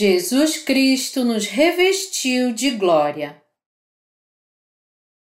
Jesus 0.00 0.56
Cristo 0.56 1.26
nos 1.26 1.44
revestiu 1.44 2.54
de 2.54 2.70
glória. 2.70 3.44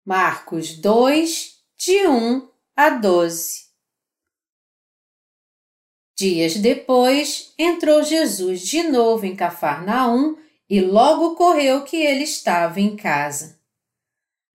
Marcos 0.03 0.75
2, 0.75 1.53
de 1.77 2.07
1 2.07 2.49
a 2.75 2.89
12 2.89 3.65
Dias 6.17 6.55
depois, 6.55 7.53
entrou 7.59 8.01
Jesus 8.01 8.61
de 8.61 8.81
novo 8.81 9.27
em 9.27 9.35
Cafarnaum 9.35 10.35
e 10.67 10.81
logo 10.81 11.35
correu 11.35 11.83
que 11.83 11.97
ele 11.97 12.23
estava 12.23 12.81
em 12.81 12.95
casa. 12.95 13.59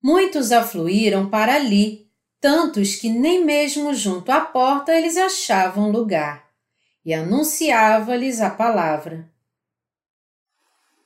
Muitos 0.03 0.51
afluíram 0.51 1.31
para 1.31 1.55
ali, 1.55 2.11
tantos 2.41 2.97
que 2.97 3.09
nem 3.09 3.45
mesmo 3.45 3.95
junto 3.95 4.33
à 4.33 4.41
porta 4.41 4.93
eles 4.93 5.17
achavam 5.17 5.93
lugar, 5.93 6.51
e 7.05 7.15
anunciava-lhes 7.15 8.41
a 8.41 8.51
palavra. 8.51 9.31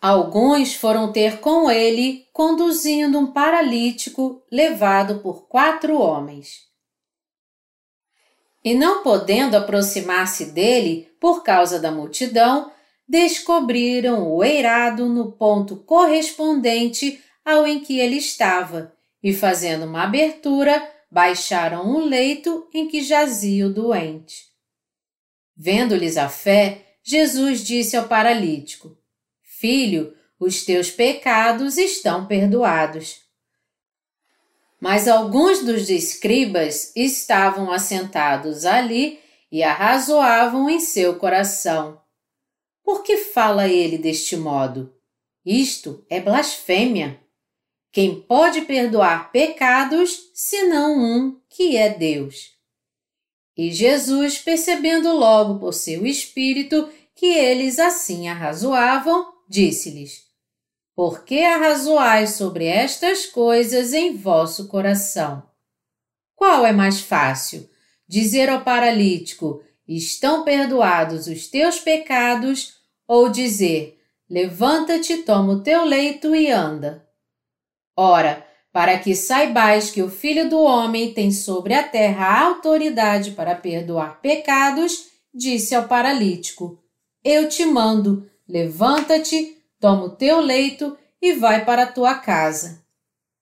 Alguns 0.06 0.74
foram 0.74 1.10
ter 1.10 1.40
com 1.40 1.70
ele, 1.70 2.28
conduzindo 2.30 3.18
um 3.18 3.32
paralítico 3.32 4.42
levado 4.52 5.20
por 5.20 5.48
quatro 5.48 5.98
homens. 5.98 6.60
E 8.62 8.74
não 8.74 9.02
podendo 9.02 9.54
aproximar-se 9.54 10.52
dele 10.52 11.10
por 11.18 11.42
causa 11.42 11.80
da 11.80 11.90
multidão, 11.90 12.70
descobriram 13.08 14.30
o 14.30 14.44
eirado 14.44 15.08
no 15.08 15.32
ponto 15.32 15.76
correspondente 15.76 17.24
ao 17.42 17.66
em 17.66 17.80
que 17.80 17.98
ele 17.98 18.18
estava 18.18 18.92
e, 19.22 19.32
fazendo 19.32 19.86
uma 19.86 20.02
abertura, 20.02 20.86
baixaram 21.10 21.96
o 21.96 22.00
leito 22.00 22.68
em 22.74 22.88
que 22.88 23.00
jazia 23.00 23.68
o 23.68 23.72
doente. 23.72 24.50
Vendo-lhes 25.56 26.18
a 26.18 26.28
fé, 26.28 26.98
Jesus 27.02 27.64
disse 27.64 27.96
ao 27.96 28.06
paralítico: 28.06 29.02
Filho, 29.64 30.14
os 30.38 30.62
teus 30.62 30.90
pecados 30.90 31.78
estão 31.78 32.26
perdoados. 32.26 33.22
Mas 34.78 35.08
alguns 35.08 35.64
dos 35.64 35.88
escribas 35.88 36.94
estavam 36.94 37.72
assentados 37.72 38.66
ali 38.66 39.18
e 39.50 39.62
arrazoavam 39.62 40.68
em 40.68 40.78
seu 40.80 41.18
coração. 41.18 41.98
Por 42.84 43.02
que 43.02 43.16
fala 43.16 43.66
ele 43.66 43.96
deste 43.96 44.36
modo? 44.36 44.94
Isto 45.46 46.04
é 46.10 46.20
blasfêmia. 46.20 47.18
Quem 47.90 48.20
pode 48.20 48.66
perdoar 48.66 49.32
pecados, 49.32 50.30
senão 50.34 50.98
um, 50.98 51.40
que 51.48 51.74
é 51.74 51.88
Deus? 51.88 52.50
E 53.56 53.72
Jesus, 53.72 54.36
percebendo 54.36 55.10
logo 55.16 55.58
por 55.58 55.72
seu 55.72 56.04
espírito 56.04 56.86
que 57.14 57.24
eles 57.24 57.78
assim 57.78 58.28
arrazoavam, 58.28 59.32
disse-lhes: 59.54 60.24
Por 60.96 61.24
que 61.24 61.44
arrazoais 61.44 62.30
sobre 62.30 62.66
estas 62.66 63.24
coisas 63.26 63.92
em 63.92 64.16
vosso 64.16 64.66
coração? 64.66 65.44
Qual 66.34 66.66
é 66.66 66.72
mais 66.72 67.00
fácil? 67.00 67.70
Dizer 68.08 68.50
ao 68.50 68.62
paralítico: 68.62 69.62
Estão 69.86 70.42
perdoados 70.44 71.28
os 71.28 71.46
teus 71.46 71.78
pecados, 71.78 72.74
ou 73.06 73.28
dizer: 73.28 74.00
Levanta-te, 74.28 75.18
toma 75.18 75.52
o 75.52 75.62
teu 75.62 75.84
leito 75.84 76.34
e 76.34 76.50
anda. 76.50 77.06
Ora, 77.96 78.44
para 78.72 78.98
que 78.98 79.14
saibais 79.14 79.92
que 79.92 80.02
o 80.02 80.10
Filho 80.10 80.50
do 80.50 80.60
Homem 80.60 81.14
tem 81.14 81.30
sobre 81.30 81.74
a 81.74 81.86
terra 81.86 82.26
a 82.26 82.44
autoridade 82.46 83.30
para 83.30 83.54
perdoar 83.54 84.20
pecados, 84.20 85.06
disse 85.32 85.76
ao 85.76 85.86
paralítico: 85.86 86.82
Eu 87.22 87.48
te 87.48 87.64
mando, 87.64 88.28
Levanta-te, 88.48 89.56
toma 89.80 90.04
o 90.04 90.10
teu 90.10 90.40
leito 90.40 90.96
e 91.20 91.32
vai 91.32 91.64
para 91.64 91.84
a 91.84 91.92
tua 91.92 92.14
casa. 92.14 92.84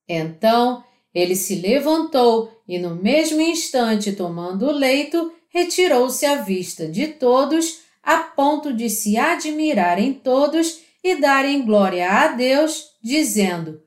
Então 0.08 0.84
ele 1.14 1.36
se 1.36 1.56
levantou 1.56 2.62
e, 2.66 2.78
no 2.78 2.94
mesmo 2.94 3.40
instante, 3.40 4.12
tomando 4.12 4.66
o 4.66 4.72
leito, 4.72 5.32
retirou-se 5.48 6.24
à 6.24 6.36
vista 6.36 6.88
de 6.88 7.08
todos, 7.08 7.80
a 8.02 8.18
ponto 8.18 8.72
de 8.72 8.88
se 8.88 9.16
admirarem 9.16 10.14
todos 10.14 10.80
e 11.04 11.16
darem 11.16 11.64
glória 11.64 12.10
a 12.10 12.28
Deus, 12.28 12.90
dizendo: 13.02 13.82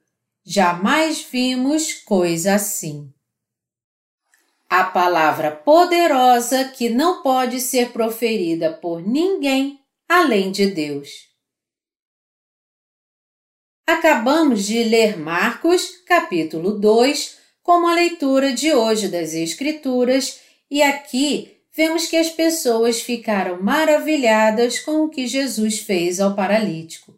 Jamais 0.46 1.26
vimos 1.32 1.94
coisa 1.94 2.56
assim. 2.56 3.12
A 4.70 4.84
palavra 4.84 5.52
poderosa 5.52 6.66
que 6.66 6.90
não 6.90 7.24
pode 7.24 7.60
ser 7.62 7.92
proferida 7.92 8.74
por 8.74 9.02
ninguém 9.02 9.80
além 10.08 10.52
de 10.52 10.68
Deus. 10.68 11.10
Acabamos 13.88 14.66
de 14.66 14.84
ler 14.84 15.18
Marcos, 15.18 16.04
capítulo 16.08 16.80
2, 16.80 17.38
como 17.62 17.88
a 17.88 17.94
leitura 17.94 18.54
de 18.54 18.74
hoje 18.74 19.08
das 19.08 19.34
Escrituras, 19.34 20.40
e 20.70 20.82
aqui 20.82 21.58
vemos 21.76 22.08
que 22.08 22.18
as 22.18 22.30
pessoas 22.30 23.02
ficaram 23.02 23.62
maravilhadas 23.62 24.80
com 24.80 25.04
o 25.04 25.10
que 25.10 25.28
Jesus 25.28 25.80
fez 25.80 26.20
ao 26.20 26.36
paralítico. 26.36 27.14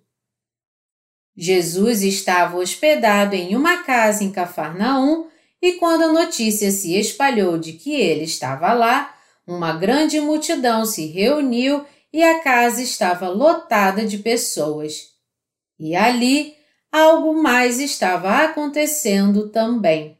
Jesus 1.36 2.02
estava 2.02 2.58
hospedado 2.58 3.36
em 3.36 3.56
uma 3.56 3.84
casa 3.84 4.24
em 4.24 4.32
Cafarnaum 4.32 5.28
e 5.62 5.74
quando 5.74 6.04
a 6.04 6.12
notícia 6.12 6.72
se 6.72 6.96
espalhou 6.96 7.58
de 7.58 7.74
que 7.74 7.94
ele 7.94 8.24
estava 8.24 8.74
lá, 8.74 9.16
uma 9.46 9.74
grande 9.74 10.20
multidão 10.20 10.86
se 10.86 11.06
reuniu 11.06 11.86
e 12.18 12.24
a 12.24 12.40
casa 12.40 12.82
estava 12.82 13.30
lotada 13.30 14.04
de 14.04 14.18
pessoas. 14.18 15.10
E 15.80 15.96
ali 15.96 16.56
algo 16.92 17.40
mais 17.40 17.80
estava 17.80 18.44
acontecendo 18.44 19.50
também. 19.50 20.18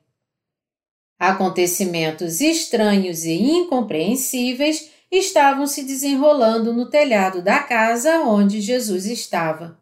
Acontecimentos 1.18 2.40
estranhos 2.40 3.26
e 3.26 3.34
incompreensíveis 3.34 4.92
estavam 5.12 5.66
se 5.66 5.82
desenrolando 5.82 6.72
no 6.72 6.88
telhado 6.88 7.42
da 7.42 7.64
casa 7.64 8.20
onde 8.20 8.62
Jesus 8.62 9.08
estava. 9.08 9.76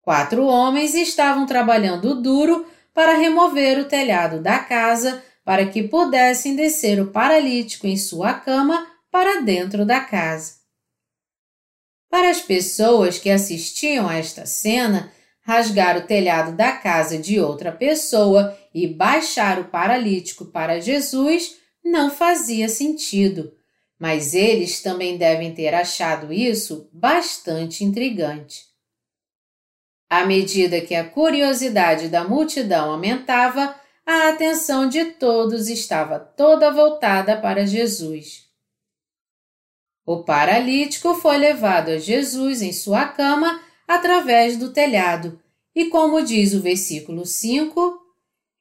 Quatro 0.00 0.44
homens 0.46 0.92
estavam 0.92 1.46
trabalhando 1.46 2.20
duro 2.20 2.66
para 2.92 3.16
remover 3.16 3.78
o 3.78 3.84
telhado 3.84 4.42
da 4.42 4.58
casa 4.58 5.22
para 5.44 5.66
que 5.66 5.84
pudessem 5.84 6.56
descer 6.56 7.00
o 7.00 7.12
paralítico 7.12 7.86
em 7.86 7.96
sua 7.96 8.34
cama 8.34 8.88
para 9.08 9.40
dentro 9.40 9.86
da 9.86 10.00
casa. 10.00 10.61
Para 12.12 12.28
as 12.28 12.42
pessoas 12.42 13.18
que 13.18 13.30
assistiam 13.30 14.06
a 14.06 14.16
esta 14.16 14.44
cena, 14.44 15.10
rasgar 15.40 15.96
o 15.96 16.02
telhado 16.06 16.54
da 16.54 16.72
casa 16.72 17.16
de 17.16 17.40
outra 17.40 17.72
pessoa 17.72 18.54
e 18.74 18.86
baixar 18.86 19.58
o 19.58 19.64
paralítico 19.64 20.44
para 20.44 20.78
Jesus 20.78 21.56
não 21.82 22.10
fazia 22.10 22.68
sentido, 22.68 23.54
mas 23.98 24.34
eles 24.34 24.82
também 24.82 25.16
devem 25.16 25.54
ter 25.54 25.72
achado 25.74 26.30
isso 26.30 26.86
bastante 26.92 27.82
intrigante. 27.82 28.66
À 30.10 30.26
medida 30.26 30.82
que 30.82 30.94
a 30.94 31.08
curiosidade 31.08 32.08
da 32.08 32.24
multidão 32.24 32.90
aumentava, 32.90 33.74
a 34.04 34.28
atenção 34.28 34.86
de 34.86 35.02
todos 35.12 35.66
estava 35.66 36.20
toda 36.20 36.70
voltada 36.70 37.38
para 37.38 37.64
Jesus. 37.64 38.51
O 40.04 40.24
paralítico 40.24 41.14
foi 41.14 41.38
levado 41.38 41.90
a 41.90 41.98
Jesus 41.98 42.60
em 42.60 42.72
sua 42.72 43.06
cama 43.06 43.60
através 43.86 44.56
do 44.56 44.72
telhado, 44.72 45.40
e 45.74 45.86
como 45.86 46.22
diz 46.22 46.52
o 46.54 46.60
versículo 46.60 47.24
5, 47.24 47.98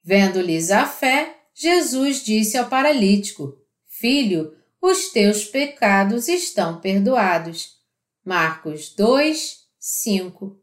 vendo-lhes 0.03 0.71
a 0.71 0.85
fé, 0.85 1.37
Jesus 1.53 2.23
disse 2.23 2.57
ao 2.57 2.69
paralítico: 2.69 3.57
Filho, 3.87 4.55
os 4.81 5.09
teus 5.09 5.45
pecados 5.45 6.27
estão 6.27 6.79
perdoados. 6.79 7.77
Marcos 8.23 8.93
2, 8.95 9.59
5. 9.79 10.59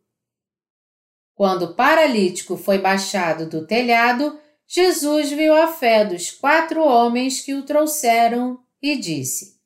Quando 1.35 1.67
o 1.67 1.75
paralítico 1.75 2.57
foi 2.57 2.79
baixado 2.79 3.49
do 3.49 3.67
telhado, 3.67 4.39
Jesus 4.67 5.31
viu 5.31 5.55
a 5.55 5.69
fé 5.69 6.05
dos 6.05 6.31
quatro 6.31 6.83
homens 6.83 7.41
que 7.41 7.55
o 7.55 7.63
trouxeram 7.63 8.61
e 8.83 8.97
disse: 8.97 9.58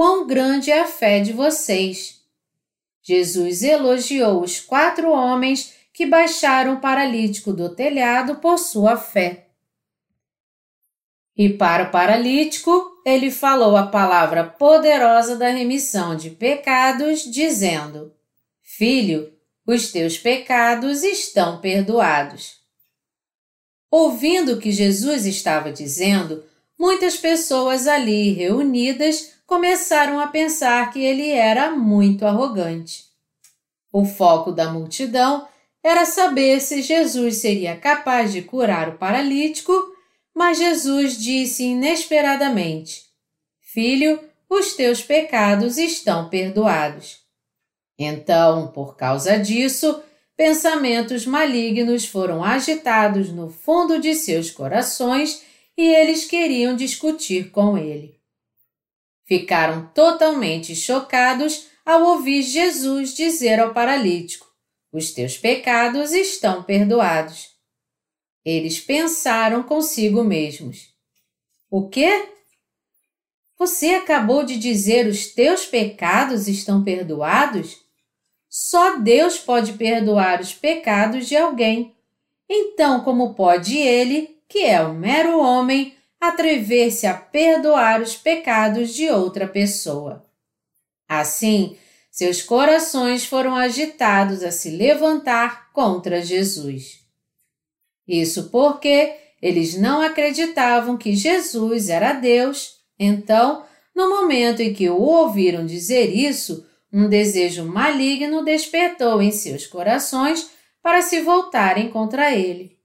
quão 0.00 0.26
grande 0.26 0.70
é 0.70 0.80
a 0.80 0.86
fé 0.86 1.20
de 1.20 1.30
vocês. 1.30 2.22
Jesus 3.02 3.62
elogiou 3.62 4.40
os 4.42 4.58
quatro 4.58 5.10
homens 5.10 5.74
que 5.92 6.06
baixaram 6.06 6.76
o 6.76 6.80
paralítico 6.80 7.52
do 7.52 7.68
telhado 7.68 8.36
por 8.36 8.56
sua 8.56 8.96
fé. 8.96 9.48
E 11.36 11.50
para 11.50 11.84
o 11.84 11.90
paralítico, 11.90 12.82
ele 13.04 13.30
falou 13.30 13.76
a 13.76 13.88
palavra 13.88 14.42
poderosa 14.42 15.36
da 15.36 15.50
remissão 15.50 16.16
de 16.16 16.30
pecados, 16.30 17.30
dizendo: 17.30 18.14
Filho, 18.62 19.30
os 19.66 19.92
teus 19.92 20.16
pecados 20.16 21.02
estão 21.02 21.60
perdoados. 21.60 22.54
Ouvindo 23.90 24.54
o 24.54 24.58
que 24.58 24.72
Jesus 24.72 25.26
estava 25.26 25.70
dizendo, 25.70 26.42
muitas 26.78 27.18
pessoas 27.18 27.86
ali 27.86 28.32
reunidas 28.32 29.38
começaram 29.50 30.20
a 30.20 30.28
pensar 30.28 30.92
que 30.92 31.00
ele 31.00 31.28
era 31.28 31.72
muito 31.72 32.24
arrogante. 32.24 33.06
O 33.92 34.04
foco 34.04 34.52
da 34.52 34.72
multidão 34.72 35.48
era 35.82 36.06
saber 36.06 36.60
se 36.60 36.82
Jesus 36.82 37.38
seria 37.38 37.76
capaz 37.76 38.32
de 38.32 38.42
curar 38.42 38.90
o 38.90 38.96
paralítico, 38.96 39.72
mas 40.32 40.56
Jesus 40.56 41.18
disse 41.18 41.64
inesperadamente: 41.64 43.06
Filho, 43.60 44.20
os 44.48 44.74
teus 44.74 45.02
pecados 45.02 45.78
estão 45.78 46.28
perdoados. 46.28 47.18
Então, 47.98 48.68
por 48.68 48.96
causa 48.96 49.36
disso, 49.36 50.00
pensamentos 50.36 51.26
malignos 51.26 52.06
foram 52.06 52.44
agitados 52.44 53.32
no 53.32 53.50
fundo 53.50 53.98
de 53.98 54.14
seus 54.14 54.48
corações 54.48 55.42
e 55.76 55.82
eles 55.82 56.24
queriam 56.24 56.76
discutir 56.76 57.50
com 57.50 57.76
ele. 57.76 58.19
Ficaram 59.30 59.86
totalmente 59.94 60.74
chocados 60.74 61.68
ao 61.86 62.02
ouvir 62.02 62.42
Jesus 62.42 63.14
dizer 63.14 63.60
ao 63.60 63.72
paralítico: 63.72 64.44
Os 64.92 65.12
teus 65.12 65.38
pecados 65.38 66.10
estão 66.10 66.64
perdoados. 66.64 67.50
Eles 68.44 68.80
pensaram 68.80 69.62
consigo 69.62 70.24
mesmos: 70.24 70.92
O 71.70 71.88
quê? 71.88 72.28
Você 73.56 73.90
acabou 73.90 74.42
de 74.42 74.56
dizer 74.56 75.06
os 75.06 75.28
teus 75.28 75.64
pecados 75.64 76.48
estão 76.48 76.82
perdoados? 76.82 77.76
Só 78.48 78.98
Deus 78.98 79.38
pode 79.38 79.74
perdoar 79.74 80.40
os 80.40 80.52
pecados 80.52 81.28
de 81.28 81.36
alguém. 81.36 81.94
Então, 82.48 83.04
como 83.04 83.34
pode 83.34 83.78
ele, 83.78 84.40
que 84.48 84.64
é 84.64 84.84
um 84.84 84.94
mero 84.94 85.38
homem, 85.38 85.94
atrever-se 86.20 87.06
a 87.06 87.14
perdoar 87.14 88.02
os 88.02 88.16
pecados 88.16 88.94
de 88.94 89.08
outra 89.08 89.48
pessoa? 89.48 90.26
Assim, 91.08 91.76
seus 92.10 92.42
corações 92.42 93.24
foram 93.24 93.56
agitados 93.56 94.42
a 94.42 94.50
se 94.50 94.70
levantar 94.70 95.72
contra 95.72 96.22
Jesus. 96.22 97.00
Isso 98.06 98.50
porque 98.50 99.16
eles 99.40 99.78
não 99.78 100.02
acreditavam 100.02 100.96
que 100.96 101.14
Jesus 101.14 101.88
era 101.88 102.12
Deus. 102.12 102.76
Então, 102.98 103.64
no 103.94 104.08
momento 104.08 104.60
em 104.60 104.74
que 104.74 104.90
o 104.90 105.00
ouviram 105.00 105.64
dizer 105.64 106.14
isso, 106.14 106.66
um 106.92 107.08
desejo 107.08 107.64
maligno 107.64 108.44
despertou 108.44 109.22
em 109.22 109.30
seus 109.30 109.66
corações 109.66 110.50
para 110.82 111.02
se 111.02 111.20
voltarem 111.20 111.90
contra 111.90 112.34
ele. 112.34 112.79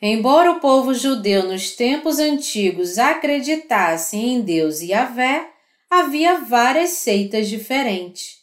Embora 0.00 0.50
o 0.50 0.60
povo 0.60 0.92
judeu 0.92 1.44
nos 1.44 1.74
tempos 1.74 2.18
antigos 2.18 2.98
acreditasse 2.98 4.16
em 4.16 4.42
Deus 4.42 4.80
e 4.80 4.88
Yahvé, 4.90 5.48
havia 5.90 6.40
várias 6.40 6.90
seitas 6.90 7.48
diferentes. 7.48 8.36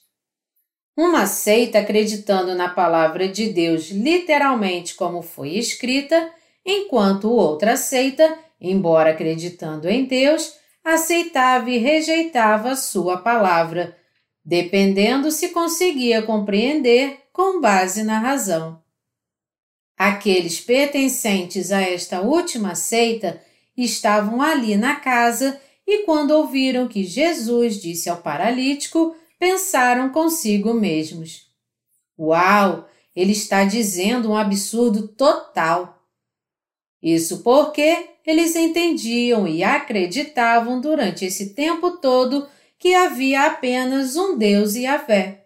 Uma 0.98 1.26
seita 1.26 1.80
acreditando 1.80 2.56
na 2.56 2.70
palavra 2.70 3.28
de 3.28 3.50
Deus 3.50 3.90
literalmente 3.90 4.96
como 4.96 5.22
foi 5.22 5.56
escrita, 5.56 6.32
enquanto 6.66 7.32
outra 7.32 7.78
seita, 7.78 8.38
embora 8.60 9.12
acreditando 9.12 9.90
em 9.90 10.06
Deus, 10.06 10.56
aceitava 10.84 11.70
e 11.70 11.78
rejeitava 11.78 12.76
sua 12.76 13.18
palavra, 13.18 13.96
dependendo 14.44 15.32
se 15.32 15.50
conseguia 15.50 16.22
compreender 16.22 17.20
com 17.32 17.62
base 17.62 18.04
na 18.04 18.20
razão. 18.20 18.83
Aqueles 20.06 20.60
pertencentes 20.60 21.72
a 21.72 21.82
esta 21.82 22.20
última 22.20 22.76
seita 22.76 23.42
estavam 23.78 24.42
ali 24.42 24.76
na 24.76 24.98
casa 24.98 25.58
e, 25.88 26.04
quando 26.04 26.32
ouviram 26.32 26.90
que 26.90 27.06
Jesus 27.06 27.82
disse 27.82 28.10
ao 28.10 28.18
paralítico, 28.18 29.16
pensaram 29.40 30.10
consigo 30.10 30.74
mesmos: 30.74 31.48
Uau, 32.20 32.86
ele 33.16 33.32
está 33.32 33.64
dizendo 33.64 34.32
um 34.32 34.36
absurdo 34.36 35.08
total. 35.08 36.04
Isso 37.02 37.42
porque 37.42 38.10
eles 38.28 38.58
entendiam 38.58 39.48
e 39.48 39.64
acreditavam 39.64 40.82
durante 40.82 41.24
esse 41.24 41.54
tempo 41.54 41.92
todo 41.92 42.46
que 42.78 42.94
havia 42.94 43.46
apenas 43.46 44.18
um 44.18 44.38
Deus 44.38 44.76
e 44.76 44.86
a 44.86 45.00
fé. 45.00 45.46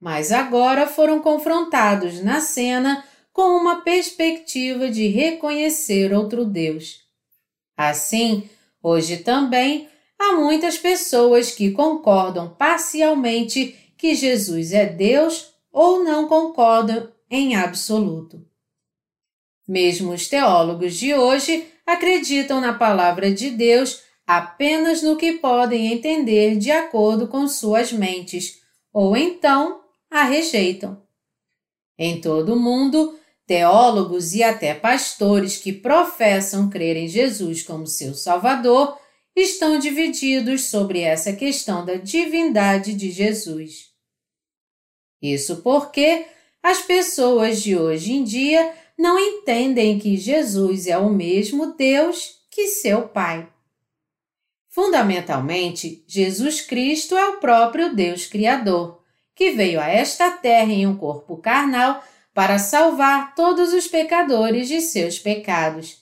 Mas 0.00 0.32
agora 0.32 0.88
foram 0.88 1.20
confrontados 1.20 2.20
na 2.20 2.40
cena 2.40 3.04
com 3.32 3.56
uma 3.56 3.82
perspectiva 3.82 4.90
de 4.90 5.06
reconhecer 5.08 6.12
outro 6.12 6.44
Deus. 6.44 7.00
Assim, 7.76 8.48
Hoje 8.82 9.18
também 9.18 9.88
há 10.18 10.34
muitas 10.34 10.76
pessoas 10.76 11.52
que 11.52 11.70
concordam 11.70 12.50
parcialmente 12.54 13.76
que 13.96 14.14
Jesus 14.14 14.72
é 14.72 14.86
Deus 14.86 15.52
ou 15.70 16.02
não 16.02 16.26
concordam 16.26 17.08
em 17.30 17.54
absoluto. 17.54 18.44
Mesmo 19.68 20.12
os 20.12 20.26
teólogos 20.26 20.96
de 20.96 21.14
hoje 21.14 21.66
acreditam 21.86 22.60
na 22.60 22.74
palavra 22.74 23.32
de 23.32 23.50
Deus 23.50 24.02
apenas 24.26 25.02
no 25.02 25.16
que 25.16 25.34
podem 25.34 25.92
entender 25.92 26.56
de 26.56 26.70
acordo 26.70 27.28
com 27.28 27.46
suas 27.46 27.92
mentes, 27.92 28.60
ou 28.92 29.16
então 29.16 29.80
a 30.10 30.24
rejeitam. 30.24 31.02
Em 31.96 32.20
todo 32.20 32.54
o 32.54 32.58
mundo, 32.58 33.18
Teólogos 33.46 34.34
e 34.34 34.42
até 34.42 34.74
pastores 34.74 35.56
que 35.56 35.72
professam 35.72 36.70
crer 36.70 36.96
em 36.96 37.08
Jesus 37.08 37.62
como 37.62 37.86
seu 37.86 38.14
Salvador 38.14 38.98
estão 39.34 39.78
divididos 39.78 40.66
sobre 40.66 41.00
essa 41.00 41.32
questão 41.32 41.84
da 41.84 41.94
divindade 41.94 42.94
de 42.94 43.10
Jesus. 43.10 43.90
Isso 45.20 45.56
porque 45.62 46.26
as 46.62 46.82
pessoas 46.82 47.62
de 47.62 47.76
hoje 47.76 48.12
em 48.12 48.24
dia 48.24 48.74
não 48.98 49.18
entendem 49.18 49.98
que 49.98 50.16
Jesus 50.16 50.86
é 50.86 50.96
o 50.96 51.10
mesmo 51.10 51.74
Deus 51.74 52.42
que 52.50 52.68
seu 52.68 53.08
Pai. 53.08 53.48
Fundamentalmente, 54.68 56.04
Jesus 56.06 56.60
Cristo 56.60 57.16
é 57.16 57.28
o 57.28 57.38
próprio 57.38 57.94
Deus 57.94 58.26
Criador, 58.26 59.02
que 59.34 59.50
veio 59.50 59.80
a 59.80 59.88
esta 59.88 60.30
terra 60.30 60.72
em 60.72 60.86
um 60.86 60.96
corpo 60.96 61.36
carnal 61.36 62.02
para 62.34 62.58
salvar 62.58 63.34
todos 63.34 63.72
os 63.72 63.86
pecadores 63.86 64.68
de 64.68 64.80
seus 64.80 65.18
pecados. 65.18 65.98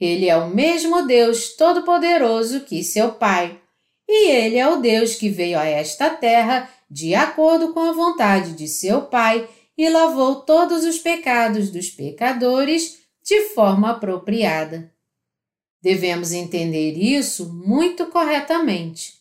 Ele 0.00 0.28
é 0.28 0.36
o 0.36 0.48
mesmo 0.48 1.06
Deus 1.06 1.56
Todo-Poderoso 1.56 2.60
que 2.60 2.84
seu 2.84 3.12
Pai, 3.12 3.60
e 4.08 4.30
ele 4.30 4.56
é 4.56 4.68
o 4.68 4.76
Deus 4.76 5.14
que 5.14 5.28
veio 5.28 5.58
a 5.58 5.64
esta 5.64 6.10
terra 6.10 6.70
de 6.90 7.14
acordo 7.14 7.72
com 7.72 7.80
a 7.80 7.92
vontade 7.92 8.52
de 8.52 8.68
seu 8.68 9.02
Pai 9.02 9.48
e 9.76 9.88
lavou 9.88 10.36
todos 10.42 10.84
os 10.84 10.98
pecados 10.98 11.70
dos 11.70 11.90
pecadores 11.90 12.98
de 13.22 13.48
forma 13.50 13.90
apropriada. 13.90 14.92
Devemos 15.80 16.32
entender 16.32 16.92
isso 16.92 17.52
muito 17.52 18.06
corretamente. 18.06 19.14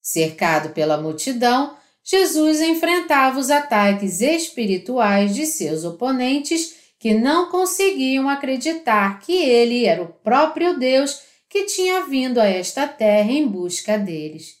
Cercado 0.00 0.70
pela 0.70 1.00
multidão, 1.00 1.76
Jesus 2.10 2.62
enfrentava 2.62 3.38
os 3.38 3.50
ataques 3.50 4.22
espirituais 4.22 5.34
de 5.34 5.44
seus 5.44 5.84
oponentes 5.84 6.74
que 6.98 7.12
não 7.12 7.50
conseguiam 7.50 8.30
acreditar 8.30 9.20
que 9.20 9.34
ele 9.34 9.84
era 9.84 10.02
o 10.02 10.08
próprio 10.08 10.78
Deus 10.78 11.20
que 11.50 11.64
tinha 11.66 12.06
vindo 12.06 12.40
a 12.40 12.46
esta 12.46 12.88
terra 12.88 13.30
em 13.30 13.46
busca 13.46 13.98
deles. 13.98 14.56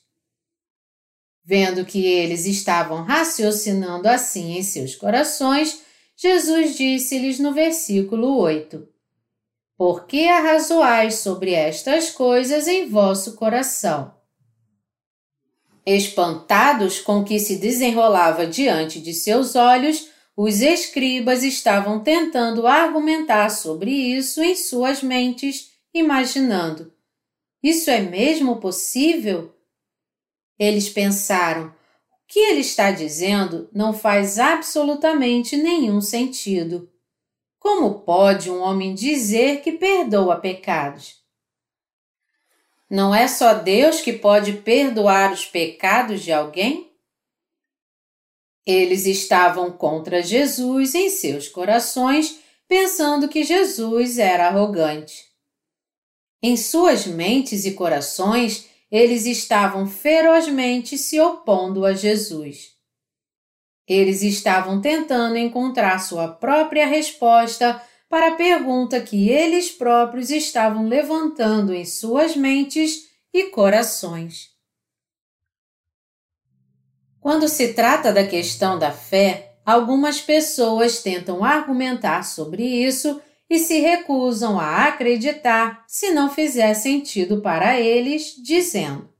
Vendo 1.42 1.86
que 1.86 2.04
eles 2.04 2.44
estavam 2.44 3.02
raciocinando 3.02 4.06
assim 4.10 4.58
em 4.58 4.62
seus 4.62 4.94
corações, 4.94 5.80
Jesus 6.14 6.76
disse-lhes 6.76 7.38
no 7.38 7.54
versículo 7.54 8.36
8: 8.36 8.86
Por 9.74 10.04
que 10.04 10.28
arrazoais 10.28 11.14
sobre 11.14 11.54
estas 11.54 12.10
coisas 12.10 12.68
em 12.68 12.86
vosso 12.90 13.36
coração? 13.36 14.17
Espantados 15.90 17.00
com 17.00 17.20
o 17.20 17.24
que 17.24 17.38
se 17.38 17.56
desenrolava 17.56 18.46
diante 18.46 19.00
de 19.00 19.14
seus 19.14 19.56
olhos, 19.56 20.10
os 20.36 20.60
escribas 20.60 21.42
estavam 21.42 22.00
tentando 22.00 22.66
argumentar 22.66 23.48
sobre 23.48 23.90
isso 23.90 24.42
em 24.42 24.54
suas 24.54 25.02
mentes, 25.02 25.70
imaginando: 25.94 26.92
Isso 27.62 27.88
é 27.88 28.02
mesmo 28.02 28.56
possível? 28.56 29.56
Eles 30.58 30.90
pensaram: 30.90 31.68
o 31.68 31.72
que 32.28 32.38
ele 32.38 32.60
está 32.60 32.90
dizendo 32.90 33.70
não 33.72 33.94
faz 33.94 34.38
absolutamente 34.38 35.56
nenhum 35.56 36.02
sentido. 36.02 36.92
Como 37.58 38.00
pode 38.00 38.50
um 38.50 38.60
homem 38.60 38.94
dizer 38.94 39.62
que 39.62 39.72
perdoa 39.72 40.36
pecados? 40.36 41.17
Não 42.90 43.14
é 43.14 43.28
só 43.28 43.54
Deus 43.54 44.00
que 44.00 44.12
pode 44.12 44.54
perdoar 44.54 45.32
os 45.32 45.44
pecados 45.44 46.22
de 46.22 46.32
alguém? 46.32 46.90
Eles 48.66 49.06
estavam 49.06 49.70
contra 49.70 50.22
Jesus 50.22 50.94
em 50.94 51.10
seus 51.10 51.48
corações, 51.48 52.38
pensando 52.66 53.28
que 53.28 53.42
Jesus 53.42 54.18
era 54.18 54.48
arrogante. 54.48 55.26
Em 56.42 56.56
suas 56.56 57.06
mentes 57.06 57.64
e 57.64 57.72
corações, 57.72 58.68
eles 58.90 59.26
estavam 59.26 59.86
ferozmente 59.86 60.96
se 60.96 61.20
opondo 61.20 61.84
a 61.84 61.92
Jesus. 61.92 62.72
Eles 63.86 64.22
estavam 64.22 64.80
tentando 64.80 65.36
encontrar 65.36 65.98
sua 65.98 66.28
própria 66.28 66.86
resposta 66.86 67.82
para 68.08 68.28
a 68.28 68.34
pergunta 68.34 69.00
que 69.00 69.28
eles 69.28 69.70
próprios 69.70 70.30
estavam 70.30 70.88
levantando 70.88 71.74
em 71.74 71.84
suas 71.84 72.34
mentes 72.34 73.08
e 73.32 73.44
corações. 73.44 74.50
Quando 77.20 77.48
se 77.48 77.74
trata 77.74 78.12
da 78.12 78.26
questão 78.26 78.78
da 78.78 78.90
fé, 78.90 79.56
algumas 79.64 80.20
pessoas 80.20 81.02
tentam 81.02 81.44
argumentar 81.44 82.24
sobre 82.24 82.64
isso 82.64 83.20
e 83.50 83.58
se 83.58 83.80
recusam 83.80 84.58
a 84.58 84.84
acreditar 84.84 85.84
se 85.86 86.10
não 86.10 86.30
fizer 86.30 86.72
sentido 86.74 87.40
para 87.42 87.78
eles, 87.78 88.34
dizendo: 88.42 89.12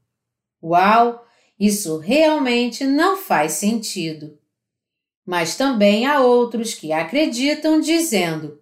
Uau, 0.61 1.25
isso 1.59 1.97
realmente 1.97 2.83
não 2.85 3.17
faz 3.17 3.53
sentido. 3.53 4.39
Mas 5.25 5.55
também 5.55 6.07
há 6.07 6.21
outros 6.21 6.73
que 6.73 6.91
acreditam 6.91 7.79
dizendo: 7.79 8.58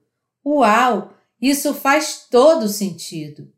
Uau, 0.50 1.14
isso 1.42 1.74
faz 1.74 2.26
todo 2.32 2.70
sentido. 2.70 3.52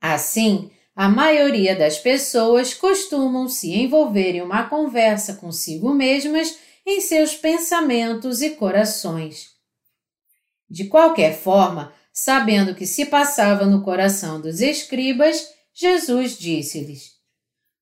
Assim, 0.00 0.70
a 0.96 1.10
maioria 1.10 1.76
das 1.76 1.98
pessoas 1.98 2.72
costumam 2.72 3.46
se 3.50 3.74
envolver 3.74 4.36
em 4.36 4.40
uma 4.40 4.66
conversa 4.66 5.34
consigo 5.34 5.92
mesmas 5.92 6.58
em 6.86 7.02
seus 7.02 7.36
pensamentos 7.36 8.40
e 8.40 8.50
corações. 8.50 9.50
De 10.70 10.84
qualquer 10.84 11.36
forma, 11.36 11.92
sabendo 12.10 12.74
que 12.74 12.86
se 12.86 13.04
passava 13.04 13.66
no 13.66 13.82
coração 13.82 14.40
dos 14.40 14.62
escribas, 14.62 15.50
Jesus 15.74 16.38
disse-lhes: 16.38 17.10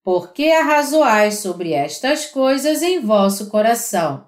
Por 0.03 0.33
que 0.33 0.51
arrazoais 0.51 1.39
sobre 1.39 1.73
estas 1.73 2.27
coisas 2.27 2.83
em 2.83 2.99
vosso 2.99 3.49
coração? 3.49 4.27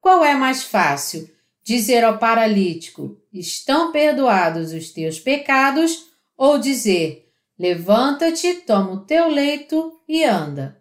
Qual 0.00 0.24
é 0.24 0.34
mais 0.34 0.64
fácil? 0.64 1.30
Dizer 1.62 2.02
ao 2.02 2.18
paralítico: 2.18 3.19
Estão 3.32 3.92
perdoados 3.92 4.72
os 4.72 4.90
teus 4.90 5.20
pecados? 5.20 6.06
Ou 6.36 6.58
dizer: 6.58 7.30
Levanta-te, 7.58 8.54
toma 8.54 8.92
o 8.92 9.00
teu 9.04 9.28
leito 9.28 10.00
e 10.08 10.24
anda. 10.24 10.80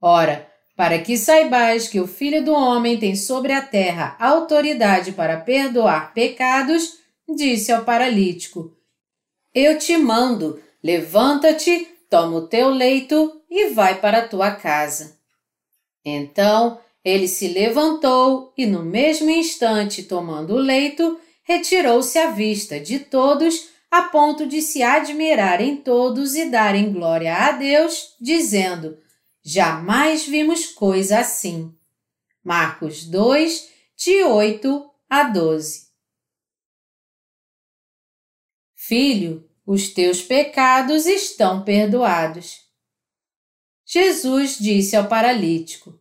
Ora, 0.00 0.50
para 0.76 0.98
que 0.98 1.16
saibais 1.16 1.86
que 1.86 2.00
o 2.00 2.06
Filho 2.06 2.44
do 2.44 2.52
Homem 2.52 2.98
tem 2.98 3.14
sobre 3.14 3.52
a 3.52 3.62
terra 3.62 4.16
autoridade 4.18 5.12
para 5.12 5.38
perdoar 5.38 6.12
pecados, 6.12 6.98
disse 7.28 7.70
ao 7.70 7.84
paralítico: 7.84 8.76
Eu 9.54 9.78
te 9.78 9.96
mando, 9.96 10.60
levanta-te, 10.82 11.88
toma 12.10 12.38
o 12.38 12.48
teu 12.48 12.68
leito 12.68 13.40
e 13.48 13.68
vai 13.70 14.00
para 14.00 14.18
a 14.18 14.28
tua 14.28 14.50
casa. 14.50 15.16
Então 16.04 16.80
ele 17.04 17.28
se 17.28 17.48
levantou 17.48 18.52
e, 18.56 18.66
no 18.66 18.82
mesmo 18.82 19.30
instante, 19.30 20.02
tomando 20.02 20.54
o 20.54 20.58
leito, 20.58 21.18
retirou-se 21.52 22.18
à 22.18 22.30
vista 22.30 22.80
de 22.80 22.98
todos, 22.98 23.68
a 23.90 24.02
ponto 24.02 24.46
de 24.46 24.62
se 24.62 24.82
admirarem 24.82 25.76
todos 25.76 26.34
e 26.34 26.48
darem 26.48 26.92
glória 26.92 27.36
a 27.36 27.52
Deus, 27.52 28.14
dizendo: 28.20 28.98
Jamais 29.42 30.26
vimos 30.26 30.66
coisa 30.66 31.18
assim. 31.18 31.74
Marcos 32.42 33.04
2, 33.04 33.70
de 33.96 34.22
8 34.24 34.90
a 35.08 35.24
12. 35.24 35.88
Filho, 38.74 39.48
os 39.66 39.90
teus 39.90 40.22
pecados 40.22 41.06
estão 41.06 41.62
perdoados. 41.62 42.62
Jesus 43.84 44.58
disse 44.58 44.96
ao 44.96 45.06
paralítico: 45.06 45.98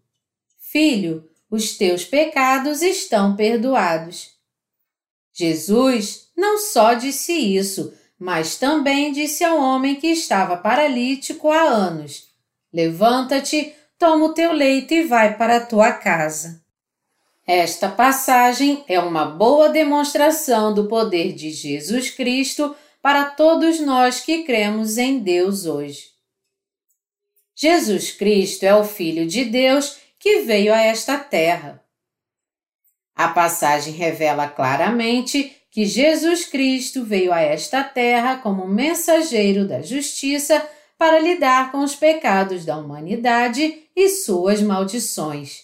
Filho, 0.59 1.29
os 1.49 1.77
teus 1.77 2.05
pecados 2.05 2.81
estão 2.81 3.35
perdoados. 3.35 4.30
Jesus 5.33 6.29
não 6.35 6.57
só 6.57 6.93
disse 6.93 7.33
isso, 7.33 7.93
mas 8.19 8.57
também 8.57 9.11
disse 9.11 9.43
ao 9.43 9.57
homem 9.57 9.95
que 9.95 10.07
estava 10.07 10.57
paralítico 10.57 11.49
há 11.49 11.61
anos: 11.61 12.27
Levanta-te, 12.73 13.73
toma 13.97 14.25
o 14.25 14.33
teu 14.33 14.51
leito 14.51 14.93
e 14.93 15.03
vai 15.03 15.37
para 15.37 15.57
a 15.57 15.65
tua 15.65 15.91
casa. 15.91 16.61
Esta 17.45 17.89
passagem 17.89 18.83
é 18.87 18.99
uma 18.99 19.25
boa 19.25 19.69
demonstração 19.69 20.73
do 20.73 20.87
poder 20.87 21.33
de 21.33 21.51
Jesus 21.51 22.09
Cristo 22.09 22.75
para 23.01 23.25
todos 23.25 23.79
nós 23.79 24.19
que 24.19 24.43
cremos 24.43 24.97
em 24.97 25.19
Deus 25.19 25.65
hoje. 25.65 26.11
Jesus 27.55 28.11
Cristo 28.11 28.63
é 28.63 28.75
o 28.75 28.83
Filho 28.83 29.25
de 29.25 29.43
Deus 29.45 29.97
que 30.19 30.41
veio 30.41 30.73
a 30.73 30.79
esta 30.79 31.17
terra. 31.17 31.80
A 33.15 33.27
passagem 33.27 33.93
revela 33.93 34.47
claramente 34.47 35.55
que 35.69 35.85
Jesus 35.85 36.45
Cristo 36.45 37.03
veio 37.03 37.31
a 37.31 37.41
esta 37.41 37.83
terra 37.83 38.37
como 38.37 38.67
mensageiro 38.67 39.67
da 39.67 39.81
justiça 39.81 40.65
para 40.97 41.19
lidar 41.19 41.71
com 41.71 41.79
os 41.79 41.95
pecados 41.95 42.65
da 42.65 42.77
humanidade 42.77 43.83
e 43.95 44.09
suas 44.09 44.61
maldições. 44.61 45.63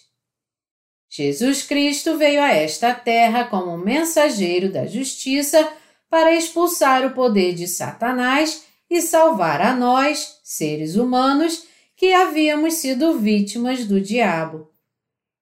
Jesus 1.09 1.63
Cristo 1.63 2.17
veio 2.17 2.41
a 2.41 2.51
esta 2.51 2.93
terra 2.93 3.45
como 3.45 3.77
mensageiro 3.77 4.71
da 4.71 4.85
justiça 4.85 5.67
para 6.09 6.33
expulsar 6.33 7.05
o 7.05 7.11
poder 7.11 7.53
de 7.53 7.67
Satanás 7.67 8.63
e 8.89 9.01
salvar 9.01 9.61
a 9.61 9.73
nós, 9.73 10.39
seres 10.43 10.95
humanos, 10.95 11.65
que 11.95 12.13
havíamos 12.13 12.75
sido 12.75 13.17
vítimas 13.19 13.85
do 13.85 13.99
diabo. 13.99 14.66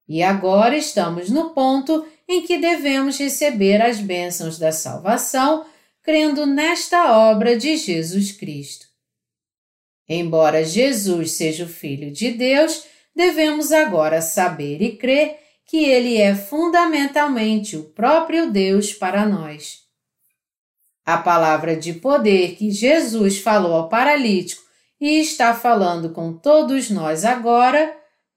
E 0.08 0.22
agora 0.22 0.76
estamos 0.76 1.30
no 1.30 1.50
ponto 1.50 2.06
em 2.28 2.42
que 2.42 2.58
devemos 2.58 3.18
receber 3.18 3.80
as 3.80 3.98
bênçãos 4.00 4.58
da 4.58 4.72
salvação, 4.72 5.64
crendo 6.02 6.46
nesta 6.46 7.16
obra 7.16 7.56
de 7.56 7.76
Jesus 7.76 8.32
Cristo. 8.32 8.86
Embora 10.08 10.64
Jesus 10.64 11.32
seja 11.32 11.64
o 11.64 11.68
Filho 11.68 12.12
de 12.12 12.30
Deus, 12.30 12.84
devemos 13.14 13.72
agora 13.72 14.22
saber 14.22 14.80
e 14.80 14.96
crer 14.96 15.38
que 15.66 15.84
ele 15.84 16.16
é 16.16 16.34
fundamentalmente 16.34 17.76
o 17.76 17.84
próprio 17.84 18.50
Deus 18.50 18.92
para 18.92 19.26
nós. 19.26 19.80
A 21.04 21.18
palavra 21.18 21.76
de 21.76 21.94
poder 21.94 22.54
que 22.54 22.70
Jesus 22.70 23.38
falou 23.38 23.74
ao 23.74 23.88
paralítico 23.88 24.62
e 25.00 25.18
está 25.18 25.54
falando 25.54 26.10
com 26.10 26.32
todos 26.32 26.88
nós 26.90 27.24
agora, 27.24 27.96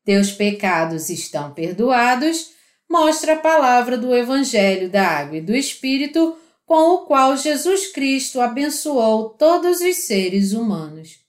teus 0.10 0.32
pecados 0.32 1.08
estão 1.12 1.54
perdoados, 1.54 2.50
mostra 2.90 3.34
a 3.34 3.40
palavra 3.40 3.96
do 3.96 4.16
Evangelho 4.16 4.90
da 4.90 5.08
Água 5.08 5.38
e 5.38 5.42
do 5.42 5.56
Espírito 5.56 6.36
com 6.66 6.96
o 6.96 6.98
qual 7.06 7.38
Jesus 7.38 7.92
Cristo 7.92 8.42
abençoou 8.42 9.30
todos 9.30 9.82
os 9.82 9.98
seres 9.98 10.52
humanos. 10.52 11.20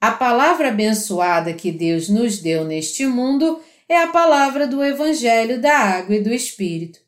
A 0.00 0.10
palavra 0.10 0.70
abençoada 0.70 1.54
que 1.54 1.70
Deus 1.70 2.08
nos 2.08 2.38
deu 2.38 2.64
neste 2.64 3.06
mundo 3.06 3.62
é 3.88 3.96
a 3.96 4.08
palavra 4.08 4.66
do 4.66 4.82
Evangelho 4.82 5.60
da 5.60 5.78
Água 5.78 6.16
e 6.16 6.20
do 6.20 6.34
Espírito. 6.34 6.98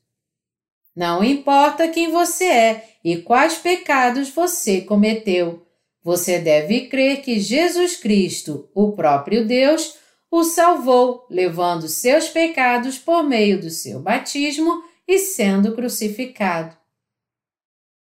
Não 0.95 1.25
importa 1.25 1.89
quem 1.89 2.13
você 2.13 2.45
é 2.45 2.89
e 3.05 3.17
quais 3.17 3.57
pecados 3.57 4.29
você 4.29 4.83
cometeu, 4.83 5.67
você 6.01 6.39
deve 6.39 6.87
crer 6.87 7.23
que 7.23 7.41
Jesus 7.41 7.97
Cristo, 7.97 8.71
o 8.73 8.93
próprio 8.93 9.45
Deus, 9.45 9.99
o 10.31 10.45
salvou, 10.45 11.27
levando 11.31 11.89
seus 11.89 12.29
pecados 12.29 12.99
por 12.99 13.23
meio 13.23 13.61
do 13.61 13.71
seu 13.71 14.01
batismo 14.01 14.83
e 15.07 15.19
sendo 15.19 15.75
crucificado. 15.75 16.77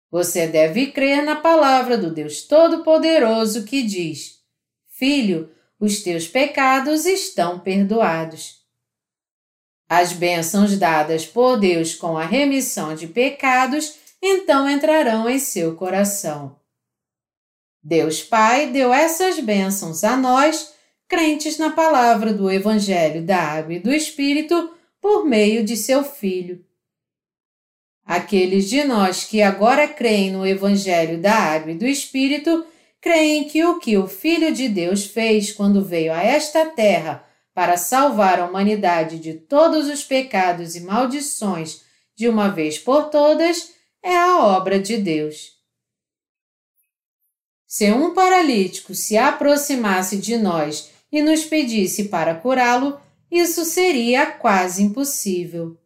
Você 0.10 0.46
deve 0.46 0.92
crer 0.92 1.24
na 1.24 1.38
palavra 1.38 1.98
do 1.98 2.14
Deus 2.14 2.42
Todo-Poderoso 2.42 3.64
que 3.64 3.82
diz: 3.82 4.42
Filho, 4.90 5.50
os 5.80 6.04
teus 6.04 6.28
pecados 6.28 7.06
estão 7.06 7.60
perdoados. 7.60 8.62
As 9.90 10.14
bênçãos 10.14 10.78
dadas 10.78 11.26
por 11.26 11.58
Deus 11.58 11.96
com 11.96 12.18
a 12.18 12.26
remissão 12.26 12.94
de 12.94 13.08
pecados 13.08 13.96
então 14.22 14.70
entrarão 14.70 15.30
em 15.30 15.40
seu 15.40 15.76
coração. 15.76 16.56
Deus 17.84 18.22
Pai 18.22 18.70
deu 18.70 18.94
essas 18.94 19.40
bênçãos 19.40 20.04
a 20.04 20.16
nós, 20.16 20.74
crentes 21.12 21.58
na 21.58 21.70
palavra 21.70 22.32
do 22.32 22.50
Evangelho 22.50 23.22
da 23.22 23.38
Água 23.38 23.74
e 23.74 23.80
do 23.80 23.94
Espírito, 23.94 24.74
por 25.02 25.26
meio 25.26 25.62
de 25.62 25.76
seu 25.76 26.06
Filho. 26.06 26.64
Aqueles 28.06 28.70
de 28.70 28.86
nós 28.86 29.26
que 29.26 29.42
agora 29.42 29.90
creem 29.90 30.32
no 30.32 30.48
Evangelho 30.48 31.20
da 31.20 31.34
Água 31.34 31.74
e 31.74 31.78
do 31.78 31.86
Espírito 31.86 32.66
creem 33.02 33.44
que 33.44 33.62
o 33.66 33.78
que 33.78 33.98
o 33.98 34.08
Filho 34.08 34.54
de 34.54 34.70
Deus 34.70 35.04
fez 35.04 35.52
quando 35.52 35.84
veio 35.84 36.14
a 36.14 36.24
esta 36.24 36.66
terra 36.68 37.28
para 37.54 37.76
salvar 37.76 38.40
a 38.40 38.46
humanidade 38.46 39.20
de 39.20 39.34
todos 39.34 39.90
os 39.90 40.06
pecados 40.06 40.78
e 40.78 40.80
maldições 40.80 41.82
de 42.16 42.30
uma 42.30 42.48
vez 42.48 42.80
por 42.80 43.10
todas 43.10 43.74
é 44.02 44.16
a 44.16 44.46
obra 44.46 44.80
de 44.80 44.96
Deus. 44.96 45.60
Se 47.68 47.92
um 47.92 48.14
paralítico 48.14 48.96
se 48.96 49.18
aproximasse 49.18 50.16
de 50.16 50.38
nós 50.38 50.91
e 51.12 51.22
nos 51.22 51.44
pedisse 51.44 52.06
para 52.06 52.36
curá-lo, 52.36 53.00
isso 53.32 53.66
seria 53.66 54.26
quase 54.26 54.84
impossível. 54.84 55.78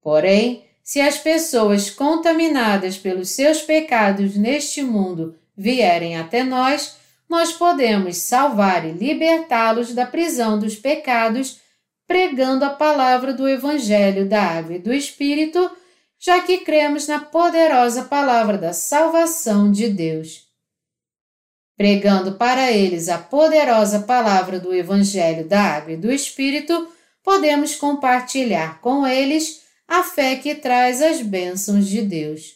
Porém, 0.00 0.64
se 0.82 1.00
as 1.00 1.16
pessoas 1.16 1.90
contaminadas 1.90 2.98
pelos 2.98 3.30
seus 3.30 3.62
pecados 3.62 4.36
neste 4.36 4.82
mundo 4.82 5.36
vierem 5.56 6.16
até 6.16 6.42
nós, 6.42 6.96
nós 7.28 7.52
podemos 7.52 8.16
salvar 8.16 8.84
e 8.84 8.92
libertá-los 8.92 9.94
da 9.94 10.04
prisão 10.04 10.58
dos 10.58 10.76
pecados, 10.76 11.60
pregando 12.06 12.64
a 12.64 12.70
palavra 12.70 13.32
do 13.32 13.48
Evangelho 13.48 14.28
da 14.28 14.42
Água 14.42 14.74
e 14.74 14.78
do 14.78 14.92
Espírito, 14.92 15.70
já 16.18 16.40
que 16.40 16.58
cremos 16.58 17.06
na 17.06 17.20
poderosa 17.20 18.04
palavra 18.04 18.58
da 18.58 18.72
salvação 18.72 19.72
de 19.72 19.88
Deus. 19.88 20.41
Pregando 21.82 22.34
para 22.34 22.70
eles 22.70 23.08
a 23.08 23.18
poderosa 23.18 23.98
palavra 23.98 24.60
do 24.60 24.72
Evangelho 24.72 25.48
da 25.48 25.60
Água 25.60 25.94
e 25.94 25.96
do 25.96 26.12
Espírito, 26.12 26.86
podemos 27.24 27.74
compartilhar 27.74 28.80
com 28.80 29.04
eles 29.04 29.62
a 29.88 30.04
fé 30.04 30.36
que 30.36 30.54
traz 30.54 31.02
as 31.02 31.20
bênçãos 31.20 31.88
de 31.88 32.00
Deus. 32.02 32.52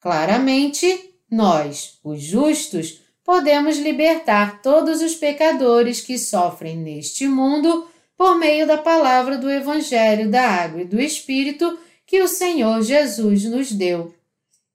Claramente, 0.00 1.10
nós, 1.30 1.98
os 2.02 2.22
justos, 2.22 3.02
podemos 3.22 3.76
libertar 3.76 4.62
todos 4.62 5.02
os 5.02 5.14
pecadores 5.14 6.00
que 6.00 6.16
sofrem 6.16 6.78
neste 6.78 7.28
mundo 7.28 7.86
por 8.16 8.34
meio 8.38 8.66
da 8.66 8.78
palavra 8.78 9.36
do 9.36 9.50
Evangelho 9.50 10.30
da 10.30 10.48
Água 10.48 10.80
e 10.80 10.86
do 10.86 10.98
Espírito 10.98 11.78
que 12.06 12.22
o 12.22 12.26
Senhor 12.26 12.80
Jesus 12.80 13.44
nos 13.44 13.70
deu. 13.70 14.14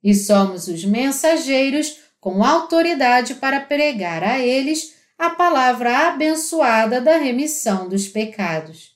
E 0.03 0.13
somos 0.13 0.67
os 0.67 0.85
mensageiros 0.85 2.04
com 2.25 2.43
autoridade 2.43 3.35
para 3.35 3.59
pregar 3.59 4.23
a 4.23 4.39
eles 4.39 4.95
a 5.15 5.29
palavra 5.29 6.07
abençoada 6.07 6.99
da 6.99 7.17
remissão 7.17 7.87
dos 7.87 8.07
pecados. 8.07 8.95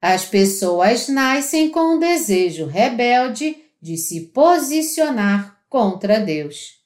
As 0.00 0.24
pessoas 0.24 1.08
nascem 1.08 1.68
com 1.68 1.96
um 1.96 1.98
desejo 1.98 2.64
rebelde 2.64 3.62
de 3.82 3.98
se 3.98 4.28
posicionar 4.28 5.62
contra 5.68 6.18
Deus. 6.18 6.80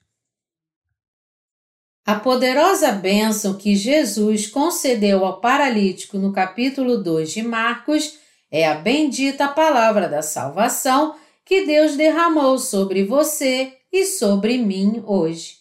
A 2.04 2.16
poderosa 2.16 2.90
bênção 2.90 3.54
que 3.54 3.76
Jesus 3.76 4.48
concedeu 4.48 5.24
ao 5.24 5.40
paralítico 5.40 6.18
no 6.18 6.32
capítulo 6.32 7.00
2 7.00 7.30
de 7.30 7.42
Marcos 7.44 8.18
é 8.50 8.66
a 8.66 8.74
bendita 8.74 9.46
palavra 9.46 10.08
da 10.08 10.22
salvação 10.22 11.14
que 11.44 11.64
Deus 11.64 11.94
derramou 11.94 12.58
sobre 12.58 13.04
você 13.04 13.75
e 14.00 14.04
sobre 14.04 14.58
mim 14.58 15.02
hoje. 15.06 15.56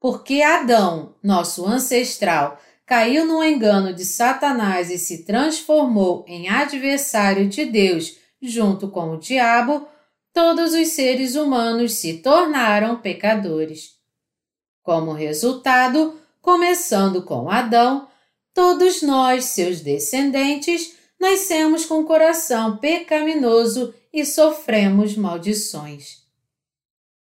Porque 0.00 0.42
Adão, 0.42 1.14
nosso 1.22 1.66
ancestral, 1.66 2.60
caiu 2.84 3.24
no 3.24 3.42
engano 3.42 3.94
de 3.94 4.04
Satanás 4.04 4.90
e 4.90 4.98
se 4.98 5.24
transformou 5.24 6.24
em 6.28 6.48
adversário 6.48 7.48
de 7.48 7.64
Deus 7.64 8.18
junto 8.42 8.88
com 8.88 9.12
o 9.12 9.18
diabo, 9.18 9.88
todos 10.32 10.74
os 10.74 10.88
seres 10.88 11.34
humanos 11.34 11.94
se 11.94 12.18
tornaram 12.18 13.00
pecadores. 13.00 13.94
Como 14.82 15.12
resultado, 15.12 16.20
começando 16.42 17.22
com 17.22 17.48
Adão, 17.50 18.06
todos 18.52 19.00
nós, 19.00 19.46
seus 19.46 19.80
descendentes, 19.80 20.94
nascemos 21.18 21.86
com 21.86 22.04
coração 22.04 22.76
pecaminoso 22.76 23.94
e 24.12 24.26
sofremos 24.26 25.16
maldições. 25.16 26.23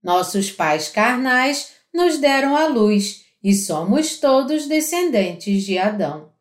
Nossos 0.02 0.50
pais 0.50 0.88
carnais 0.88 1.72
nos 1.92 2.18
deram 2.18 2.56
a 2.56 2.66
luz 2.66 3.24
e 3.42 3.54
somos 3.54 4.18
todos 4.18 4.66
descendentes 4.66 5.64
de 5.64 5.78
Adão. 5.78 6.32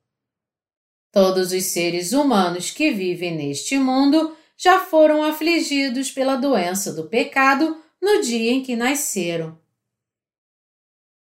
Todos 1.11 1.51
os 1.51 1.63
seres 1.65 2.13
humanos 2.13 2.71
que 2.71 2.91
vivem 2.91 3.35
neste 3.35 3.77
mundo 3.77 4.35
já 4.55 4.79
foram 4.79 5.23
afligidos 5.23 6.11
pela 6.11 6.35
doença 6.35 6.93
do 6.93 7.07
pecado 7.07 7.81
no 8.01 8.21
dia 8.21 8.51
em 8.51 8.61
que 8.61 8.75
nasceram. 8.75 9.57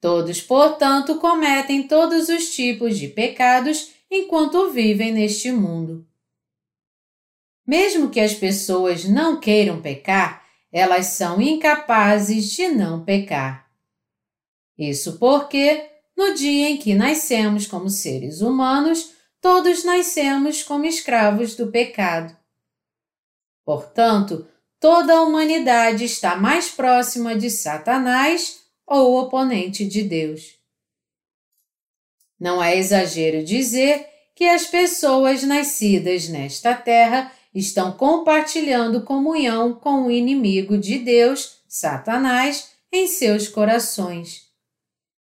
Todos, 0.01 0.41
portanto, 0.41 1.17
cometem 1.17 1.87
todos 1.87 2.29
os 2.29 2.55
tipos 2.55 2.99
de 2.99 3.09
pecados 3.09 3.91
enquanto 4.11 4.71
vivem 4.71 5.13
neste 5.13 5.51
mundo. 5.51 6.07
Mesmo 7.67 8.11
que 8.11 8.21
as 8.21 8.35
pessoas 8.35 9.05
não 9.05 9.41
queiram 9.41 9.83
pecar, 9.83 10.46
elas 10.77 11.07
são 11.07 11.41
incapazes 11.41 12.51
de 12.51 12.69
não 12.69 13.03
pecar. 13.03 13.67
Isso 14.77 15.19
porque, 15.19 15.89
no 16.15 16.35
dia 16.35 16.69
em 16.69 16.77
que 16.77 16.95
nascemos 16.95 17.67
como 17.67 17.89
seres 17.89 18.43
humanos, 18.43 19.13
todos 19.41 19.85
nascemos 19.85 20.63
como 20.63 20.85
escravos 20.85 21.55
do 21.55 21.69
pecado. 21.69 22.37
Portanto, 23.65 24.47
toda 24.79 25.15
a 25.15 25.23
humanidade 25.23 26.05
está 26.05 26.37
mais 26.37 26.69
próxima 26.69 27.35
de 27.35 27.49
Satanás 27.49 28.61
ou 28.87 29.19
oponente 29.19 29.87
de 29.87 30.03
Deus. 30.03 30.59
Não 32.39 32.63
é 32.63 32.77
exagero 32.77 33.43
dizer 33.43 34.07
que 34.35 34.45
as 34.45 34.67
pessoas 34.67 35.43
nascidas 35.43 36.29
nesta 36.29 36.75
terra 36.75 37.33
estão 37.57 37.91
compartilhando 37.93 39.01
comunhão 39.01 39.73
com 39.73 40.07
o 40.07 40.11
inimigo 40.11 40.77
de 40.77 40.99
Deus, 40.99 41.63
Satanás, 41.67 42.73
em 42.93 43.07
seus 43.07 43.49
corações. 43.49 44.43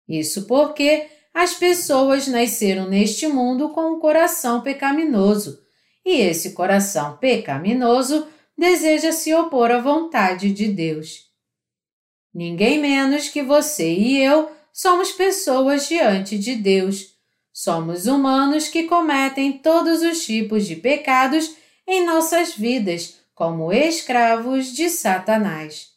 Isso 0.09 0.45
porque 0.47 1.07
as 1.33 1.55
pessoas 1.55 2.27
nasceram 2.27 2.89
neste 2.89 3.29
mundo 3.29 3.69
com 3.69 3.93
um 3.93 4.01
coração 4.01 4.63
pecaminoso, 4.63 5.61
e 6.05 6.21
esse 6.21 6.53
coração 6.53 7.17
pecaminoso 7.19 8.27
deseja 8.59 9.13
se 9.13 9.33
opor 9.33 9.71
à 9.71 9.81
vontade 9.81 10.53
de 10.53 10.67
Deus. 10.67 11.27
Ninguém 12.35 12.81
menos 12.81 13.29
que 13.29 13.45
você 13.45 13.95
e 13.95 14.21
eu 14.21 14.51
somos 14.73 15.13
pessoas 15.13 15.87
diante 15.87 16.37
de 16.37 16.57
Deus. 16.57 17.15
Somos 17.53 18.07
humanos 18.07 18.67
que 18.67 18.83
cometem 18.83 19.53
todos 19.53 20.03
os 20.03 20.25
tipos 20.25 20.67
de 20.67 20.75
pecados 20.75 21.55
em 21.87 22.05
nossas 22.05 22.55
vidas 22.55 23.21
como 23.35 23.73
escravos 23.73 24.73
de 24.73 24.89
Satanás. 24.89 25.93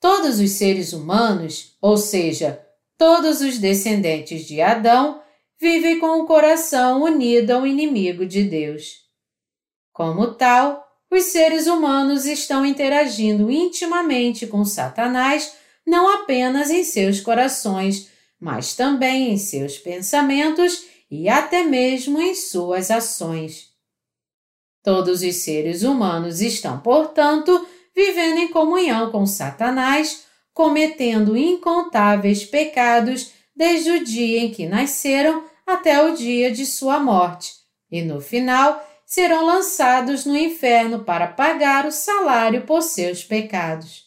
Todos 0.00 0.40
os 0.40 0.50
seres 0.50 0.92
humanos, 0.92 1.76
ou 1.80 1.96
seja, 1.96 2.62
todos 2.98 3.40
os 3.40 3.58
descendentes 3.58 4.46
de 4.46 4.60
Adão, 4.60 5.22
vivem 5.58 5.98
com 5.98 6.20
o 6.20 6.26
coração 6.26 7.02
unido 7.02 7.52
ao 7.52 7.66
inimigo 7.66 8.26
de 8.26 8.44
Deus. 8.44 9.04
Como 9.92 10.34
tal, 10.34 10.84
os 11.10 11.24
seres 11.24 11.66
humanos 11.66 12.26
estão 12.26 12.66
interagindo 12.66 13.50
intimamente 13.50 14.46
com 14.46 14.64
Satanás 14.64 15.54
não 15.86 16.08
apenas 16.08 16.70
em 16.70 16.82
seus 16.82 17.20
corações, 17.20 18.08
mas 18.40 18.74
também 18.74 19.30
em 19.30 19.38
seus 19.38 19.78
pensamentos 19.78 20.84
e 21.10 21.28
até 21.28 21.62
mesmo 21.62 22.20
em 22.20 22.34
suas 22.34 22.90
ações. 22.90 23.73
Todos 24.84 25.22
os 25.22 25.36
seres 25.36 25.82
humanos 25.82 26.42
estão, 26.42 26.78
portanto, 26.78 27.66
vivendo 27.96 28.36
em 28.36 28.48
comunhão 28.48 29.10
com 29.10 29.24
Satanás, 29.24 30.26
cometendo 30.52 31.34
incontáveis 31.38 32.44
pecados 32.44 33.32
desde 33.56 33.90
o 33.90 34.04
dia 34.04 34.40
em 34.40 34.50
que 34.50 34.66
nasceram 34.66 35.42
até 35.66 36.02
o 36.02 36.14
dia 36.14 36.50
de 36.50 36.66
sua 36.66 37.00
morte, 37.00 37.54
e 37.90 38.02
no 38.02 38.20
final 38.20 38.84
serão 39.06 39.46
lançados 39.46 40.26
no 40.26 40.36
inferno 40.36 41.02
para 41.02 41.28
pagar 41.28 41.86
o 41.86 41.90
salário 41.90 42.66
por 42.66 42.82
seus 42.82 43.24
pecados. 43.24 44.04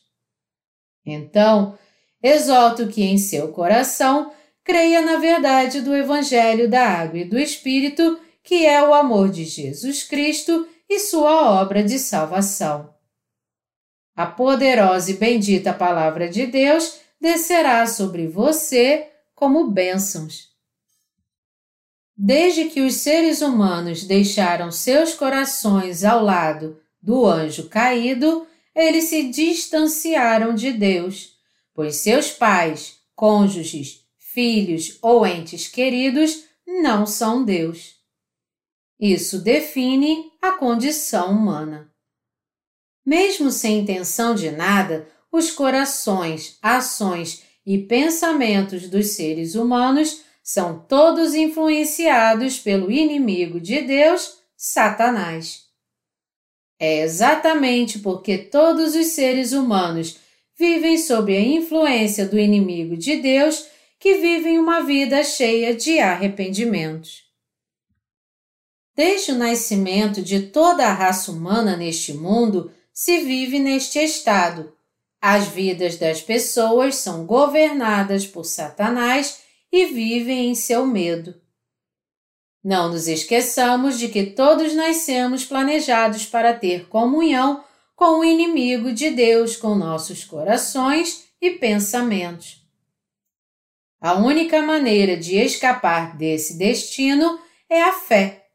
Então, 1.04 1.76
exalto 2.22 2.88
que 2.88 3.02
em 3.04 3.18
seu 3.18 3.48
coração 3.52 4.32
creia 4.64 5.02
na 5.02 5.18
verdade 5.18 5.82
do 5.82 5.96
Evangelho 5.96 6.70
da 6.70 6.86
Água 6.86 7.20
e 7.20 7.26
do 7.26 7.40
Espírito 7.40 8.20
que 8.48 8.66
é 8.66 8.82
o 8.82 8.94
amor 8.94 9.30
de 9.30 9.44
Jesus 9.44 10.04
Cristo 10.04 10.66
e 10.90 11.02
sua 11.02 11.62
obra 11.62 11.84
de 11.84 12.00
salvação. 12.00 12.96
A 14.16 14.26
poderosa 14.26 15.12
e 15.12 15.16
bendita 15.16 15.74
Palavra 15.74 16.30
de 16.30 16.48
Deus 16.48 16.98
descerá 17.20 17.86
sobre 17.86 18.26
você 18.26 19.10
como 19.36 19.70
bênçãos. 19.70 20.48
Desde 22.16 22.70
que 22.70 22.80
os 22.80 22.94
seres 22.94 23.42
humanos 23.42 24.06
deixaram 24.06 24.72
seus 24.72 25.14
corações 25.14 26.06
ao 26.06 26.24
lado 26.24 26.80
do 27.02 27.26
anjo 27.26 27.68
caído, 27.68 28.48
eles 28.74 29.10
se 29.10 29.24
distanciaram 29.24 30.56
de 30.56 30.72
Deus, 30.72 31.34
pois 31.74 31.98
seus 31.98 32.32
pais, 32.32 32.96
cônjuges, 33.14 34.06
filhos 34.18 34.98
ou 35.02 35.28
entes 35.28 35.68
queridos 35.68 36.46
não 36.66 37.06
são 37.06 37.44
Deus. 37.44 37.97
Isso 39.00 39.40
define 39.40 40.32
a 40.42 40.54
condição 40.54 41.32
humana. 41.32 41.92
Mesmo 43.06 43.52
sem 43.52 43.80
intenção 43.80 44.34
de 44.34 44.50
nada, 44.52 45.08
os 45.32 45.52
corações, 45.52 46.58
ações 46.62 47.44
e 47.66 47.78
pensamentos 47.78 48.90
dos 48.90 49.10
seres 49.12 49.56
humanos 49.56 50.22
são 50.44 50.80
todos 50.80 51.36
influenciados 51.36 52.58
pelo 52.58 52.90
inimigo 52.92 53.60
de 53.60 53.82
Deus, 53.82 54.38
Satanás. 54.56 55.68
É 56.80 57.02
exatamente 57.02 58.00
porque 58.00 58.38
todos 58.38 58.96
os 58.96 59.08
seres 59.08 59.52
humanos 59.52 60.18
vivem 60.58 60.98
sob 60.98 61.36
a 61.36 61.42
influência 61.42 62.26
do 62.26 62.40
inimigo 62.40 62.98
de 62.98 63.18
Deus 63.18 63.68
que 64.00 64.16
vivem 64.16 64.58
uma 64.58 64.82
vida 64.82 65.24
cheia 65.24 65.76
de 65.76 66.00
arrependimentos. 66.00 67.27
Desde 68.98 69.32
o 69.32 69.36
nascimento 69.36 70.24
de 70.24 70.48
toda 70.48 70.88
a 70.88 70.92
raça 70.92 71.32
humana 71.32 71.78
neste 71.78 72.14
mundo, 72.14 72.72
se 72.92 73.20
vive 73.20 73.60
neste 73.60 74.00
estado. 74.00 74.74
As 75.22 75.48
vidas 75.48 75.98
das 75.98 76.20
pessoas 76.20 76.96
são 76.96 77.24
governadas 77.24 78.26
por 78.26 78.44
Satanás 78.44 79.40
e 79.72 79.86
vivem 79.86 80.50
em 80.50 80.56
seu 80.56 80.84
medo. 80.84 81.40
Não 82.64 82.90
nos 82.90 83.08
esqueçamos 83.08 84.00
de 84.00 84.08
que 84.08 84.32
todos 84.32 84.74
nascemos 84.74 85.46
planejados 85.46 86.26
para 86.26 86.56
ter 86.56 86.88
comunhão 86.88 87.64
com 87.96 88.20
o 88.20 88.26
inimigo 88.26 88.92
de 88.92 89.12
Deus 89.12 89.56
com 89.56 89.76
nossos 89.76 90.24
corações 90.24 91.26
e 91.40 91.52
pensamentos. 91.52 92.66
A 94.02 94.16
única 94.16 94.60
maneira 94.64 95.16
de 95.16 95.38
escapar 95.38 96.18
desse 96.18 96.58
destino 96.58 97.40
é 97.70 97.84
a 97.84 97.94
fé. 97.94 98.47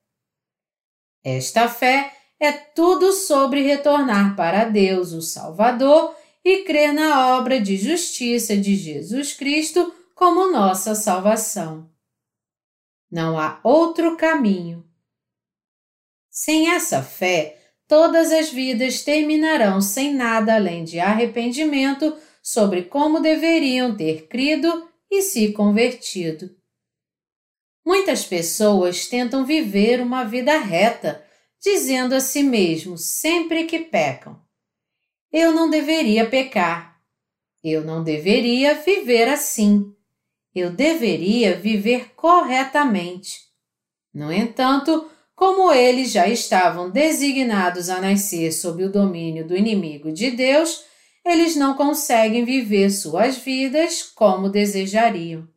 Esta 1.24 1.68
fé 1.68 2.12
é 2.40 2.50
tudo 2.50 3.12
sobre 3.12 3.62
retornar 3.62 4.34
para 4.34 4.64
Deus, 4.64 5.12
o 5.12 5.22
Salvador, 5.22 6.16
e 6.44 6.64
crer 6.64 6.92
na 6.92 7.36
obra 7.38 7.60
de 7.60 7.76
justiça 7.76 8.56
de 8.56 8.74
Jesus 8.74 9.32
Cristo 9.32 9.94
como 10.14 10.50
nossa 10.50 10.94
salvação. 10.94 11.88
Não 13.10 13.38
há 13.38 13.60
outro 13.62 14.16
caminho. 14.16 14.84
Sem 16.28 16.70
essa 16.70 17.02
fé, 17.02 17.58
todas 17.86 18.32
as 18.32 18.50
vidas 18.50 19.02
terminarão 19.02 19.80
sem 19.80 20.14
nada 20.14 20.54
além 20.56 20.82
de 20.82 20.98
arrependimento 20.98 22.16
sobre 22.42 22.82
como 22.82 23.20
deveriam 23.20 23.96
ter 23.96 24.26
crido 24.26 24.88
e 25.10 25.22
se 25.22 25.52
convertido. 25.52 26.61
Muitas 27.84 28.24
pessoas 28.24 29.06
tentam 29.06 29.44
viver 29.44 30.00
uma 30.00 30.24
vida 30.24 30.58
reta, 30.58 31.24
dizendo 31.60 32.14
a 32.14 32.20
si 32.20 32.42
mesmos 32.42 33.04
sempre 33.06 33.64
que 33.64 33.80
pecam: 33.80 34.40
Eu 35.32 35.52
não 35.52 35.68
deveria 35.68 36.28
pecar. 36.28 37.00
Eu 37.62 37.84
não 37.84 38.02
deveria 38.02 38.74
viver 38.74 39.28
assim 39.28 39.94
eu 40.54 40.70
deveria 40.70 41.58
viver 41.58 42.12
corretamente. 42.14 43.40
No 44.12 44.30
entanto, 44.30 45.08
como 45.34 45.72
eles 45.72 46.10
já 46.10 46.28
estavam 46.28 46.90
designados 46.90 47.88
a 47.88 48.00
nascer 48.00 48.52
sob 48.52 48.84
o 48.84 48.92
domínio 48.92 49.46
do 49.46 49.56
inimigo 49.56 50.12
de 50.12 50.30
Deus, 50.30 50.84
eles 51.24 51.56
não 51.56 51.74
conseguem 51.74 52.44
viver 52.44 52.90
suas 52.90 53.38
vidas 53.38 54.02
como 54.02 54.50
desejariam. 54.50 55.48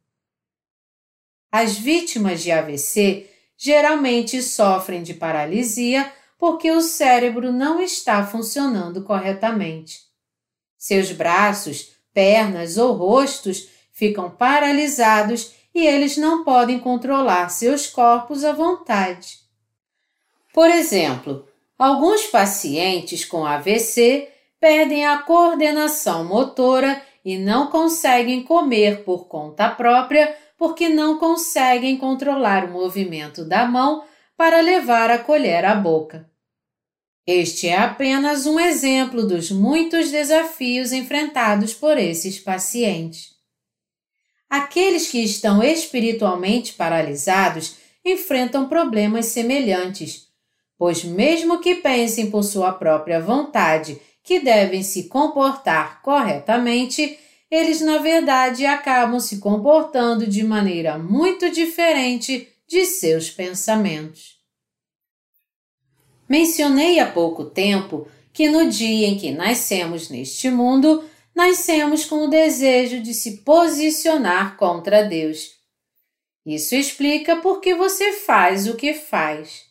As 1.58 1.78
vítimas 1.78 2.44
de 2.44 2.52
AVC 2.52 3.30
geralmente 3.56 4.41
sofrem 4.44 5.02
de 5.02 5.13
paralisia 5.13 6.12
porque 6.38 6.70
o 6.70 6.82
cérebro 6.82 7.50
não 7.50 7.80
está 7.80 8.28
funcionando 8.28 9.04
corretamente. 9.04 10.02
Seus 10.78 11.13
braços, 11.13 11.94
pernas 12.13 12.78
ou 12.78 12.91
rostos 12.91 13.70
ficam 13.94 14.30
paralisados 14.30 15.54
e 15.74 15.88
eles 15.88 16.18
não 16.18 16.44
podem 16.44 16.78
controlar 16.78 17.48
seus 17.48 17.88
corpos 17.88 18.44
à 18.44 18.52
vontade. 18.52 19.38
Por 20.54 20.70
exemplo, 20.70 21.48
alguns 21.80 22.24
pacientes 22.24 23.24
com 23.24 23.46
AVC 23.46 24.28
perdem 24.60 25.06
a 25.06 25.20
coordenação 25.20 26.26
motora 26.26 27.02
e 27.24 27.38
não 27.38 27.68
conseguem 27.68 28.44
comer 28.44 29.06
por 29.06 29.30
conta 29.30 29.70
própria 29.70 30.36
porque 30.58 30.89
não 30.89 31.18
conseguem 31.18 31.98
controlar 31.98 32.65
o 32.65 32.72
movimento 32.72 33.44
da 33.44 33.65
mão 33.65 34.04
para 34.38 34.62
levar 34.62 35.10
a 35.10 35.18
colher 35.18 35.65
à 35.65 35.76
boca. 35.76 36.30
Este 37.28 37.68
é 37.68 37.78
apenas 37.78 38.46
um 38.46 38.60
exemplo 38.60 39.26
dos 39.26 39.50
muitos 39.50 40.12
desafios 40.12 40.91
enfrentados 40.91 41.74
por 41.74 41.98
esses 41.98 42.39
pacientes. 42.39 43.34
Aqueles 44.48 45.10
que 45.10 45.24
estão 45.24 45.63
espiritualmente 45.63 46.74
paralisados 46.74 47.78
enfrentam 48.06 48.70
problemas 48.70 49.26
semelhantes, 49.28 50.28
pois, 50.78 51.04
mesmo 51.04 51.60
que 51.60 51.76
pensem 51.76 52.30
por 52.30 52.44
sua 52.44 52.72
própria 52.72 53.20
vontade 53.20 54.00
que 54.24 54.39
devem 54.39 54.84
se 54.84 55.08
comportar 55.08 56.02
corretamente, 56.02 57.18
eles 57.56 57.82
na 57.82 58.00
verdade 58.00 58.65
acabam 58.65 59.20
se 59.20 59.38
comportando 59.38 60.28
de 60.28 60.44
maneira 60.44 60.98
muito 60.98 61.50
diferente 61.50 62.50
de 62.68 62.86
seus 62.86 63.30
pensamentos. 63.30 64.36
Mencionei 66.28 67.00
há 67.00 67.10
pouco 67.10 67.46
tempo 67.46 68.08
que 68.34 68.50
no 68.50 68.70
dia 68.70 69.08
em 69.08 69.18
que 69.18 69.32
nascemos 69.32 70.10
neste 70.10 70.50
mundo, 70.50 71.04
nascemos 71.34 72.04
com 72.06 72.26
o 72.26 72.30
desejo 72.30 73.00
de 73.02 73.13
se 73.13 73.38
posicionar 73.44 74.58
contra 74.58 75.04
Deus. 75.04 75.52
Isso 76.46 76.76
explica 76.76 77.38
por 77.38 77.62
que 77.62 77.74
você 77.74 78.12
faz 78.13 78.68
o 78.68 78.76
que 78.76 78.94
faz. 78.94 79.65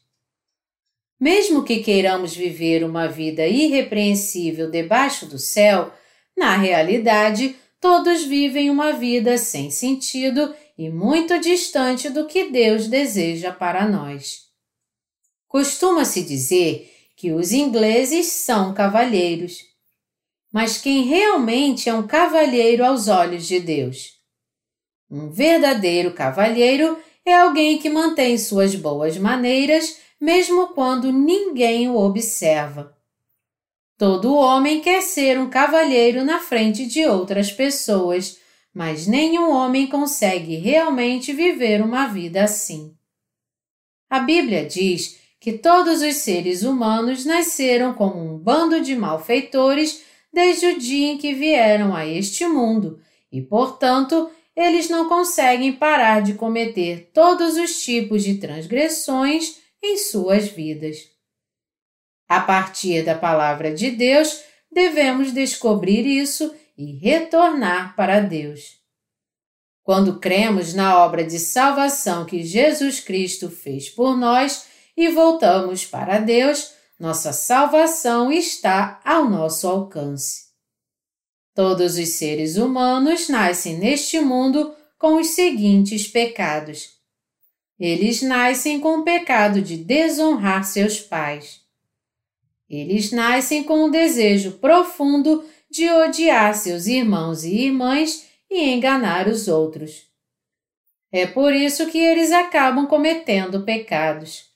Mesmo 1.20 1.62
que 1.64 1.83
queiramos 1.83 2.35
viver 2.35 2.85
uma 2.85 3.07
vida 3.09 3.47
irrepreensível 3.47 4.70
debaixo 4.70 5.27
do 5.27 5.38
céu, 5.38 5.92
na 6.37 6.57
realidade, 6.57 7.57
todos 7.85 8.25
vivem 8.25 8.70
uma 8.70 8.94
vida 8.94 9.37
sem 9.37 9.70
sentido 9.70 10.55
e 10.79 10.88
muito 10.88 11.38
distante 11.38 12.09
do 12.09 12.27
que 12.27 12.51
Deus 12.51 12.88
deseja 12.88 13.53
para 13.53 13.87
nós. 13.87 14.44
Costuma-se 15.47 16.23
dizer 16.23 16.90
que 17.14 17.31
os 17.33 17.53
ingleses 17.53 18.27
são 18.27 18.73
cavalheiros 18.73 19.75
mas 20.55 20.79
quem 20.79 21.03
realmente 21.03 21.88
é 21.88 21.94
um 21.94 22.07
cavalheiro 22.07 22.85
aos 22.85 23.09
olhos 23.09 23.44
de 23.44 23.59
Deus. 23.59 24.12
Um 25.11 25.29
verdadeiro 25.29 26.14
cavalheiro 26.14 26.97
é 27.27 27.35
alguém 27.35 27.77
que 27.77 27.90
mantém 27.90 28.38
suas 28.38 28.77
boas 28.77 29.18
maneiras 29.18 29.99
mesmo 30.20 30.68
quando 30.68 31.11
ninguém 31.11 31.90
o 31.90 31.97
observa. 31.97 32.97
Todo 33.96 34.35
homem 34.35 34.80
quer 34.80 35.02
ser 35.02 35.38
um 35.38 35.48
cavalheiro 35.48 36.24
na 36.24 36.40
frente 36.40 36.85
de 36.87 37.07
outras 37.07 37.52
pessoas, 37.52 38.38
mas 38.74 39.07
nenhum 39.07 39.52
homem 39.52 39.87
consegue 39.87 40.57
realmente 40.57 41.33
viver 41.33 41.80
uma 41.80 42.09
vida 42.09 42.42
assim. 42.42 42.92
A 44.11 44.18
Bíblia 44.18 44.64
diz 44.64 45.20
que 45.40 45.52
todos 45.52 46.02
os 46.02 46.16
seres 46.16 46.62
humanos 46.62 47.24
nasceram 47.24 47.94
como 47.94 48.18
um 48.18 48.37
bando 48.37 48.80
de 48.80 48.96
malfeitores 48.96 50.02
desde 50.33 50.66
o 50.66 50.78
dia 50.78 51.12
em 51.12 51.18
que 51.18 51.33
vieram 51.33 51.94
a 51.94 52.04
este 52.04 52.46
mundo 52.46 52.98
e, 53.30 53.40
portanto, 53.40 54.28
eles 54.57 54.88
não 54.88 55.09
conseguem 55.09 55.72
parar 55.72 56.20
de 56.20 56.35
cometer 56.35 57.11
todos 57.12 57.57
os 57.57 57.83
tipos 57.83 58.24
de 58.24 58.38
transgressões 58.38 59.59
em 59.83 59.96
suas 59.98 60.48
vidas. 60.48 61.13
A 62.29 62.41
partir 62.41 63.05
da 63.05 63.15
palavra 63.15 63.75
de 63.75 63.91
Deus, 63.91 64.43
devemos 64.73 65.33
descobrir 65.33 66.07
isso 66.07 66.55
e 66.77 66.97
retornar 66.97 67.95
para 67.95 68.21
Deus. 68.21 68.79
Quando 69.83 70.19
cremos 70.19 70.73
na 70.73 71.05
obra 71.05 71.23
de 71.23 71.39
salvação 71.39 72.25
que 72.25 72.43
Jesus 72.43 73.01
Cristo 73.01 73.51
fez 73.51 73.91
por 73.91 74.17
nós 74.17 74.67
e 74.97 75.09
voltamos 75.09 75.85
para 75.85 76.19
Deus, 76.19 76.73
nossa 76.99 77.33
salvação 77.33 78.33
está 78.33 79.01
ao 79.05 79.29
nosso 79.29 79.69
alcance. 79.69 80.45
Todos 81.55 81.99
os 81.99 82.09
seres 82.11 82.57
humanos 82.57 83.29
nascem 83.29 83.79
neste 83.79 84.19
mundo 84.21 84.75
com 84.99 85.17
os 85.17 85.29
seguintes 85.29 86.09
pecados. 86.09 86.95
Eles 87.79 88.23
nascem 88.23 88.81
com 88.81 89.01
o 89.01 89.05
pecado 89.05 89.61
de 89.61 89.77
desonrar 89.77 90.65
seus 90.65 90.99
pais. 90.99 91.63
Eles 92.68 93.12
nascem 93.12 93.62
com 93.62 93.85
o 93.85 93.90
desejo 93.90 94.53
profundo 94.53 95.44
de 95.70 95.88
odiar 95.90 96.55
seus 96.55 96.87
irmãos 96.87 97.44
e 97.44 97.55
irmãs 97.66 98.27
e 98.50 98.70
enganar 98.70 99.29
os 99.29 99.48
outros. 99.48 100.05
É 101.12 101.27
por 101.27 101.53
isso 101.53 101.87
que 101.87 101.98
eles 101.98 102.33
acabam 102.33 102.87
cometendo 102.87 103.62
pecados. 103.62 104.53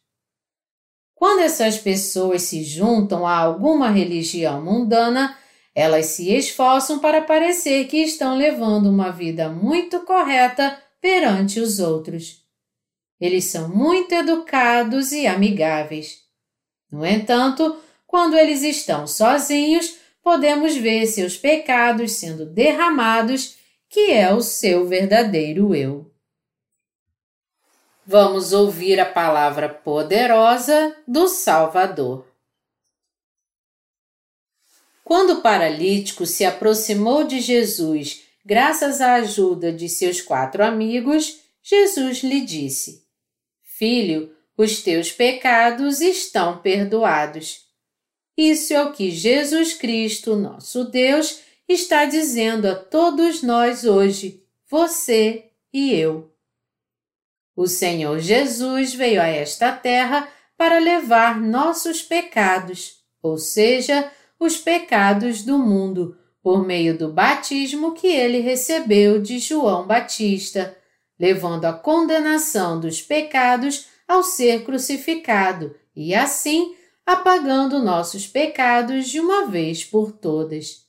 Quando 1.15 1.41
essas 1.41 1.79
pessoas 1.79 2.43
se 2.43 2.63
juntam 2.63 3.27
a 3.27 3.37
alguma 3.37 3.91
religião 3.91 4.65
mundana, 4.65 5.37
elas 5.75 6.07
se 6.07 6.33
esforçam 6.33 6.99
para 6.99 7.23
parecer 7.23 7.87
que 7.87 7.99
estão 7.99 8.37
levando 8.37 8.87
uma 8.87 9.11
vida 9.11 9.49
muito 9.49 10.01
correta 10.01 10.81
perante 11.01 11.61
os 11.61 11.79
outros. 11.79 12.45
Eles 13.21 13.45
são 13.45 13.69
muito 13.69 14.13
educados 14.13 15.13
e 15.13 15.27
amigáveis. 15.27 16.19
No 16.91 17.05
entanto, 17.05 17.77
quando 18.09 18.39
eles 18.39 18.63
estão 18.63 19.07
sozinhos, 19.07 19.99
podemos 20.23 20.75
ver 20.75 21.07
seus 21.07 21.37
pecados 21.37 22.13
sendo 22.13 22.47
derramados, 22.47 23.59
que 23.87 24.11
é 24.11 24.33
o 24.33 24.41
seu 24.41 24.89
verdadeiro 24.89 25.75
eu. 25.75 26.11
Vamos 28.07 28.55
ouvir 28.55 28.99
a 28.99 29.05
palavra 29.05 29.69
poderosa 29.69 30.97
do 31.07 31.29
Salvador. 31.29 32.27
Quando 35.05 35.35
o 35.35 35.43
paralítico 35.43 36.25
se 36.25 36.47
aproximou 36.47 37.25
de 37.25 37.41
Jesus, 37.41 38.23
graças 38.43 39.03
à 39.03 39.17
ajuda 39.17 39.71
de 39.71 39.87
seus 39.87 40.23
quatro 40.23 40.65
amigos, 40.65 41.41
Jesus 41.63 42.23
lhe 42.23 42.41
disse: 42.41 43.07
Filho, 43.63 44.35
os 44.57 44.81
teus 44.81 45.13
pecados 45.13 46.01
estão 46.01 46.57
perdoados. 46.59 47.68
Isso 48.39 48.73
é 48.73 48.85
o 48.85 48.93
que 48.93 49.11
Jesus 49.11 49.75
Cristo, 49.75 50.37
nosso 50.37 50.85
Deus, 50.85 51.41
está 51.69 52.05
dizendo 52.05 52.69
a 52.69 52.77
todos 52.77 53.43
nós 53.43 53.85
hoje, 53.85 54.45
você 54.71 55.47
e 55.73 55.93
eu. 55.93 56.33
O 57.57 57.67
Senhor 57.67 58.21
Jesus 58.21 58.95
veio 58.95 59.21
a 59.21 59.27
esta 59.27 59.73
terra 59.73 60.29
para 60.57 60.79
levar 60.79 61.41
nossos 61.41 62.01
pecados, 62.01 63.01
ou 63.21 63.37
seja, 63.39 64.09
os 64.39 64.57
pecados 64.57 65.43
do 65.43 65.59
mundo, 65.59 66.17
por 66.41 66.65
meio 66.65 66.97
do 66.97 67.13
batismo 67.13 67.93
que 67.93 68.07
ele 68.07 68.39
recebeu 68.39 69.21
de 69.21 69.41
João 69.41 69.85
Batista, 69.85 70.79
levando 71.19 71.65
a 71.65 71.73
condenação 71.73 72.79
dos 72.79 73.03
pecados 73.03 73.87
ao 74.07 74.23
ser 74.23 74.63
crucificado 74.63 75.75
e 75.97 76.15
assim 76.15 76.78
apagando 77.09 77.83
nossos 77.83 78.27
pecados 78.27 79.09
de 79.09 79.19
uma 79.19 79.47
vez 79.47 79.83
por 79.83 80.13
todas. 80.13 80.85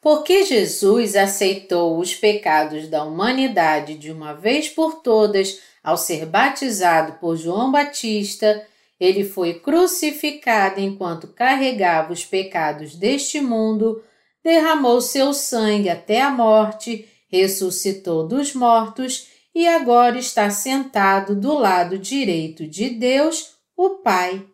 Porque 0.00 0.44
Jesus 0.44 1.16
aceitou 1.16 1.98
os 1.98 2.14
pecados 2.14 2.86
da 2.86 3.02
humanidade 3.02 3.96
de 3.96 4.12
uma 4.12 4.32
vez 4.32 4.68
por 4.68 5.02
todas 5.02 5.58
ao 5.82 5.96
ser 5.96 6.24
batizado 6.24 7.14
por 7.14 7.36
João 7.36 7.72
Batista, 7.72 8.64
ele 9.00 9.24
foi 9.24 9.54
crucificado 9.54 10.78
enquanto 10.78 11.26
carregava 11.26 12.12
os 12.12 12.24
pecados 12.24 12.94
deste 12.94 13.40
mundo, 13.40 14.04
derramou 14.40 15.00
seu 15.00 15.34
sangue 15.34 15.88
até 15.88 16.22
a 16.22 16.30
morte, 16.30 17.08
ressuscitou 17.28 18.24
dos 18.28 18.54
mortos 18.54 19.26
e 19.52 19.66
agora 19.66 20.16
está 20.16 20.48
sentado 20.48 21.34
do 21.34 21.54
lado 21.58 21.98
direito 21.98 22.68
de 22.68 22.90
Deus, 22.90 23.55
o 23.76 23.96
Pai. 23.98 24.46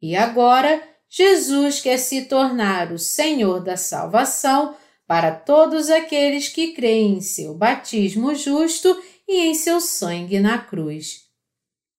E 0.00 0.16
agora, 0.16 0.82
Jesus 1.08 1.80
quer 1.80 1.98
se 1.98 2.26
tornar 2.26 2.92
o 2.92 2.98
Senhor 2.98 3.60
da 3.60 3.76
salvação 3.76 4.76
para 5.06 5.34
todos 5.34 5.88
aqueles 5.88 6.48
que 6.48 6.72
creem 6.72 7.14
em 7.14 7.20
seu 7.20 7.54
batismo 7.54 8.34
justo 8.34 9.02
e 9.26 9.46
em 9.46 9.54
seu 9.54 9.80
sangue 9.80 10.38
na 10.38 10.58
cruz. 10.58 11.26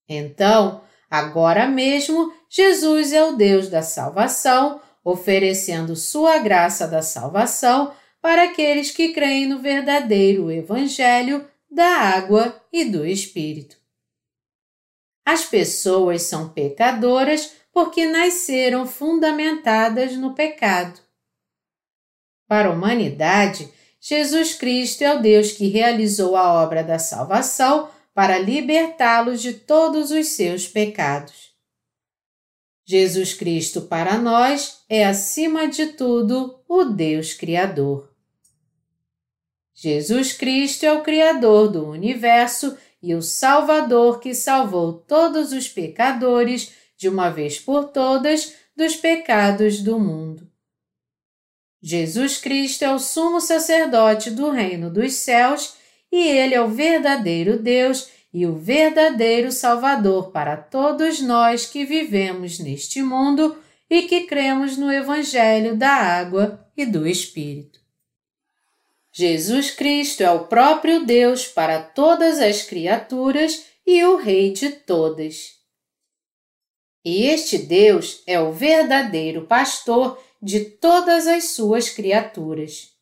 Então, 0.08 0.84
Agora 1.10 1.68
mesmo, 1.68 2.32
Jesus 2.48 3.12
é 3.12 3.24
o 3.24 3.36
Deus 3.36 3.68
da 3.68 3.82
salvação, 3.82 4.80
oferecendo 5.04 5.96
sua 5.96 6.38
graça 6.38 6.88
da 6.88 7.02
salvação 7.02 7.92
para 8.22 8.44
aqueles 8.44 8.92
que 8.92 9.10
creem 9.10 9.48
no 9.48 9.60
verdadeiro 9.60 10.52
Evangelho 10.52 11.48
da 11.72 11.88
água 11.88 12.62
e 12.72 12.86
do 12.86 13.06
Espírito. 13.06 13.79
As 15.32 15.46
pessoas 15.46 16.24
são 16.24 16.50
pecadoras 16.50 17.52
porque 17.72 18.04
nasceram 18.08 18.88
fundamentadas 18.88 20.14
no 20.16 20.34
pecado. 20.34 21.00
Para 22.48 22.70
a 22.70 22.72
humanidade, 22.72 23.72
Jesus 24.02 24.56
Cristo 24.56 25.04
é 25.04 25.14
o 25.14 25.22
Deus 25.22 25.52
que 25.52 25.68
realizou 25.68 26.36
a 26.36 26.52
obra 26.52 26.84
da 26.84 26.98
salvação 26.98 27.92
para 28.12 28.40
libertá-los 28.40 29.40
de 29.40 29.54
todos 29.54 30.10
os 30.10 30.30
seus 30.30 30.68
pecados. 30.68 31.54
Jesus 32.84 33.32
Cristo 33.36 33.82
para 33.84 34.18
nós 34.18 34.84
é, 34.90 35.06
acima 35.06 35.68
de 35.68 35.94
tudo, 35.94 36.60
o 36.68 36.86
Deus 36.86 37.36
Criador. 37.36 38.12
Jesus 39.76 40.34
Cristo 40.34 40.88
é 40.88 40.92
o 40.92 41.04
Criador 41.04 41.72
do 41.72 41.88
universo 41.88 42.76
e 43.02 43.16
o 43.16 43.22
Salvador 43.22 44.20
que 44.20 44.34
salvou 44.34 44.94
todos 44.94 45.52
os 45.54 45.68
pecadores, 45.68 46.74
de 46.98 47.08
uma 47.08 47.30
vez 47.30 47.60
por 47.60 47.86
todas, 47.86 48.54
dos 48.76 48.96
pecados 48.96 49.82
do 49.82 50.00
mundo. 50.00 50.48
Jesus 51.82 52.38
Cristo 52.38 52.84
é 52.84 52.94
o 52.94 53.00
sumo 53.00 53.40
sacerdote 53.40 54.32
do 54.32 54.50
reino 54.50 54.90
dos 54.90 55.14
céus 55.14 55.76
e 56.12 56.28
Ele 56.28 56.54
é 56.54 56.62
o 56.62 56.68
verdadeiro 56.68 57.58
Deus 57.58 58.10
e 58.34 58.46
o 58.46 58.56
verdadeiro 58.56 59.52
Salvador 59.52 60.32
para 60.32 60.58
todos 60.58 61.22
nós 61.22 61.66
que 61.66 61.86
vivemos 61.86 62.60
neste 62.60 63.02
mundo 63.02 63.58
e 63.90 64.04
que 64.04 64.28
cremos 64.28 64.78
no 64.78 64.92
Evangelho 64.92 65.76
da 65.76 65.90
Água 65.90 66.66
e 66.76 66.86
do 66.86 67.08
Espírito. 67.08 67.79
Jesus 69.12 69.72
Cristo 69.72 70.22
é 70.22 70.32
o 70.32 70.46
próprio 70.48 71.06
Deus 71.06 71.48
para 71.48 71.82
todas 71.82 72.40
as 72.40 72.62
criaturas 72.62 73.66
e 73.86 74.04
o 74.04 74.18
Rei 74.18 74.54
de 74.54 74.70
todas. 74.70 75.58
E 77.04 77.26
este 77.26 77.58
Deus 77.58 78.22
é 78.28 78.40
o 78.40 78.52
verdadeiro 78.52 79.48
pastor 79.48 80.22
de 80.42 80.64
todas 80.64 81.28
as 81.28 81.52
suas 81.52 81.90
criaturas. 81.90 82.94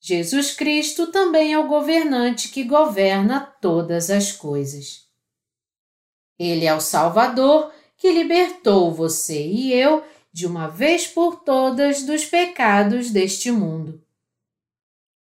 Jesus 0.00 0.52
Cristo 0.54 1.08
também 1.08 1.52
é 1.52 1.58
o 1.58 1.66
governante 1.66 2.48
que 2.48 2.62
governa 2.62 3.40
todas 3.60 4.08
as 4.08 4.30
coisas. 4.30 5.04
Ele 6.38 6.64
é 6.64 6.74
o 6.74 6.80
Salvador 6.80 7.72
que 7.96 8.12
libertou 8.12 8.94
você 8.94 9.44
e 9.44 9.72
eu 9.72 10.04
de 10.32 10.46
uma 10.46 10.68
vez 10.68 11.06
por 11.06 11.40
todas 11.40 12.04
dos 12.04 12.24
pecados 12.24 13.10
deste 13.10 13.50
mundo. 13.50 14.05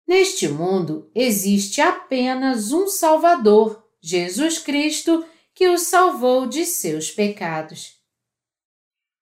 Neste 0.08 0.48
mundo 0.48 1.10
existe 1.16 1.82
apenas 1.82 2.72
um 2.72 2.88
Salvador, 2.88 3.84
Jesus 4.00 4.60
Cristo, 4.60 5.26
que 5.54 5.68
os 5.68 5.82
salvou 5.82 6.46
de 6.46 6.66
seus 6.66 7.10
pecados. 7.10 7.96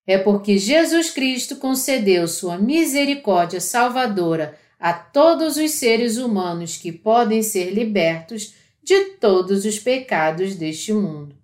É 0.06 0.18
porque 0.18 0.58
Jesus 0.58 1.10
Cristo 1.10 1.56
concedeu 1.56 2.28
sua 2.28 2.58
misericórdia 2.58 3.62
salvadora 3.62 4.60
a 4.78 4.92
todos 4.92 5.56
os 5.56 5.72
seres 5.72 6.18
humanos 6.18 6.76
que 6.76 6.92
podem 6.92 7.42
ser 7.42 7.70
libertos 7.70 8.54
de 8.84 9.12
todos 9.12 9.64
os 9.64 9.80
pecados 9.80 10.56
deste 10.56 10.92
mundo. 10.92 11.38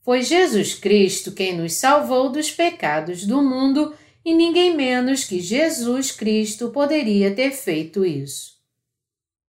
Foi 0.00 0.20
Jesus 0.20 0.74
Cristo 0.74 1.30
quem 1.30 1.56
nos 1.56 1.74
salvou 1.74 2.28
dos 2.28 2.50
pecados 2.50 3.24
do 3.24 3.40
mundo 3.40 3.94
e 4.24 4.34
ninguém 4.34 4.76
menos 4.76 5.24
que 5.24 5.40
Jesus 5.40 6.12
Cristo 6.12 6.70
poderia 6.70 7.34
ter 7.34 7.50
feito 7.52 8.04
isso. 8.04 8.52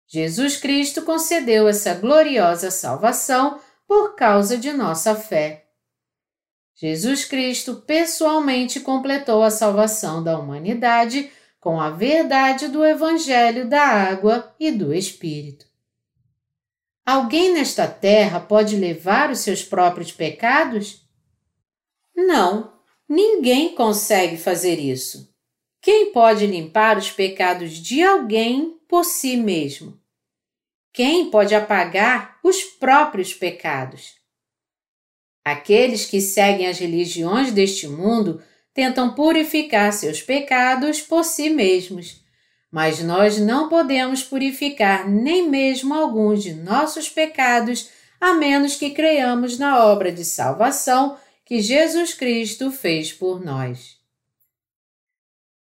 Jesus 0.07 0.57
Cristo 0.57 1.01
concedeu 1.01 1.67
essa 1.67 1.93
gloriosa 1.93 2.71
salvação 2.71 3.59
por 3.87 4.15
causa 4.15 4.57
de 4.57 4.71
nossa 4.71 5.15
fé. 5.15 5.65
Jesus 6.75 7.25
Cristo 7.25 7.75
pessoalmente 7.87 8.79
completou 8.79 9.43
a 9.43 9.49
salvação 9.49 10.23
da 10.23 10.37
humanidade 10.37 11.31
com 11.59 11.79
a 11.79 11.89
verdade 11.89 12.67
do 12.67 12.85
Evangelho 12.85 13.67
da 13.67 13.81
água 13.81 14.53
e 14.59 14.71
do 14.71 14.93
Espírito. 14.93 15.65
Alguém 17.05 17.53
nesta 17.53 17.87
terra 17.87 18.39
pode 18.39 18.75
levar 18.75 19.31
os 19.31 19.39
seus 19.39 19.63
próprios 19.63 20.11
pecados? 20.11 21.07
Não, 22.15 22.74
ninguém 23.07 23.75
consegue 23.75 24.37
fazer 24.37 24.79
isso. 24.79 25.33
Quem 25.81 26.11
pode 26.11 26.47
limpar 26.47 26.97
os 26.97 27.11
pecados 27.11 27.73
de 27.73 28.01
alguém 28.03 28.79
por 28.87 29.05
si 29.05 29.37
mesmo? 29.37 29.99
Quem 30.91 31.29
pode 31.29 31.53
apagar 31.53 32.39
os 32.43 32.63
próprios 32.63 33.33
pecados? 33.33 34.15
Aqueles 35.43 36.05
que 36.05 36.19
seguem 36.19 36.67
as 36.67 36.79
religiões 36.79 37.51
deste 37.51 37.87
mundo 37.87 38.41
tentam 38.73 39.13
purificar 39.13 39.93
seus 39.93 40.21
pecados 40.21 41.01
por 41.01 41.23
si 41.23 41.49
mesmos, 41.49 42.23
mas 42.71 43.01
nós 43.03 43.37
não 43.37 43.69
podemos 43.69 44.23
purificar 44.23 45.07
nem 45.07 45.47
mesmo 45.47 45.93
alguns 45.93 46.41
de 46.41 46.53
nossos 46.53 47.07
pecados 47.07 47.89
a 48.19 48.33
menos 48.33 48.75
que 48.75 48.89
creiamos 48.89 49.59
na 49.59 49.85
obra 49.85 50.11
de 50.11 50.25
salvação 50.25 51.17
que 51.45 51.61
Jesus 51.61 52.13
Cristo 52.13 52.71
fez 52.71 53.13
por 53.13 53.39
nós. 53.39 53.97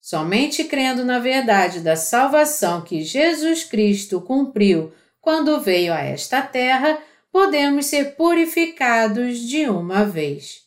Somente 0.01 0.65
crendo 0.65 1.05
na 1.05 1.19
verdade 1.19 1.81
da 1.81 1.95
salvação 1.95 2.83
que 2.83 3.03
Jesus 3.03 3.63
Cristo 3.63 4.21
cumpriu 4.21 4.93
quando 5.21 5.61
veio 5.61 5.93
a 5.93 6.01
esta 6.01 6.43
terra, 6.43 7.01
podemos 7.31 7.87
ser 7.87 8.17
purificados 8.17 9.39
de 9.39 9.69
uma 9.69 10.05
vez. 10.05 10.67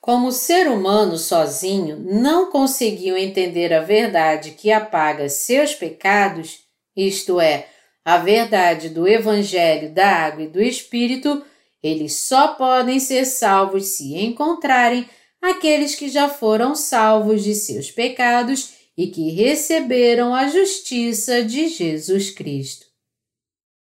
Como 0.00 0.26
o 0.26 0.32
ser 0.32 0.68
humano 0.68 1.16
sozinho 1.16 1.96
não 1.96 2.50
conseguiu 2.50 3.16
entender 3.16 3.72
a 3.72 3.80
verdade 3.80 4.50
que 4.50 4.70
apaga 4.70 5.28
seus 5.28 5.74
pecados, 5.74 6.64
isto 6.94 7.40
é, 7.40 7.68
a 8.04 8.18
verdade 8.18 8.90
do 8.90 9.08
Evangelho 9.08 9.94
da 9.94 10.08
Água 10.08 10.42
e 10.42 10.48
do 10.48 10.60
Espírito, 10.60 11.42
eles 11.84 12.16
só 12.16 12.48
podem 12.54 12.98
ser 12.98 13.26
salvos 13.26 13.88
se 13.88 14.16
encontrarem 14.16 15.06
aqueles 15.40 15.94
que 15.94 16.08
já 16.08 16.30
foram 16.30 16.74
salvos 16.74 17.44
de 17.44 17.54
seus 17.54 17.90
pecados 17.90 18.72
e 18.96 19.08
que 19.08 19.30
receberam 19.32 20.34
a 20.34 20.48
justiça 20.48 21.44
de 21.44 21.68
Jesus 21.68 22.30
Cristo. 22.30 22.86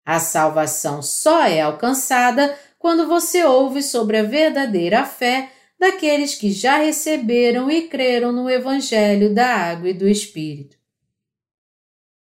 A 0.05 0.19
salvação 0.19 1.01
só 1.01 1.45
é 1.45 1.61
alcançada 1.61 2.59
quando 2.77 3.07
você 3.07 3.45
ouve 3.45 3.85
sobre 3.85 4.17
a 4.17 4.25
verdadeira 4.25 5.05
fé 5.05 5.53
daqueles 5.79 6.35
que 6.35 6.51
já 6.51 6.79
receberam 6.79 7.71
e 7.71 7.87
creram 7.87 8.33
no 8.33 8.51
Evangelho 8.51 9.33
da 9.33 9.47
Água 9.47 9.91
e 9.91 9.95
do 9.95 10.09
Espírito. 10.09 10.77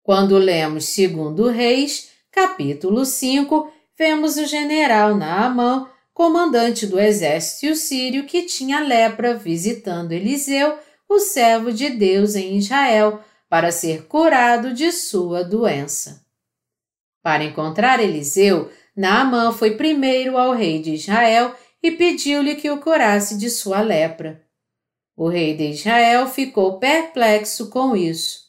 Quando 0.00 0.38
lemos 0.38 0.84
segundo 0.84 1.48
Reis, 1.48 2.10
capítulo 2.30 3.04
5, 3.04 3.79
vemos 4.00 4.38
o 4.38 4.46
general 4.46 5.14
Naamã, 5.14 5.86
comandante 6.14 6.86
do 6.86 6.98
exército 6.98 7.76
sírio 7.76 8.24
que 8.24 8.44
tinha 8.44 8.80
lepra, 8.80 9.34
visitando 9.34 10.12
Eliseu, 10.12 10.78
o 11.06 11.18
servo 11.18 11.70
de 11.70 11.90
Deus 11.90 12.34
em 12.34 12.56
Israel, 12.56 13.22
para 13.46 13.70
ser 13.70 14.06
curado 14.06 14.72
de 14.72 14.90
sua 14.90 15.44
doença. 15.44 16.24
Para 17.22 17.44
encontrar 17.44 18.00
Eliseu, 18.00 18.72
Naamã 18.96 19.52
foi 19.52 19.76
primeiro 19.76 20.38
ao 20.38 20.54
rei 20.54 20.80
de 20.80 20.94
Israel 20.94 21.54
e 21.82 21.90
pediu-lhe 21.90 22.54
que 22.54 22.70
o 22.70 22.80
curasse 22.80 23.36
de 23.36 23.50
sua 23.50 23.82
lepra. 23.82 24.42
O 25.14 25.28
rei 25.28 25.54
de 25.54 25.72
Israel 25.72 26.26
ficou 26.26 26.78
perplexo 26.78 27.68
com 27.68 27.94
isso. 27.94 28.48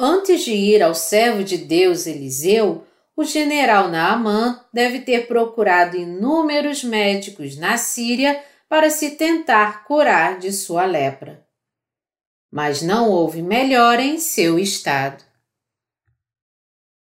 Antes 0.00 0.42
de 0.42 0.52
ir 0.52 0.82
ao 0.82 0.94
servo 0.94 1.44
de 1.44 1.58
Deus 1.58 2.06
Eliseu, 2.06 2.85
o 3.16 3.24
general 3.24 3.88
Naamã 3.88 4.62
deve 4.70 5.00
ter 5.00 5.26
procurado 5.26 5.96
inúmeros 5.96 6.84
médicos 6.84 7.56
na 7.56 7.78
Síria 7.78 8.44
para 8.68 8.90
se 8.90 9.12
tentar 9.12 9.84
curar 9.84 10.38
de 10.38 10.52
sua 10.52 10.84
lepra. 10.84 11.46
Mas 12.52 12.82
não 12.82 13.08
houve 13.08 13.40
melhora 13.40 14.02
em 14.02 14.18
seu 14.18 14.58
estado. 14.58 15.24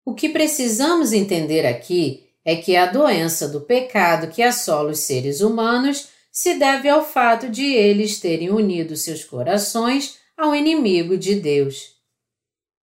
O 0.05 0.15
que 0.15 0.29
precisamos 0.29 1.11
entender 1.11 1.65
aqui 1.65 2.29
é 2.45 2.55
que 2.55 2.77
a 2.77 2.85
doença 2.85 3.47
do 3.47 3.61
pecado 3.61 4.29
que 4.29 4.41
assola 4.41 4.91
os 4.91 4.99
seres 4.99 5.41
humanos 5.41 6.09
se 6.31 6.55
deve 6.55 6.87
ao 6.87 7.05
fato 7.05 7.49
de 7.49 7.65
eles 7.65 8.19
terem 8.19 8.49
unido 8.49 8.95
seus 8.95 9.25
corações 9.25 10.17
ao 10.37 10.55
inimigo 10.55 11.17
de 11.17 11.35
Deus. 11.35 11.95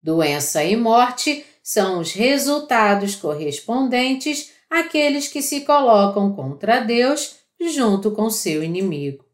Doença 0.03 0.65
e 0.65 0.77
morte 0.77 1.45
são 1.67 1.99
os 1.99 2.13
resultados 2.13 3.17
correspondentes 3.17 4.53
àqueles 4.71 5.27
que 5.27 5.43
se 5.43 5.63
colocam 5.63 6.33
contra 6.33 6.79
Deus 6.79 7.41
junto 7.61 8.13
com 8.13 8.31
seu 8.31 8.63
inimigo. 8.63 9.25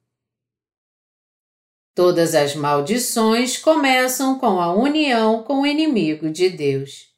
Todas 1.94 2.34
as 2.34 2.54
maldições 2.54 3.58
começam 3.58 4.38
com 4.38 4.62
a 4.62 4.72
união 4.72 5.42
com 5.42 5.60
o 5.60 5.66
inimigo 5.66 6.30
de 6.30 6.48
Deus. 6.48 7.12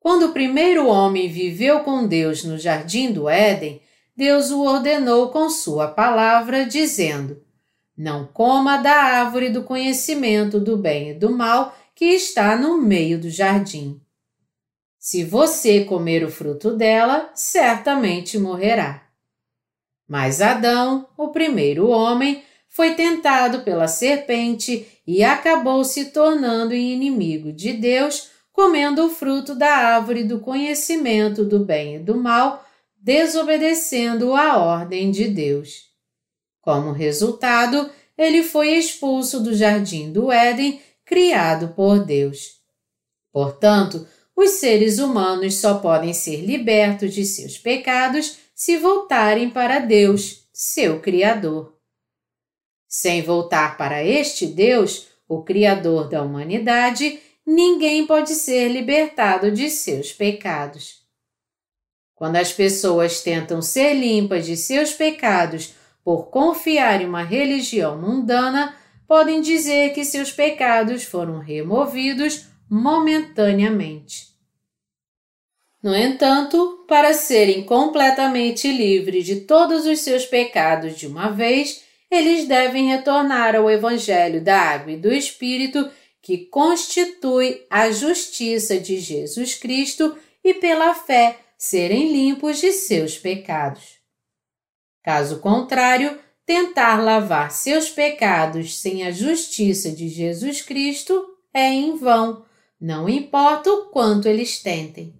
Quando 0.00 0.26
o 0.26 0.32
primeiro 0.32 0.88
homem 0.88 1.28
viveu 1.28 1.84
com 1.84 2.04
Deus 2.04 2.42
no 2.42 2.58
jardim 2.58 3.12
do 3.12 3.28
Éden, 3.28 3.80
Deus 4.16 4.50
o 4.50 4.64
ordenou 4.64 5.28
com 5.28 5.48
sua 5.48 5.86
palavra, 5.86 6.66
dizendo: 6.66 7.40
Não 7.96 8.26
coma 8.26 8.78
da 8.78 8.96
árvore 8.96 9.48
do 9.48 9.62
conhecimento 9.62 10.58
do 10.58 10.76
bem 10.76 11.10
e 11.10 11.14
do 11.14 11.30
mal 11.30 11.72
que 12.00 12.06
está 12.06 12.56
no 12.56 12.78
meio 12.78 13.20
do 13.20 13.28
jardim. 13.28 14.00
Se 14.98 15.22
você 15.22 15.84
comer 15.84 16.24
o 16.24 16.30
fruto 16.30 16.74
dela, 16.74 17.30
certamente 17.34 18.38
morrerá. 18.38 19.06
Mas 20.08 20.40
Adão, 20.40 21.06
o 21.14 21.28
primeiro 21.28 21.90
homem, 21.90 22.42
foi 22.70 22.94
tentado 22.94 23.60
pela 23.64 23.86
serpente 23.86 24.88
e 25.06 25.22
acabou 25.22 25.84
se 25.84 26.06
tornando 26.06 26.74
inimigo 26.74 27.52
de 27.52 27.74
Deus 27.74 28.30
comendo 28.50 29.04
o 29.04 29.10
fruto 29.10 29.54
da 29.54 29.68
árvore 29.68 30.24
do 30.24 30.40
conhecimento 30.40 31.44
do 31.44 31.58
bem 31.58 31.96
e 31.96 31.98
do 31.98 32.16
mal, 32.16 32.66
desobedecendo 32.96 34.34
a 34.34 34.56
ordem 34.56 35.10
de 35.10 35.28
Deus. 35.28 35.90
Como 36.62 36.92
resultado, 36.92 37.90
ele 38.16 38.42
foi 38.42 38.70
expulso 38.70 39.38
do 39.38 39.54
jardim 39.54 40.10
do 40.10 40.32
Éden, 40.32 40.80
criado 41.10 41.74
por 41.74 42.04
Deus. 42.04 42.60
Portanto, 43.32 44.06
os 44.36 44.50
seres 44.50 45.00
humanos 45.00 45.56
só 45.56 45.78
podem 45.80 46.14
ser 46.14 46.42
libertos 46.42 47.12
de 47.12 47.24
seus 47.24 47.58
pecados 47.58 48.38
se 48.54 48.76
voltarem 48.76 49.50
para 49.50 49.80
Deus, 49.80 50.48
seu 50.52 51.00
Criador. 51.00 51.76
Sem 52.88 53.22
voltar 53.22 53.76
para 53.76 54.04
este 54.04 54.46
Deus, 54.46 55.08
o 55.28 55.42
Criador 55.42 56.08
da 56.08 56.22
humanidade, 56.22 57.18
ninguém 57.44 58.06
pode 58.06 58.34
ser 58.34 58.68
libertado 58.68 59.50
de 59.50 59.68
seus 59.68 60.12
pecados. 60.12 61.00
Quando 62.14 62.36
as 62.36 62.52
pessoas 62.52 63.20
tentam 63.20 63.60
ser 63.60 63.94
limpas 63.94 64.46
de 64.46 64.56
seus 64.56 64.92
pecados 64.92 65.74
por 66.04 66.28
confiar 66.30 67.00
em 67.00 67.06
uma 67.06 67.24
religião 67.24 68.00
mundana, 68.00 68.76
podem 69.10 69.40
dizer 69.40 69.92
que 69.92 70.04
seus 70.04 70.30
pecados 70.30 71.02
foram 71.02 71.40
removidos 71.40 72.46
momentaneamente. 72.70 74.28
No 75.82 75.96
entanto, 75.96 76.84
para 76.86 77.12
serem 77.12 77.64
completamente 77.64 78.70
livres 78.70 79.26
de 79.26 79.40
todos 79.40 79.84
os 79.84 79.98
seus 79.98 80.26
pecados 80.26 80.96
de 80.96 81.08
uma 81.08 81.28
vez, 81.28 81.82
eles 82.08 82.46
devem 82.46 82.86
retornar 82.86 83.56
ao 83.56 83.68
Evangelho 83.68 84.40
da 84.40 84.56
Água 84.56 84.92
e 84.92 84.96
do 84.96 85.12
Espírito 85.12 85.90
que 86.22 86.46
constitui 86.46 87.66
a 87.68 87.90
justiça 87.90 88.78
de 88.78 89.00
Jesus 89.00 89.54
Cristo 89.54 90.16
e 90.44 90.54
pela 90.54 90.94
fé 90.94 91.36
serem 91.58 92.12
limpos 92.12 92.60
de 92.60 92.70
seus 92.70 93.18
pecados. 93.18 93.98
Caso 95.02 95.40
contrário, 95.40 96.16
tentar 96.50 97.00
lavar 97.00 97.52
seus 97.52 97.90
pecados 97.90 98.76
sem 98.76 99.06
a 99.06 99.12
justiça 99.12 99.88
de 99.92 100.08
Jesus 100.08 100.60
Cristo 100.60 101.24
é 101.54 101.68
em 101.68 101.96
vão, 101.96 102.44
não 102.80 103.08
importa 103.08 103.70
o 103.70 103.84
quanto 103.90 104.26
eles 104.26 104.60
tentem. 104.60 105.14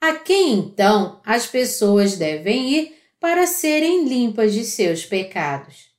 A 0.00 0.12
quem 0.12 0.52
então 0.52 1.20
as 1.26 1.48
pessoas 1.48 2.16
devem 2.16 2.70
ir 2.70 2.96
para 3.18 3.48
serem 3.48 4.04
limpas 4.04 4.54
de 4.54 4.62
seus 4.62 5.04
pecados? 5.04 5.90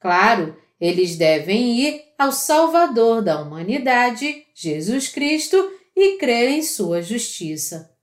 Claro, 0.00 0.56
eles 0.80 1.16
devem 1.16 1.78
ir 1.78 2.04
ao 2.18 2.32
Salvador 2.32 3.20
da 3.20 3.42
humanidade, 3.42 4.46
Jesus 4.54 5.08
Cristo, 5.08 5.58
e 5.94 6.16
crer 6.16 6.52
em 6.52 6.62
sua 6.62 7.02
justiça. 7.02 7.94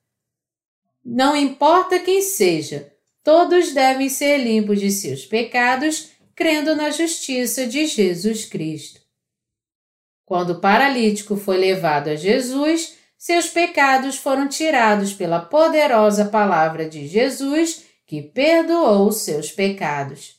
Não 1.04 1.36
importa 1.36 1.98
quem 1.98 2.22
seja, 2.22 2.93
todos 3.24 3.72
devem 3.72 4.10
ser 4.10 4.38
limpos 4.38 4.80
de 4.80 4.92
seus 4.92 5.26
pecados, 5.26 6.10
crendo 6.36 6.76
na 6.76 6.90
justiça 6.92 7.66
de 7.66 7.86
Jesus 7.86 8.46
Cristo. 8.46 9.00
Quando 10.26 10.52
o 10.52 10.60
paralítico 10.60 11.36
foi 11.36 11.58
levado 11.58 12.10
a 12.10 12.16
Jesus, 12.16 12.96
seus 13.18 13.48
pecados 13.48 14.18
foram 14.18 14.48
tirados 14.48 15.14
pela 15.14 15.40
poderosa 15.40 16.26
palavra 16.26 16.88
de 16.90 17.08
Jesus, 17.08 17.84
que 18.06 18.22
perdoou 18.22 19.12
seus 19.12 19.52
pecados. 19.52 20.36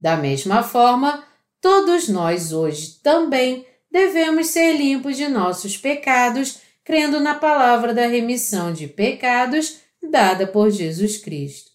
Da 0.00 0.16
mesma 0.16 0.62
forma, 0.62 1.24
todos 1.60 2.08
nós 2.08 2.52
hoje 2.52 3.00
também 3.02 3.66
devemos 3.90 4.48
ser 4.48 4.72
limpos 4.72 5.16
de 5.16 5.28
nossos 5.28 5.76
pecados, 5.76 6.58
crendo 6.82 7.20
na 7.20 7.36
palavra 7.36 7.94
da 7.94 8.06
remissão 8.06 8.72
de 8.72 8.88
pecados 8.88 9.78
dada 10.02 10.46
por 10.46 10.70
Jesus 10.70 11.16
Cristo. 11.16 11.73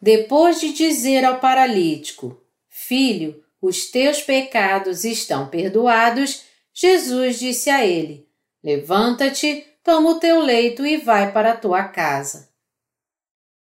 Depois 0.00 0.60
de 0.60 0.72
dizer 0.72 1.24
ao 1.24 1.40
paralítico: 1.40 2.40
Filho, 2.68 3.42
os 3.60 3.90
teus 3.90 4.22
pecados 4.22 5.04
estão 5.04 5.48
perdoados, 5.48 6.44
Jesus 6.72 7.38
disse 7.38 7.68
a 7.68 7.84
ele: 7.84 8.26
Levanta-te, 8.64 9.66
toma 9.84 10.10
o 10.10 10.18
teu 10.18 10.40
leito 10.40 10.86
e 10.86 10.96
vai 10.96 11.32
para 11.32 11.52
a 11.52 11.56
tua 11.56 11.84
casa. 11.84 12.48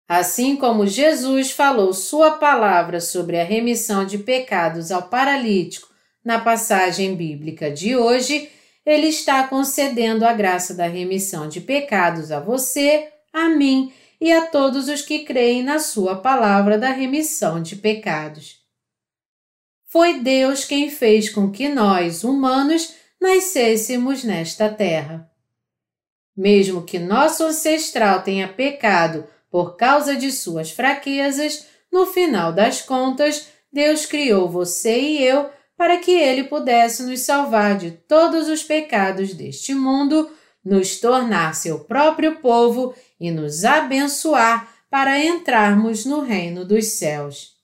Assim 0.07 0.55
como 0.55 0.87
Jesus 0.87 1.51
falou 1.51 1.91
sua 1.93 2.31
palavra 2.31 3.01
sobre 3.01 3.39
a 3.39 3.43
remissão 3.43 4.05
de 4.05 4.17
pecados 4.19 4.91
ao 4.91 5.03
paralítico 5.09 5.89
na 6.23 6.39
passagem 6.39 7.15
bíblica 7.15 7.69
de 7.69 7.95
hoje, 7.95 8.49
ele 8.85 9.07
está 9.07 9.45
concedendo 9.47 10.25
a 10.25 10.31
graça 10.31 10.73
da 10.73 10.87
remissão 10.87 11.49
de 11.49 11.59
pecados 11.59 12.31
a 12.31 12.39
você, 12.39 13.09
a 13.33 13.49
mim 13.49 13.91
e 14.19 14.31
a 14.31 14.47
todos 14.47 14.87
os 14.87 15.01
que 15.01 15.19
creem 15.19 15.63
na 15.63 15.79
sua 15.79 16.15
palavra 16.15 16.77
da 16.77 16.89
remissão 16.89 17.61
de 17.61 17.75
pecados. 17.75 18.59
Foi 19.87 20.19
Deus 20.19 20.65
quem 20.65 20.89
fez 20.89 21.29
com 21.29 21.51
que 21.51 21.69
nós, 21.69 22.23
humanos, 22.23 22.93
nascêssemos 23.21 24.23
nesta 24.23 24.69
terra. 24.69 25.31
Mesmo 26.35 26.83
que 26.83 26.99
nosso 26.99 27.43
ancestral 27.43 28.21
tenha 28.21 28.47
pecado 28.47 29.25
por 29.49 29.75
causa 29.75 30.15
de 30.15 30.31
suas 30.31 30.71
fraquezas, 30.71 31.65
no 31.91 32.05
final 32.05 32.51
das 32.51 32.81
contas, 32.81 33.47
Deus 33.71 34.05
criou 34.05 34.49
você 34.49 34.99
e 34.99 35.23
eu 35.23 35.49
para 35.77 35.97
que 35.97 36.11
Ele 36.11 36.43
pudesse 36.43 37.03
nos 37.03 37.21
salvar 37.21 37.77
de 37.77 37.91
todos 37.91 38.47
os 38.49 38.63
pecados 38.63 39.33
deste 39.33 39.73
mundo, 39.73 40.29
nos 40.67 40.99
tornar 40.99 41.55
seu 41.55 41.79
próprio 41.79 42.39
povo 42.39 42.93
e 43.19 43.31
nos 43.31 43.63
abençoar 43.63 44.69
para 44.89 45.17
entrarmos 45.23 46.05
no 46.05 46.19
reino 46.21 46.65
dos 46.65 46.87
céus. 46.87 47.55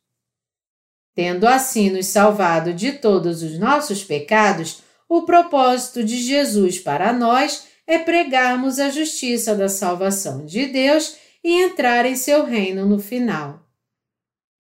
Tendo 1.14 1.46
assim 1.46 1.90
nos 1.90 2.08
salvado 2.08 2.74
de 2.74 2.94
todos 2.94 3.44
os 3.44 3.60
nossos 3.60 4.04
pecados, 4.04 4.82
o 5.08 5.24
propósito 5.24 6.04
de 6.04 6.18
Jesus 6.18 6.80
para 6.80 7.12
nós 7.12 7.68
é 7.86 8.00
pregarmos 8.00 8.80
a 8.80 8.90
justiça 8.90 9.54
da 9.54 9.68
salvação 9.68 10.46
de 10.46 10.66
Deus 10.68 11.18
e 11.44 11.62
entrar 11.62 12.06
em 12.06 12.16
seu 12.16 12.46
reino 12.46 12.86
no 12.86 13.00
final. 13.00 13.60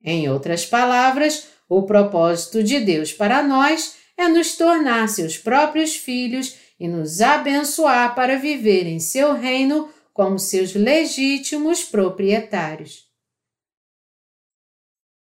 Em 0.04 0.30
outras 0.30 0.66
palavras, 0.66 1.48
o 1.70 1.84
propósito 1.84 2.62
de 2.62 2.82
Deus 2.82 3.14
para 3.14 3.41
nós 3.41 3.96
é 4.18 4.28
nos 4.28 4.56
tornar 4.56 5.08
seus 5.08 5.38
próprios 5.38 5.96
filhos 5.96 6.56
e 6.84 6.88
nos 6.89 7.21
abençoar 7.21 8.13
para 8.13 8.38
viver 8.38 8.86
em 8.86 8.99
seu 8.99 9.31
reino 9.31 9.88
como 10.13 10.38
seus 10.38 10.75
legítimos 10.75 11.81
proprietários. 11.81 13.07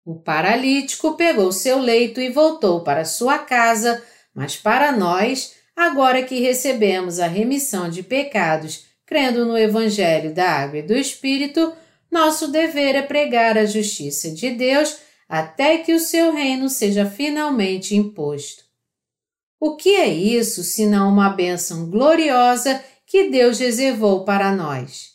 O 0.04 0.16
paralítico 0.16 1.16
pegou 1.16 1.52
seu 1.52 1.78
leito 1.78 2.20
e 2.20 2.30
voltou 2.30 2.82
para 2.82 3.04
sua 3.04 3.38
casa, 3.38 4.02
mas 4.34 4.56
para 4.56 4.90
nós, 4.90 5.54
agora 5.76 6.24
que 6.24 6.40
recebemos 6.40 7.20
a 7.20 7.28
remissão 7.28 7.88
de 7.88 8.02
pecados 8.02 8.86
crendo 9.06 9.46
no 9.46 9.56
Evangelho 9.56 10.34
da 10.34 10.50
Água 10.50 10.80
e 10.80 10.82
do 10.82 10.96
Espírito, 10.96 11.72
nosso 12.10 12.48
dever 12.48 12.96
é 12.96 13.02
pregar 13.02 13.56
a 13.56 13.66
justiça 13.66 14.32
de 14.32 14.50
Deus 14.50 14.98
até 15.28 15.78
que 15.78 15.94
o 15.94 16.00
seu 16.00 16.34
reino 16.34 16.68
seja 16.68 17.06
finalmente 17.06 17.94
imposto. 17.94 18.71
O 19.64 19.76
que 19.76 19.94
é 19.94 20.08
isso 20.08 20.64
senão 20.64 21.08
uma 21.08 21.28
bênção 21.28 21.88
gloriosa 21.88 22.82
que 23.06 23.30
Deus 23.30 23.60
reservou 23.60 24.24
para 24.24 24.50
nós? 24.50 25.12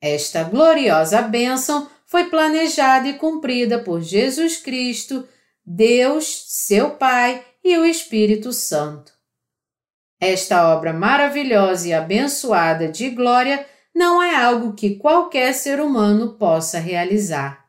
Esta 0.00 0.42
gloriosa 0.42 1.20
bênção 1.20 1.86
foi 2.06 2.30
planejada 2.30 3.08
e 3.08 3.18
cumprida 3.18 3.78
por 3.78 4.00
Jesus 4.00 4.56
Cristo, 4.56 5.28
Deus, 5.62 6.46
seu 6.46 6.92
Pai 6.92 7.44
e 7.62 7.76
o 7.76 7.84
Espírito 7.84 8.54
Santo. 8.54 9.12
Esta 10.18 10.74
obra 10.74 10.94
maravilhosa 10.94 11.88
e 11.88 11.92
abençoada 11.92 12.88
de 12.88 13.10
glória 13.10 13.66
não 13.94 14.22
é 14.22 14.34
algo 14.34 14.72
que 14.72 14.96
qualquer 14.96 15.52
ser 15.52 15.78
humano 15.78 16.38
possa 16.38 16.78
realizar. 16.78 17.66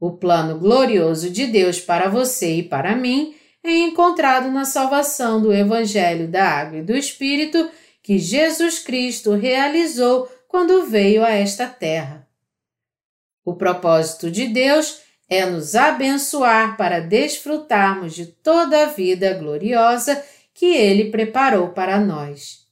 O 0.00 0.12
plano 0.12 0.58
glorioso 0.58 1.28
de 1.28 1.46
Deus 1.46 1.78
para 1.78 2.08
você 2.08 2.56
e 2.56 2.62
para 2.62 2.96
mim 2.96 3.36
é 3.64 3.72
encontrado 3.72 4.50
na 4.50 4.64
salvação 4.64 5.40
do 5.40 5.52
Evangelho 5.52 6.26
da 6.26 6.44
Água 6.44 6.78
e 6.78 6.82
do 6.82 6.96
Espírito 6.96 7.70
que 8.02 8.18
Jesus 8.18 8.80
Cristo 8.80 9.32
realizou 9.32 10.28
quando 10.48 10.86
veio 10.86 11.24
a 11.24 11.30
esta 11.30 11.66
terra. 11.66 12.26
O 13.44 13.54
propósito 13.54 14.30
de 14.30 14.48
Deus 14.48 15.00
é 15.28 15.46
nos 15.46 15.74
abençoar 15.74 16.76
para 16.76 17.00
desfrutarmos 17.00 18.14
de 18.14 18.26
toda 18.26 18.82
a 18.82 18.86
vida 18.86 19.32
gloriosa 19.34 20.22
que 20.52 20.66
ele 20.66 21.10
preparou 21.10 21.68
para 21.68 21.98
nós. 21.98 22.66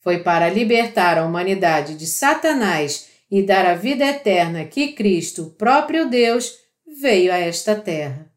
Foi 0.00 0.18
para 0.22 0.48
libertar 0.48 1.18
a 1.18 1.24
humanidade 1.24 1.96
de 1.96 2.06
Satanás 2.06 3.08
e 3.30 3.42
dar 3.42 3.66
a 3.66 3.74
vida 3.74 4.04
eterna 4.04 4.64
que 4.64 4.92
Cristo, 4.92 5.54
próprio 5.58 6.08
Deus, 6.08 6.58
veio 6.86 7.32
a 7.32 7.36
esta 7.36 7.74
terra. 7.74 8.35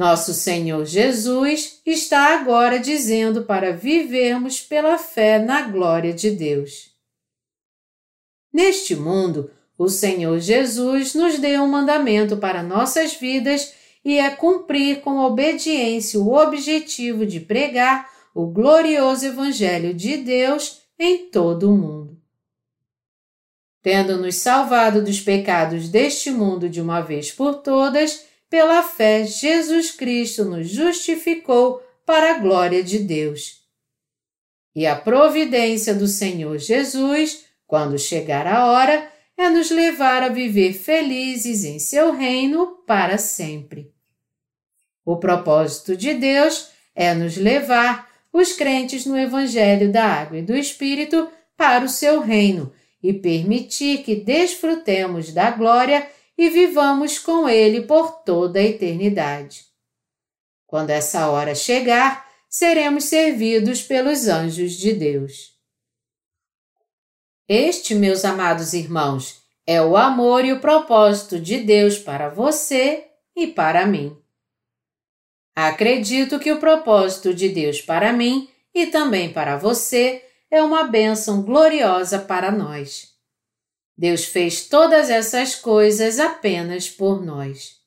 Nosso 0.00 0.32
Senhor 0.32 0.86
Jesus 0.86 1.82
está 1.84 2.32
agora 2.38 2.78
dizendo 2.78 3.42
para 3.42 3.76
vivermos 3.76 4.58
pela 4.58 4.96
fé 4.96 5.38
na 5.38 5.60
glória 5.60 6.10
de 6.14 6.30
Deus. 6.30 6.94
Neste 8.50 8.96
mundo, 8.96 9.50
o 9.76 9.90
Senhor 9.90 10.40
Jesus 10.40 11.12
nos 11.12 11.38
deu 11.38 11.64
um 11.64 11.68
mandamento 11.68 12.38
para 12.38 12.62
nossas 12.62 13.12
vidas 13.12 13.74
e 14.02 14.18
é 14.18 14.30
cumprir 14.30 15.02
com 15.02 15.18
obediência 15.18 16.18
o 16.18 16.32
objetivo 16.32 17.26
de 17.26 17.38
pregar 17.38 18.08
o 18.34 18.46
glorioso 18.46 19.26
Evangelho 19.26 19.92
de 19.92 20.16
Deus 20.16 20.80
em 20.98 21.28
todo 21.28 21.70
o 21.70 21.76
mundo. 21.76 22.18
Tendo 23.82 24.16
nos 24.16 24.36
salvado 24.36 25.04
dos 25.04 25.20
pecados 25.20 25.90
deste 25.90 26.30
mundo 26.30 26.70
de 26.70 26.80
uma 26.80 27.02
vez 27.02 27.30
por 27.30 27.56
todas, 27.56 28.29
pela 28.50 28.82
fé 28.82 29.24
Jesus 29.24 29.92
Cristo 29.92 30.44
nos 30.44 30.68
justificou 30.68 31.80
para 32.04 32.32
a 32.32 32.38
glória 32.38 32.82
de 32.82 32.98
Deus. 32.98 33.60
E 34.74 34.86
a 34.86 34.96
providência 34.96 35.94
do 35.94 36.08
Senhor 36.08 36.58
Jesus, 36.58 37.44
quando 37.66 37.98
chegar 37.98 38.46
a 38.46 38.66
hora, 38.66 39.08
é 39.38 39.48
nos 39.48 39.70
levar 39.70 40.22
a 40.22 40.28
viver 40.28 40.72
felizes 40.72 41.64
em 41.64 41.78
seu 41.78 42.12
reino 42.12 42.82
para 42.86 43.16
sempre. 43.16 43.92
O 45.04 45.16
propósito 45.16 45.96
de 45.96 46.12
Deus 46.14 46.68
é 46.94 47.14
nos 47.14 47.36
levar, 47.36 48.10
os 48.32 48.52
crentes 48.52 49.06
no 49.06 49.18
Evangelho 49.18 49.90
da 49.90 50.04
Água 50.04 50.38
e 50.38 50.42
do 50.42 50.56
Espírito, 50.56 51.28
para 51.56 51.84
o 51.84 51.88
seu 51.88 52.20
reino 52.20 52.72
e 53.02 53.12
permitir 53.12 54.02
que 54.02 54.14
desfrutemos 54.14 55.32
da 55.32 55.50
glória 55.50 56.06
e 56.40 56.48
vivamos 56.48 57.18
com 57.18 57.46
Ele 57.46 57.82
por 57.82 58.22
toda 58.22 58.58
a 58.58 58.62
eternidade. 58.62 59.66
Quando 60.66 60.88
essa 60.88 61.28
hora 61.28 61.54
chegar, 61.54 62.26
seremos 62.48 63.04
servidos 63.04 63.82
pelos 63.82 64.26
anjos 64.26 64.72
de 64.72 64.94
Deus. 64.94 65.54
Este, 67.46 67.94
meus 67.94 68.24
amados 68.24 68.72
irmãos, 68.72 69.42
é 69.66 69.82
o 69.82 69.98
amor 69.98 70.42
e 70.42 70.50
o 70.54 70.60
propósito 70.60 71.38
de 71.38 71.58
Deus 71.58 71.98
para 71.98 72.30
você 72.30 73.08
e 73.36 73.46
para 73.46 73.84
mim. 73.84 74.16
Acredito 75.54 76.38
que 76.38 76.50
o 76.50 76.58
propósito 76.58 77.34
de 77.34 77.50
Deus 77.50 77.82
para 77.82 78.14
mim 78.14 78.48
e 78.74 78.86
também 78.86 79.30
para 79.30 79.58
você 79.58 80.24
é 80.50 80.62
uma 80.62 80.84
bênção 80.84 81.42
gloriosa 81.42 82.18
para 82.18 82.50
nós. 82.50 83.09
Deus 84.00 84.24
fez 84.24 84.66
todas 84.66 85.10
essas 85.10 85.54
coisas 85.54 86.18
apenas 86.18 86.88
por 86.88 87.22
nós. 87.22 87.82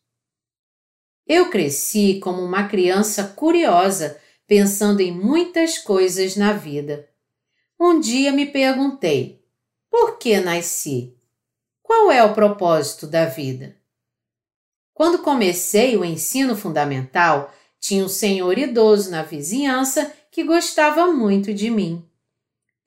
Eu 1.25 1.49
cresci 1.49 2.19
como 2.19 2.39
uma 2.39 2.67
criança 2.67 3.23
curiosa, 3.29 4.21
pensando 4.45 4.99
em 4.99 5.11
muitas 5.11 5.79
coisas 5.79 6.35
na 6.35 6.53
vida. 6.53 7.09
Um 7.79 7.99
dia 7.99 8.31
me 8.31 8.45
perguntei: 8.45 9.43
por 9.89 10.19
que 10.19 10.39
nasci? 10.39 11.17
Qual 11.81 12.11
é 12.11 12.23
o 12.23 12.35
propósito 12.35 13.07
da 13.07 13.25
vida? 13.25 13.75
Quando 14.93 15.23
comecei 15.23 15.97
o 15.97 16.05
ensino 16.05 16.55
fundamental, 16.55 17.51
tinha 17.79 18.05
um 18.05 18.07
senhor 18.07 18.55
idoso 18.59 19.09
na 19.09 19.23
vizinhança 19.23 20.13
que 20.29 20.43
gostava 20.43 21.11
muito 21.11 21.51
de 21.51 21.71
mim. 21.71 22.07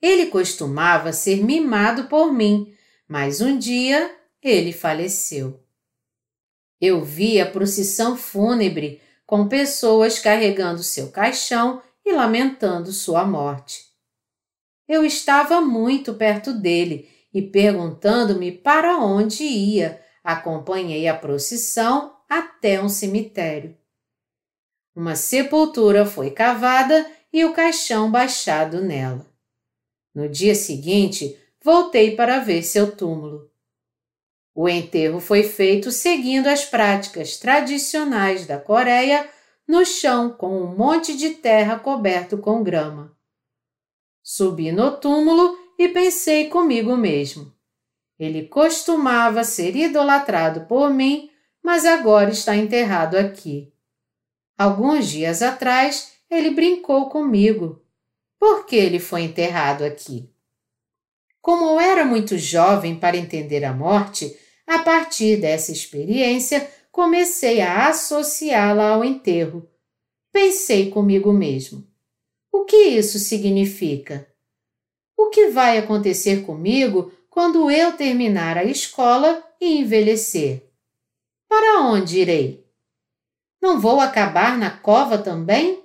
Ele 0.01 0.27
costumava 0.27 1.11
ser 1.11 1.43
mimado 1.43 2.05
por 2.05 2.31
mim, 2.31 2.73
mas 3.07 3.41
um 3.41 3.57
dia 3.57 4.15
ele 4.41 4.73
faleceu. 4.73 5.63
Eu 6.79 7.03
vi 7.03 7.39
a 7.39 7.49
procissão 7.49 8.15
fúnebre 8.15 9.01
com 9.25 9.47
pessoas 9.47 10.19
carregando 10.19 10.83
seu 10.83 11.09
caixão 11.11 11.81
e 12.05 12.13
lamentando 12.13 12.91
sua 12.91 13.25
morte. 13.25 13.87
Eu 14.87 15.03
estava 15.03 15.59
muito 15.59 16.13
perto 16.13 16.53
dele 16.53 17.09
e, 17.33 17.41
perguntando-me 17.41 18.51
para 18.51 18.97
onde 18.97 19.43
ia, 19.43 20.01
acompanhei 20.23 21.07
a 21.07 21.15
procissão 21.15 22.15
até 22.29 22.81
um 22.81 22.87
cemitério. 22.87 23.77
Uma 24.95 25.15
sepultura 25.15 26.05
foi 26.05 26.31
cavada 26.31 27.09
e 27.31 27.43
o 27.43 27.53
caixão 27.53 28.09
baixado 28.09 28.81
nela. 28.81 29.25
No 30.15 30.27
dia 30.27 30.55
seguinte, 30.55 31.37
voltei 31.67 32.15
para 32.15 32.39
ver 32.39 32.63
seu 32.63 32.95
túmulo. 32.95 33.51
O 34.55 34.69
enterro 34.69 35.19
foi 35.19 35.43
feito 35.43 35.91
seguindo 35.91 36.47
as 36.47 36.63
práticas 36.63 37.35
tradicionais 37.35 38.47
da 38.47 38.57
Coreia, 38.57 39.29
no 39.67 39.85
chão 39.85 40.29
com 40.29 40.61
um 40.61 40.77
monte 40.77 41.17
de 41.17 41.31
terra 41.31 41.77
coberto 41.77 42.37
com 42.37 42.63
grama. 42.63 43.13
Subi 44.23 44.71
no 44.71 44.95
túmulo 44.95 45.59
e 45.77 45.89
pensei 45.89 46.47
comigo 46.47 46.95
mesmo. 46.95 47.53
Ele 48.17 48.47
costumava 48.47 49.43
ser 49.43 49.75
idolatrado 49.75 50.67
por 50.67 50.89
mim, 50.89 51.29
mas 51.61 51.83
agora 51.83 52.29
está 52.29 52.55
enterrado 52.55 53.17
aqui. 53.17 53.73
Alguns 54.57 55.09
dias 55.09 55.41
atrás, 55.41 56.13
ele 56.29 56.49
brincou 56.49 57.09
comigo. 57.09 57.85
Por 58.39 58.65
que 58.65 58.77
ele 58.77 58.99
foi 58.99 59.23
enterrado 59.23 59.83
aqui? 59.83 60.31
Como 61.41 61.65
eu 61.65 61.79
era 61.79 62.05
muito 62.05 62.37
jovem 62.37 62.99
para 62.99 63.17
entender 63.17 63.63
a 63.63 63.73
morte, 63.73 64.37
a 64.65 64.79
partir 64.79 65.37
dessa 65.37 65.71
experiência, 65.71 66.69
comecei 66.91 67.61
a 67.61 67.87
associá-la 67.87 68.89
ao 68.89 69.03
enterro. 69.03 69.69
Pensei 70.31 70.89
comigo 70.91 71.31
mesmo: 71.31 71.87
o 72.51 72.65
que 72.65 72.75
isso 72.75 73.17
significa? 73.17 74.27
O 75.15 75.29
que 75.29 75.47
vai 75.47 75.77
acontecer 75.77 76.45
comigo 76.45 77.11
quando 77.29 77.71
eu 77.71 77.95
terminar 77.95 78.57
a 78.57 78.63
escola 78.63 79.43
e 79.59 79.79
envelhecer? 79.79 80.71
Para 81.47 81.81
onde 81.81 82.19
irei? 82.19 82.67
Não 83.61 83.79
vou 83.79 83.99
acabar 83.99 84.57
na 84.57 84.69
cova 84.69 85.17
também? 85.17 85.83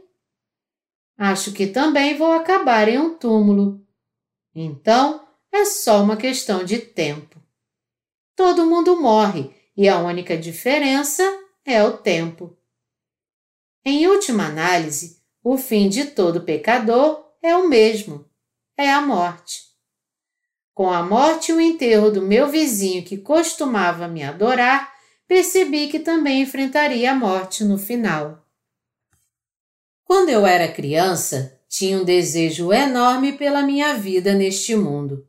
Acho 1.16 1.52
que 1.52 1.66
também 1.66 2.16
vou 2.16 2.32
acabar 2.32 2.88
em 2.88 2.98
um 2.98 3.16
túmulo. 3.16 3.86
Então, 4.54 5.21
é 5.52 5.64
só 5.66 6.02
uma 6.02 6.16
questão 6.16 6.64
de 6.64 6.78
tempo. 6.78 7.40
Todo 8.34 8.66
mundo 8.66 9.00
morre 9.00 9.50
e 9.76 9.88
a 9.88 9.98
única 9.98 10.36
diferença 10.36 11.22
é 11.64 11.82
o 11.84 11.98
tempo. 11.98 12.56
Em 13.84 14.06
última 14.06 14.46
análise, 14.46 15.20
o 15.44 15.58
fim 15.58 15.88
de 15.88 16.06
todo 16.06 16.42
pecador 16.42 17.24
é 17.42 17.54
o 17.54 17.68
mesmo: 17.68 18.24
é 18.76 18.90
a 18.90 19.00
morte. 19.00 19.70
Com 20.72 20.90
a 20.90 21.02
morte 21.02 21.52
e 21.52 21.54
o 21.54 21.60
enterro 21.60 22.10
do 22.10 22.22
meu 22.22 22.48
vizinho 22.48 23.04
que 23.04 23.18
costumava 23.18 24.08
me 24.08 24.22
adorar, 24.22 24.90
percebi 25.28 25.88
que 25.88 25.98
também 25.98 26.42
enfrentaria 26.42 27.12
a 27.12 27.14
morte 27.14 27.62
no 27.62 27.76
final. 27.76 28.46
Quando 30.04 30.30
eu 30.30 30.46
era 30.46 30.72
criança, 30.72 31.60
tinha 31.68 31.98
um 31.98 32.04
desejo 32.04 32.72
enorme 32.72 33.32
pela 33.32 33.62
minha 33.62 33.94
vida 33.94 34.34
neste 34.34 34.74
mundo. 34.74 35.26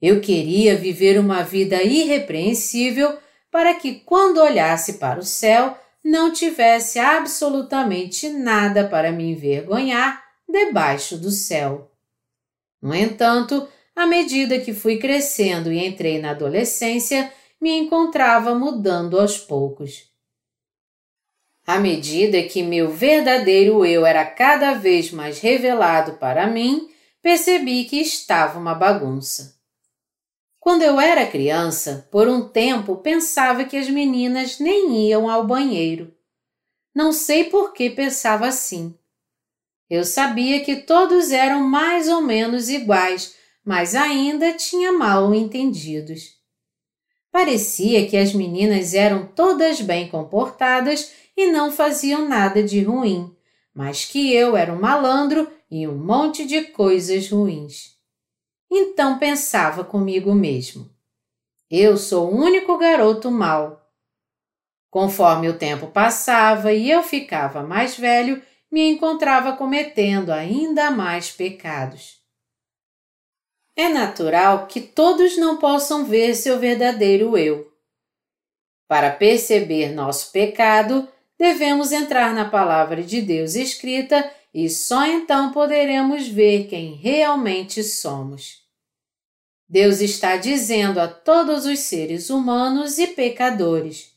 Eu 0.00 0.20
queria 0.20 0.76
viver 0.76 1.18
uma 1.18 1.42
vida 1.42 1.82
irrepreensível 1.82 3.18
para 3.50 3.74
que, 3.74 3.96
quando 3.96 4.38
olhasse 4.40 4.94
para 4.94 5.18
o 5.18 5.24
céu, 5.24 5.76
não 6.04 6.32
tivesse 6.32 6.98
absolutamente 6.98 8.28
nada 8.28 8.86
para 8.88 9.10
me 9.10 9.24
envergonhar 9.32 10.22
debaixo 10.48 11.18
do 11.18 11.30
céu. 11.30 11.90
No 12.80 12.94
entanto, 12.94 13.68
à 13.94 14.06
medida 14.06 14.60
que 14.60 14.72
fui 14.72 14.98
crescendo 14.98 15.72
e 15.72 15.84
entrei 15.84 16.20
na 16.20 16.30
adolescência, 16.30 17.32
me 17.60 17.76
encontrava 17.76 18.54
mudando 18.54 19.18
aos 19.18 19.36
poucos. 19.36 20.08
À 21.66 21.78
medida 21.78 22.42
que 22.44 22.62
meu 22.62 22.90
verdadeiro 22.90 23.84
eu 23.84 24.06
era 24.06 24.24
cada 24.24 24.74
vez 24.74 25.10
mais 25.10 25.40
revelado 25.40 26.14
para 26.14 26.46
mim, 26.46 26.88
percebi 27.20 27.84
que 27.84 28.00
estava 28.00 28.58
uma 28.58 28.74
bagunça. 28.74 29.57
Quando 30.60 30.82
eu 30.82 31.00
era 31.00 31.26
criança, 31.26 32.08
por 32.10 32.28
um 32.28 32.48
tempo 32.48 32.96
pensava 32.96 33.64
que 33.64 33.76
as 33.76 33.88
meninas 33.88 34.58
nem 34.58 35.08
iam 35.08 35.30
ao 35.30 35.46
banheiro. 35.46 36.14
Não 36.94 37.12
sei 37.12 37.44
por 37.44 37.72
que 37.72 37.88
pensava 37.88 38.46
assim. 38.46 38.98
Eu 39.88 40.04
sabia 40.04 40.62
que 40.64 40.76
todos 40.76 41.30
eram 41.30 41.62
mais 41.62 42.08
ou 42.08 42.20
menos 42.20 42.68
iguais, 42.68 43.34
mas 43.64 43.94
ainda 43.94 44.52
tinha 44.52 44.92
mal 44.92 45.34
entendidos. 45.34 46.36
Parecia 47.30 48.08
que 48.08 48.16
as 48.16 48.34
meninas 48.34 48.94
eram 48.94 49.26
todas 49.26 49.80
bem 49.80 50.08
comportadas 50.08 51.12
e 51.36 51.46
não 51.46 51.70
faziam 51.70 52.28
nada 52.28 52.62
de 52.62 52.82
ruim, 52.82 53.34
mas 53.72 54.04
que 54.04 54.34
eu 54.34 54.56
era 54.56 54.72
um 54.72 54.80
malandro 54.80 55.50
e 55.70 55.86
um 55.86 55.96
monte 55.96 56.44
de 56.44 56.62
coisas 56.62 57.30
ruins. 57.30 57.97
Então 58.70 59.18
pensava 59.18 59.84
comigo 59.84 60.34
mesmo: 60.34 60.90
eu 61.70 61.98
sou 61.98 62.32
o 62.32 62.34
único 62.34 62.78
garoto 62.78 63.30
mau. 63.30 63.86
Conforme 64.90 65.50
o 65.50 65.58
tempo 65.58 65.88
passava 65.88 66.72
e 66.72 66.90
eu 66.90 67.02
ficava 67.02 67.62
mais 67.62 67.94
velho, 67.94 68.42
me 68.70 68.88
encontrava 68.88 69.54
cometendo 69.54 70.32
ainda 70.32 70.90
mais 70.90 71.30
pecados. 71.30 72.22
É 73.76 73.90
natural 73.90 74.66
que 74.66 74.80
todos 74.80 75.36
não 75.36 75.58
possam 75.58 76.06
ver 76.06 76.34
seu 76.34 76.58
verdadeiro 76.58 77.36
eu. 77.36 77.70
Para 78.88 79.10
perceber 79.10 79.92
nosso 79.92 80.32
pecado, 80.32 81.06
devemos 81.38 81.92
entrar 81.92 82.32
na 82.32 82.48
palavra 82.48 83.02
de 83.02 83.20
Deus 83.20 83.54
escrita 83.54 84.32
e 84.52 84.68
só 84.68 85.06
então 85.06 85.52
poderemos 85.52 86.26
ver 86.26 86.66
quem 86.66 86.94
realmente 86.94 87.82
somos. 87.82 88.66
Deus 89.68 90.00
está 90.00 90.36
dizendo 90.36 90.98
a 90.98 91.06
todos 91.06 91.66
os 91.66 91.80
seres 91.80 92.30
humanos 92.30 92.98
e 92.98 93.08
pecadores. 93.08 94.14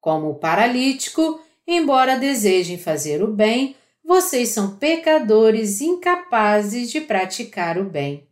Como 0.00 0.30
o 0.30 0.34
paralítico, 0.36 1.42
embora 1.66 2.16
desejem 2.16 2.78
fazer 2.78 3.22
o 3.22 3.26
bem, 3.26 3.76
vocês 4.04 4.50
são 4.50 4.76
pecadores 4.76 5.80
incapazes 5.80 6.90
de 6.90 7.00
praticar 7.00 7.78
o 7.78 7.84
bem. 7.84 8.28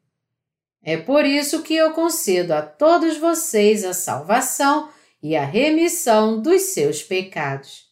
É 0.82 0.96
por 0.96 1.24
isso 1.24 1.62
que 1.62 1.74
eu 1.74 1.92
concedo 1.92 2.54
a 2.54 2.62
todos 2.62 3.16
vocês 3.16 3.84
a 3.84 3.92
salvação 3.92 4.88
e 5.22 5.36
a 5.36 5.44
remissão 5.44 6.40
dos 6.40 6.62
seus 6.62 7.02
pecados. 7.02 7.88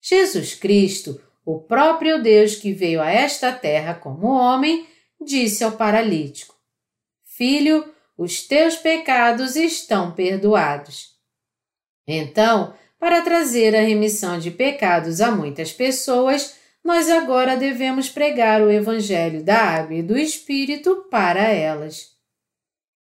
Jesus 0.00 0.54
Cristo 0.54 1.20
o 1.44 1.60
próprio 1.60 2.22
Deus 2.22 2.56
que 2.56 2.72
veio 2.72 3.00
a 3.02 3.10
esta 3.10 3.52
terra 3.52 3.94
como 3.94 4.28
homem, 4.28 4.86
disse 5.20 5.62
ao 5.62 5.72
paralítico: 5.72 6.54
Filho, 7.24 7.92
os 8.16 8.46
teus 8.46 8.76
pecados 8.76 9.56
estão 9.56 10.12
perdoados. 10.12 11.14
Então, 12.06 12.74
para 12.98 13.22
trazer 13.22 13.74
a 13.74 13.80
remissão 13.80 14.38
de 14.38 14.50
pecados 14.50 15.20
a 15.20 15.30
muitas 15.30 15.72
pessoas, 15.72 16.56
nós 16.82 17.08
agora 17.10 17.56
devemos 17.56 18.08
pregar 18.08 18.62
o 18.62 18.70
Evangelho 18.70 19.42
da 19.42 19.58
Água 19.58 19.96
e 19.96 20.02
do 20.02 20.16
Espírito 20.16 21.06
para 21.10 21.48
elas. 21.48 22.12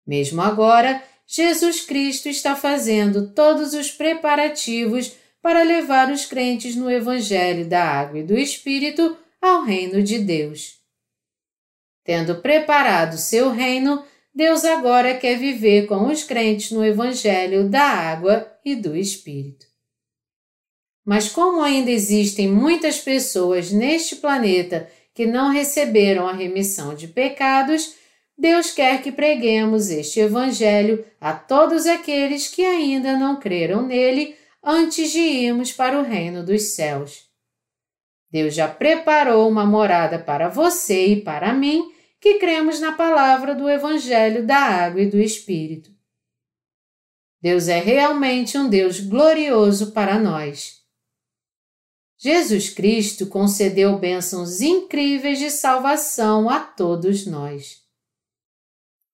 Mesmo 0.06 0.42
agora, 0.42 1.04
Jesus 1.28 1.82
Cristo 1.82 2.30
está 2.30 2.56
fazendo 2.56 3.34
todos 3.34 3.74
os 3.74 3.92
preparativos 3.92 5.16
para 5.42 5.64
levar 5.64 6.12
os 6.12 6.26
crentes 6.26 6.76
no 6.76 6.90
Evangelho 6.90 7.66
da 7.66 7.84
Água 7.84 8.20
e 8.20 8.24
do 8.24 8.38
Espírito 8.38 9.18
ao 9.42 9.64
reino 9.64 10.04
de 10.04 10.20
Deus. 10.20 10.80
Tendo 12.04 12.36
preparado 12.36 13.18
seu 13.18 13.50
reino, 13.50 14.04
Deus 14.34 14.64
agora 14.64 15.18
quer 15.18 15.38
viver 15.38 15.88
com 15.88 16.08
os 16.08 16.24
crentes 16.24 16.72
no 16.72 16.86
Evangelho 16.86 17.68
da 17.68 17.84
Água 17.84 18.52
e 18.64 18.76
do 18.76 18.96
Espírito. 18.96 19.66
Mas, 21.04 21.30
como 21.30 21.62
ainda 21.62 21.90
existem 21.90 22.48
muitas 22.48 23.00
pessoas 23.00 23.72
neste 23.72 24.16
planeta 24.18 24.88
que 25.14 25.26
não 25.26 25.50
receberam 25.52 26.28
a 26.28 26.34
remissão 26.34 26.94
de 26.94 27.08
pecados, 27.08 27.96
Deus 28.38 28.72
quer 28.72 29.02
que 29.02 29.12
preguemos 29.12 29.90
este 29.90 30.20
Evangelho 30.20 31.04
a 31.20 31.34
todos 31.34 31.86
aqueles 31.86 32.48
que 32.48 32.64
ainda 32.64 33.18
não 33.18 33.40
creram 33.40 33.86
nele 33.86 34.36
antes 34.64 35.12
de 35.12 35.20
irmos 35.20 35.72
para 35.72 36.00
o 36.00 36.04
reino 36.04 36.46
dos 36.46 36.76
céus. 36.76 37.30
Deus 38.30 38.54
já 38.54 38.68
preparou 38.68 39.50
uma 39.50 39.66
morada 39.66 40.18
para 40.18 40.48
você 40.48 41.08
e 41.08 41.22
para 41.22 41.54
mim 41.54 41.92
que 42.20 42.36
cremos 42.36 42.80
na 42.80 42.92
palavra 42.92 43.56
do 43.56 43.70
Evangelho 43.70 44.46
da 44.46 44.58
Água 44.58 45.02
e 45.02 45.10
do 45.10 45.20
Espírito. 45.20 45.92
Deus 47.42 47.68
é 47.68 47.80
realmente 47.80 48.58
um 48.58 48.70
Deus 48.70 49.00
glorioso 49.00 49.92
para 49.92 50.20
nós. 50.20 50.80
Jesus 52.18 52.70
Cristo 52.70 53.26
concedeu 53.26 53.98
bênçãos 53.98 54.62
incríveis 54.62 55.40
de 55.40 55.50
salvação 55.50 56.48
a 56.48 56.60
todos 56.60 57.26
nós. 57.26 57.82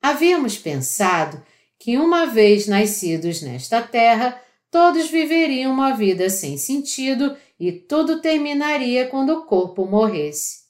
Havíamos 0.02 0.58
pensado 0.58 1.42
que, 1.80 1.98
uma 1.98 2.26
vez 2.26 2.68
nascidos 2.68 3.42
nesta 3.42 3.82
terra, 3.82 4.42
todos 4.72 5.10
viveriam 5.10 5.72
uma 5.72 5.94
vida 5.94 6.30
sem 6.30 6.58
sentido 6.58 7.36
e 7.60 7.72
tudo 7.72 8.22
terminaria 8.22 9.08
quando 9.08 9.32
o 9.32 9.46
corpo 9.46 9.86
morresse. 9.86 10.68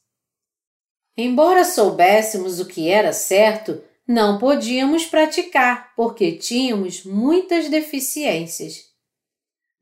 Embora 1.18 1.66
soubéssemos 1.66 2.60
o 2.60 2.66
que 2.66 2.90
era 2.90 3.12
certo, 3.12 3.82
não 4.08 4.38
podíamos 4.38 5.06
praticar 5.06 5.94
porque 5.96 6.34
tínhamos 6.34 7.04
muitas 7.04 7.70
deficiências. 7.70 8.86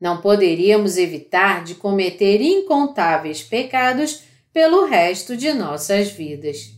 Não 0.00 0.20
poderíamos 0.20 0.96
evitar 0.96 1.62
de 1.62 1.74
cometer 1.74 2.40
incontáveis 2.40 3.42
pecados 3.42 4.22
pelo 4.52 4.86
resto 4.86 5.36
de 5.36 5.52
nossas 5.52 6.10
vidas. 6.10 6.70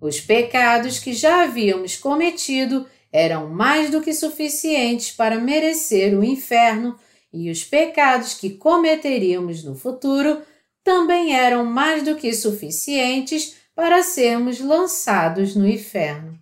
Os 0.00 0.20
pecados 0.20 0.98
que 0.98 1.12
já 1.12 1.44
havíamos 1.44 1.96
cometido 1.96 2.86
eram 3.12 3.48
mais 3.48 3.90
do 3.90 4.00
que 4.00 4.12
suficientes 4.12 5.10
para 5.10 5.38
merecer 5.38 6.18
o 6.18 6.24
inferno, 6.24 6.98
e 7.32 7.50
os 7.50 7.64
pecados 7.64 8.34
que 8.34 8.50
cometeríamos 8.50 9.62
no 9.62 9.74
futuro 9.74 10.42
também 10.82 11.34
eram 11.34 11.64
mais 11.64 12.02
do 12.02 12.14
que 12.16 12.32
suficientes 12.32 13.56
para 13.74 14.02
sermos 14.02 14.60
lançados 14.60 15.54
no 15.54 15.68
inferno. 15.68 16.38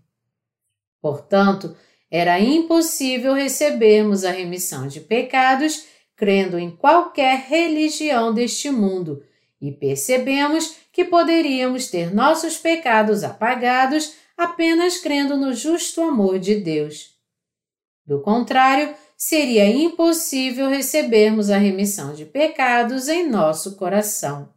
Portanto, 1.00 1.76
era 2.10 2.38
impossível 2.38 3.34
recebermos 3.34 4.24
a 4.24 4.30
remissão 4.30 4.86
de 4.86 5.00
pecados 5.00 5.84
crendo 6.16 6.58
em 6.58 6.70
qualquer 6.70 7.46
religião 7.48 8.32
deste 8.32 8.70
mundo, 8.70 9.22
e 9.60 9.72
percebemos 9.72 10.76
que 10.92 11.04
poderíamos 11.04 11.88
ter 11.88 12.14
nossos 12.14 12.56
pecados 12.56 13.24
apagados 13.24 14.14
apenas 14.36 14.98
crendo 14.98 15.36
no 15.36 15.52
justo 15.52 16.02
amor 16.02 16.38
de 16.38 16.56
Deus. 16.56 17.14
Do 18.06 18.20
contrário, 18.20 18.94
seria 19.16 19.66
impossível 19.66 20.68
recebermos 20.68 21.50
a 21.50 21.56
remissão 21.56 22.12
de 22.14 22.24
pecados 22.24 23.08
em 23.08 23.28
nosso 23.28 23.76
coração. 23.76 24.52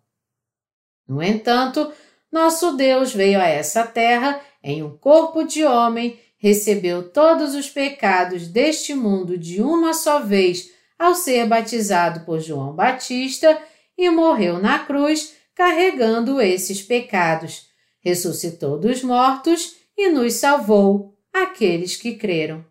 No 1.08 1.24
entanto, 1.24 1.92
nosso 2.32 2.76
Deus 2.76 3.14
veio 3.14 3.40
a 3.40 3.48
essa 3.48 3.86
terra 3.88 4.42
em 4.62 4.84
um 4.84 4.98
corpo 4.98 5.44
de 5.44 5.64
homem, 5.64 6.20
recebeu 6.38 7.10
todos 7.10 7.56
os 7.56 7.70
pecados 7.70 8.48
deste 8.48 8.94
mundo 8.94 9.38
de 9.38 9.62
uma 9.62 9.94
só 9.94 10.20
vez 10.20 10.72
ao 11.00 11.16
ser 11.16 11.48
batizado 11.48 12.26
por 12.26 12.40
João 12.40 12.74
Batista 12.74 13.58
e 13.98 14.10
morreu 14.10 14.60
na 14.60 14.80
cruz 14.80 15.36
carregando 15.56 16.42
esses 16.42 16.82
pecados, 16.82 17.67
ressuscitou 18.00 18.80
dos 18.80 19.04
mortos 19.04 19.78
e 19.98 20.10
nos 20.10 20.34
salvou, 20.34 21.18
aqueles 21.34 21.96
que 21.96 22.16
creram. 22.16 22.66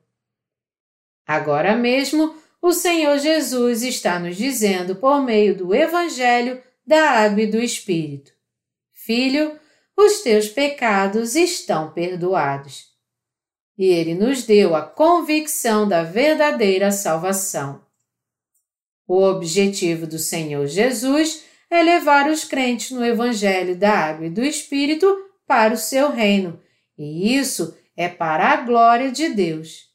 Agora 1.27 1.75
mesmo, 1.75 2.35
o 2.63 2.73
Senhor 2.73 3.19
Jesus 3.19 3.83
está 3.83 4.19
nos 4.19 4.37
dizendo 4.37 4.97
por 4.97 5.23
meio 5.23 5.57
do 5.57 5.75
Evangelho 5.75 6.63
da 6.87 7.11
Água 7.11 7.43
e 7.43 7.47
do 7.47 7.59
Espírito: 7.59 8.33
Filho, 8.93 9.59
os 9.97 10.21
teus 10.21 10.49
pecados 10.49 11.35
estão 11.35 11.93
perdoados. 11.93 12.95
E 13.79 13.87
ele 13.87 14.15
nos 14.15 14.45
deu 14.45 14.75
a 14.75 14.83
convicção 14.83 15.87
da 15.87 16.03
verdadeira 16.03 16.91
salvação. 16.91 17.85
O 19.07 19.23
objetivo 19.23 20.07
do 20.07 20.19
Senhor 20.19 20.67
Jesus 20.67 21.45
é 21.71 21.83
levar 21.83 22.29
os 22.31 22.45
crentes 22.45 22.91
no 22.91 23.05
Evangelho 23.05 23.77
da 23.77 23.91
Água 23.91 24.27
e 24.27 24.31
do 24.31 24.43
Espírito 24.43 25.07
para 25.47 25.75
o 25.75 25.79
seu 25.79 26.11
reino, 26.11 26.61
e 26.99 27.37
isso 27.37 27.77
é 27.97 28.09
para 28.09 28.49
a 28.51 28.57
glória 28.57 29.11
de 29.11 29.29
Deus. 29.29 29.87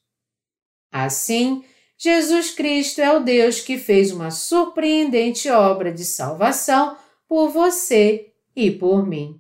Assim, 0.91 1.63
Jesus 1.97 2.51
Cristo 2.51 2.99
é 2.99 3.15
o 3.15 3.19
Deus 3.19 3.59
que 3.59 3.78
fez 3.78 4.11
uma 4.11 4.32
surpreendente 4.32 5.49
obra 5.49 5.91
de 5.91 6.03
salvação 6.03 6.97
por 7.28 7.49
você 7.49 8.32
e 8.55 8.72
por 8.72 9.07
mim. 9.07 9.39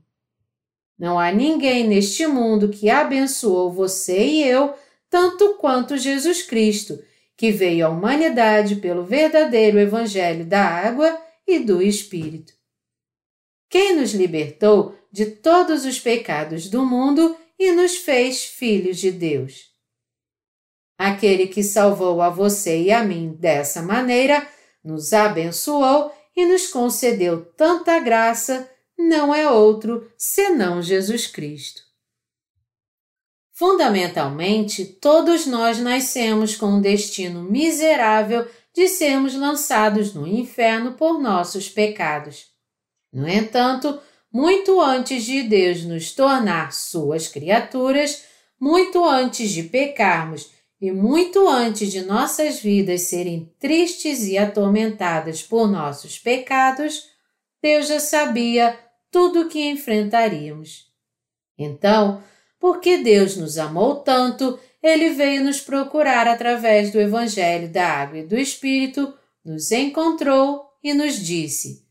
Não 0.97 1.19
há 1.19 1.31
ninguém 1.31 1.87
neste 1.87 2.27
mundo 2.27 2.69
que 2.69 2.89
abençoou 2.89 3.71
você 3.71 4.23
e 4.23 4.43
eu 4.43 4.75
tanto 5.09 5.55
quanto 5.55 5.97
Jesus 5.97 6.43
Cristo, 6.43 6.97
que 7.35 7.51
veio 7.51 7.87
à 7.87 7.89
humanidade 7.89 8.75
pelo 8.75 9.03
verdadeiro 9.03 9.79
Evangelho 9.79 10.45
da 10.45 10.63
água 10.63 11.19
e 11.51 11.59
do 11.59 11.81
Espírito. 11.81 12.53
Quem 13.69 13.95
nos 13.95 14.13
libertou 14.13 14.95
de 15.11 15.25
todos 15.25 15.85
os 15.85 15.99
pecados 15.99 16.69
do 16.69 16.85
mundo 16.85 17.35
e 17.59 17.71
nos 17.71 17.97
fez 17.97 18.43
filhos 18.45 18.97
de 18.97 19.11
Deus. 19.11 19.69
Aquele 20.97 21.47
que 21.47 21.63
salvou 21.63 22.21
a 22.21 22.29
você 22.29 22.81
e 22.81 22.91
a 22.91 23.03
mim 23.03 23.35
dessa 23.39 23.81
maneira, 23.81 24.47
nos 24.83 25.13
abençoou 25.13 26.11
e 26.35 26.45
nos 26.45 26.67
concedeu 26.67 27.45
tanta 27.57 27.99
graça, 27.99 28.69
não 28.97 29.33
é 29.33 29.49
outro 29.49 30.09
senão 30.17 30.81
Jesus 30.81 31.27
Cristo. 31.27 31.81
Fundamentalmente, 33.51 34.85
todos 34.85 35.45
nós 35.45 35.77
nascemos 35.77 36.55
com 36.55 36.67
um 36.67 36.81
destino 36.81 37.43
miserável 37.43 38.47
de 38.73 38.87
sermos 38.87 39.35
lançados 39.35 40.13
no 40.13 40.27
inferno 40.27 40.93
por 40.93 41.19
nossos 41.19 41.69
pecados. 41.69 42.47
No 43.11 43.27
entanto, 43.27 43.99
muito 44.31 44.79
antes 44.79 45.25
de 45.25 45.43
Deus 45.43 45.83
nos 45.83 46.13
tornar 46.13 46.71
suas 46.71 47.27
criaturas, 47.27 48.23
muito 48.59 49.03
antes 49.03 49.51
de 49.51 49.63
pecarmos 49.63 50.49
e 50.79 50.91
muito 50.91 51.47
antes 51.47 51.91
de 51.91 52.01
nossas 52.01 52.59
vidas 52.59 53.01
serem 53.01 53.53
tristes 53.59 54.23
e 54.25 54.37
atormentadas 54.37 55.43
por 55.43 55.69
nossos 55.69 56.17
pecados, 56.17 57.09
Deus 57.61 57.87
já 57.87 57.99
sabia 57.99 58.79
tudo 59.11 59.41
o 59.41 59.49
que 59.49 59.69
enfrentaríamos. 59.69 60.87
Então, 61.57 62.23
porque 62.59 62.97
Deus 62.97 63.35
nos 63.35 63.57
amou 63.57 63.97
tanto, 63.97 64.57
ele 64.81 65.11
veio 65.11 65.43
nos 65.43 65.61
procurar 65.61 66.27
através 66.27 66.91
do 66.91 66.99
Evangelho 66.99 67.69
da 67.69 67.87
Água 67.87 68.19
e 68.19 68.25
do 68.25 68.37
Espírito, 68.37 69.13
nos 69.45 69.71
encontrou 69.71 70.65
e 70.83 70.93
nos 70.93 71.15
disse: 71.15 71.85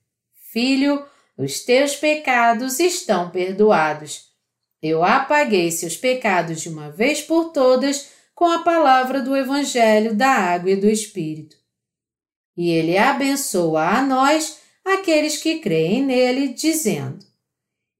Filho, 0.53 1.05
os 1.39 1.61
teus 1.61 1.95
pecados 1.95 2.81
estão 2.81 3.31
perdoados. 3.31 4.29
Eu 4.83 5.05
apaguei 5.05 5.71
seus 5.71 5.97
pecados 5.97 6.61
de 6.61 6.69
uma 6.69 6.91
vez 6.91 7.21
por 7.21 7.53
todas 7.53 8.11
com 8.35 8.47
a 8.47 8.61
palavra 8.61 9.21
do 9.21 9.37
Evangelho 9.37 10.15
da 10.15 10.31
Água 10.31 10.71
e 10.71 10.77
do 10.77 10.89
Espírito. 10.89 11.57
E 12.57 12.71
ele 12.71 12.99
abençoa 12.99 13.99
a 13.99 14.03
nós, 14.03 14.59
aqueles 14.85 15.37
que 15.37 15.61
creem 15.61 16.03
nele, 16.03 16.49
dizendo: 16.49 17.25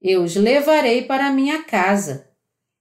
Eu 0.01 0.23
os 0.23 0.35
levarei 0.35 1.03
para 1.03 1.31
minha 1.31 1.63
casa 1.63 2.30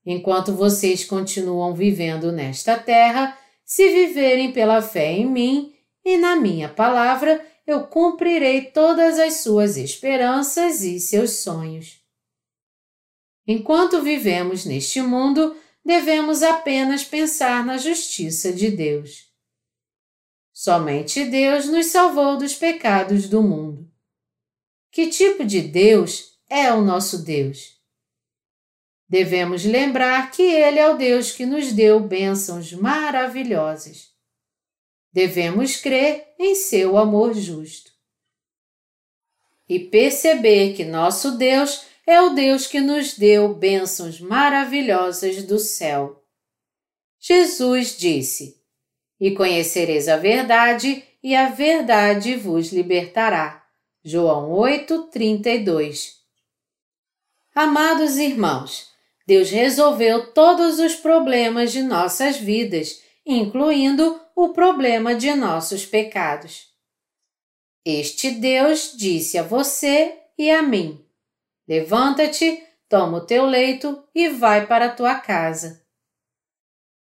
Enquanto 0.05 0.55
vocês 0.55 1.05
continuam 1.05 1.75
vivendo 1.75 2.33
nesta 2.33 2.79
terra, 2.79 3.37
se 3.65 3.89
viverem 3.89 4.53
pela 4.53 4.81
fé 4.81 5.13
em 5.13 5.27
mim 5.27 5.75
e 6.05 6.17
na 6.17 6.37
minha 6.37 6.69
palavra, 6.69 7.45
eu 7.67 7.87
cumprirei 7.87 8.63
todas 8.63 9.19
as 9.19 9.43
suas 9.43 9.77
esperanças 9.77 10.83
e 10.83 10.99
seus 10.99 11.39
sonhos. 11.41 12.01
Enquanto 13.47 14.03
vivemos 14.03 14.65
neste 14.65 15.01
mundo, 15.03 15.57
devemos 15.85 16.43
apenas 16.43 17.05
pensar 17.05 17.65
na 17.65 17.77
justiça 17.77 18.53
de 18.53 18.71
Deus. 18.71 19.29
Somente 20.53 21.25
Deus 21.25 21.67
nos 21.67 21.87
salvou 21.87 22.37
dos 22.37 22.55
pecados 22.55 23.29
do 23.29 23.43
mundo. 23.43 23.91
Que 24.91 25.09
tipo 25.09 25.45
de 25.45 25.63
Deus 25.63 26.39
é 26.49 26.73
o 26.73 26.83
nosso 26.83 27.25
Deus? 27.25 27.80
Devemos 29.11 29.65
lembrar 29.65 30.31
que 30.31 30.41
Ele 30.41 30.79
é 30.79 30.89
o 30.89 30.97
Deus 30.97 31.33
que 31.33 31.45
nos 31.45 31.73
deu 31.73 31.99
bênçãos 31.99 32.73
maravilhosas. 32.73 34.11
Devemos 35.13 35.77
crer 35.77 36.29
em 36.39 36.55
seu 36.55 36.97
amor 36.97 37.35
justo. 37.35 37.91
E 39.69 39.81
perceber 39.81 40.75
que 40.75 40.85
nosso 40.85 41.37
Deus 41.37 41.87
é 42.07 42.21
o 42.23 42.31
Deus 42.31 42.69
que 42.69 42.81
nos 42.81 43.15
deu 43.15 43.53
bênçãos 43.53 44.21
maravilhosas 44.21 45.43
do 45.43 45.59
céu. 45.59 46.25
Jesus 47.19 47.99
disse: 47.99 48.63
E 49.19 49.33
conhecereis 49.33 50.07
a 50.07 50.17
verdade, 50.17 51.05
e 51.21 51.35
a 51.35 51.49
verdade 51.49 52.37
vos 52.37 52.73
libertará. 52.73 53.67
João 54.05 54.53
8, 54.53 55.09
32. 55.09 56.21
Amados 57.53 58.17
irmãos, 58.17 58.89
Deus 59.31 59.49
resolveu 59.49 60.33
todos 60.33 60.81
os 60.81 60.97
problemas 60.97 61.70
de 61.70 61.85
nossas 61.85 62.37
vidas, 62.37 63.01
incluindo 63.24 64.20
o 64.35 64.49
problema 64.49 65.14
de 65.14 65.33
nossos 65.37 65.87
pecados. 65.87 66.66
Este 67.87 68.33
Deus 68.33 68.93
disse 68.97 69.39
a 69.39 69.45
você 69.45 70.18
e 70.37 70.51
a 70.51 70.64
mim: 70.64 71.07
Levanta-te, 71.68 72.61
toma 72.89 73.18
o 73.18 73.20
teu 73.20 73.47
leito 73.47 74.03
e 74.12 74.31
vai 74.31 74.66
para 74.66 74.87
a 74.87 74.93
tua 74.93 75.14
casa. 75.14 75.81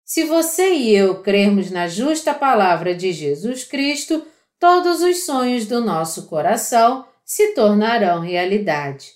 Se 0.03 0.23
você 0.23 0.73
e 0.73 0.95
eu 0.95 1.21
crermos 1.21 1.69
na 1.69 1.87
justa 1.87 2.33
palavra 2.33 2.95
de 2.95 3.13
Jesus 3.13 3.63
Cristo, 3.65 4.25
todos 4.59 5.03
os 5.03 5.27
sonhos 5.27 5.67
do 5.67 5.79
nosso 5.79 6.25
coração 6.25 7.07
se 7.23 7.53
tornarão 7.53 8.19
realidade. 8.19 9.13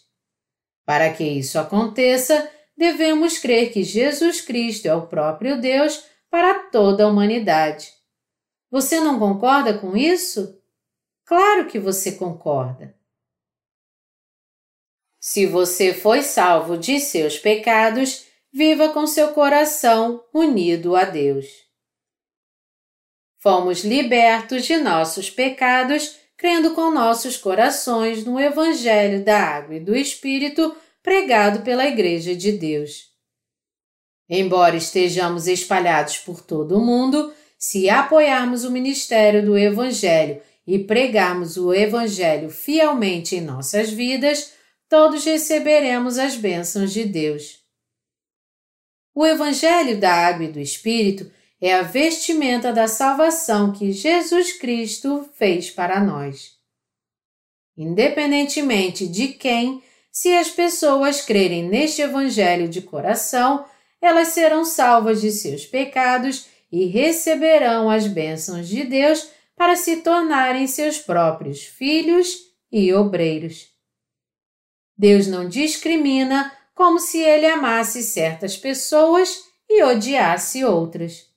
Para 0.86 1.12
que 1.12 1.24
isso 1.24 1.57
aconteça, 1.57 2.47
devemos 2.80 3.38
crer 3.38 3.74
que 3.74 3.84
Jesus 3.84 4.40
Cristo 4.40 4.86
é 4.86 4.96
o 4.96 5.06
próprio 5.06 5.60
Deus 5.60 6.06
para 6.32 6.70
toda 6.70 7.04
a 7.04 7.08
humanidade. 7.10 7.92
Você 8.72 9.02
não 9.02 9.20
concorda 9.20 9.78
com 9.78 9.98
isso? 9.98 10.58
Claro 11.26 11.68
que 11.68 11.78
você 11.78 12.14
concorda. 12.14 12.96
Se 15.20 15.46
você 15.46 15.94
foi 15.94 16.22
salvo 16.22 16.78
de 16.78 17.02
seus 17.02 17.38
pecados, 17.38 18.26
viva 18.50 18.94
com 18.94 19.06
seu 19.06 19.34
coração 19.34 20.24
unido 20.34 20.96
a 20.96 21.04
Deus. 21.04 21.48
Fomos 23.40 23.84
libertos 23.84 24.66
de 24.66 24.78
nossos 24.78 25.30
pecados 25.30 26.18
crendo 26.38 26.74
com 26.74 26.90
nossos 26.92 27.36
corações 27.36 28.24
no 28.24 28.40
Evangelho 28.40 29.26
da 29.26 29.38
Água 29.38 29.76
e 29.76 29.80
do 29.82 29.94
Espírito 29.94 30.74
pregado 31.02 31.62
pela 31.62 31.88
Igreja 31.88 32.36
de 32.36 32.52
Deus. 32.52 33.10
Embora 34.30 34.76
estejamos 34.76 35.47
espalhados 35.47 36.18
por 36.18 36.41
todo 36.41 36.78
o 36.78 36.86
mundo, 36.86 37.34
se 37.58 37.89
apoiarmos 37.89 38.64
o 38.64 38.72
ministério 38.72 39.43
do 39.43 39.58
Evangelho 39.58 40.41
e 40.66 40.78
pregarmos 40.78 41.58
o 41.58 41.74
Evangelho 41.74 42.50
fielmente 42.50 43.36
em 43.36 43.41
nossas 43.41 43.89
vidas, 43.89 44.54
todos 44.88 45.26
receberemos 45.26 46.20
as 46.20 46.36
bênçãos 46.36 46.93
de 46.93 47.06
Deus. 47.06 47.60
O 49.16 49.26
Evangelho 49.26 50.00
da 50.00 50.14
Água 50.14 50.45
e 50.45 50.52
do 50.52 50.60
Espírito 50.60 51.30
é 51.60 51.74
a 51.74 51.82
vestimenta 51.82 52.72
da 52.72 52.88
salvação 52.88 53.74
que 53.74 53.91
Jesus 53.91 54.54
Cristo 54.54 55.28
fez 55.34 55.70
para 55.70 56.00
nós. 56.00 56.58
Independentemente 57.76 59.08
de 59.08 59.30
quem, 59.30 59.84
se 60.20 60.36
as 60.36 60.49
pessoas 60.49 61.22
crerem 61.22 61.63
neste 61.63 62.01
Evangelho 62.01 62.67
de 62.67 62.82
coração, 62.82 63.65
elas 64.01 64.28
serão 64.28 64.65
salvas 64.65 65.22
de 65.22 65.32
seus 65.32 65.65
pecados 65.65 66.45
e 66.70 66.88
receberão 66.88 67.89
as 67.89 68.05
bênçãos 68.05 68.67
de 68.67 68.84
Deus 68.84 69.30
para 69.55 69.78
se 69.78 70.01
tornarem 70.01 70.67
seus 70.67 70.97
próprios 70.97 71.63
filhos 71.63 72.38
e 72.70 72.93
obreiros. 72.93 73.70
Deus 74.97 75.26
não 75.26 75.47
discrimina 75.47 76.51
como 76.76 76.99
se 76.99 77.20
ele 77.20 77.45
amasse 77.45 78.03
certas 78.03 78.57
pessoas 78.57 79.45
e 79.70 79.82
odiasse 79.86 80.65
outras. 80.65 81.28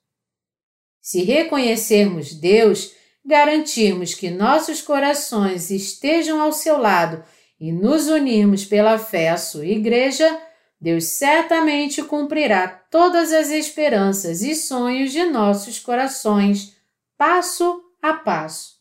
Se 1.01 1.23
reconhecermos 1.23 2.35
Deus, 2.35 2.93
garantirmos 3.25 4.13
que 4.13 4.29
nossos 4.29 4.83
corações 4.83 5.71
estejam 5.71 6.41
ao 6.41 6.53
seu 6.53 6.79
lado 6.79 7.25
e 7.63 7.71
nos 7.71 8.09
unirmos 8.09 8.65
pela 8.65 8.99
fé 8.99 9.29
à 9.29 9.37
sua 9.37 9.65
igreja, 9.65 10.37
Deus 10.81 11.05
certamente 11.05 12.03
cumprirá 12.03 12.67
todas 12.67 13.33
as 13.33 13.51
esperanças 13.51 14.43
e 14.43 14.57
sonhos 14.57 15.13
de 15.13 15.25
nossos 15.27 15.79
corações, 15.79 16.77
passo 17.17 17.81
a 18.03 18.15
passo. 18.15 18.81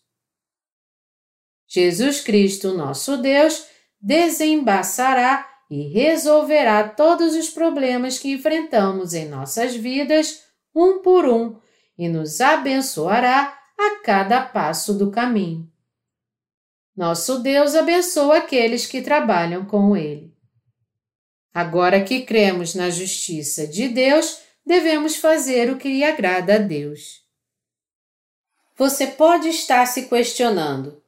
Jesus 1.67 2.21
Cristo, 2.21 2.73
nosso 2.73 3.17
Deus, 3.17 3.67
desembaçará 4.01 5.47
e 5.69 5.83
resolverá 5.83 6.89
todos 6.89 7.35
os 7.35 7.51
problemas 7.51 8.17
que 8.17 8.31
enfrentamos 8.31 9.13
em 9.13 9.29
nossas 9.29 9.75
vidas, 9.75 10.41
um 10.73 11.03
por 11.03 11.27
um, 11.27 11.55
e 11.95 12.09
nos 12.09 12.41
abençoará 12.41 13.55
a 13.79 14.01
cada 14.03 14.41
passo 14.41 14.95
do 14.95 15.11
caminho. 15.11 15.70
Nosso 16.95 17.39
Deus 17.39 17.73
abençoa 17.73 18.37
aqueles 18.37 18.85
que 18.85 19.01
trabalham 19.01 19.65
com 19.65 19.95
Ele. 19.95 20.33
Agora 21.53 22.03
que 22.03 22.21
cremos 22.21 22.75
na 22.75 22.89
justiça 22.89 23.67
de 23.67 23.87
Deus, 23.87 24.39
devemos 24.65 25.15
fazer 25.15 25.71
o 25.71 25.77
que 25.77 25.87
lhe 25.87 26.03
agrada 26.03 26.55
a 26.55 26.57
Deus. 26.57 27.21
Você 28.77 29.07
pode 29.07 29.47
estar 29.49 29.85
se 29.85 30.07
questionando. 30.07 31.01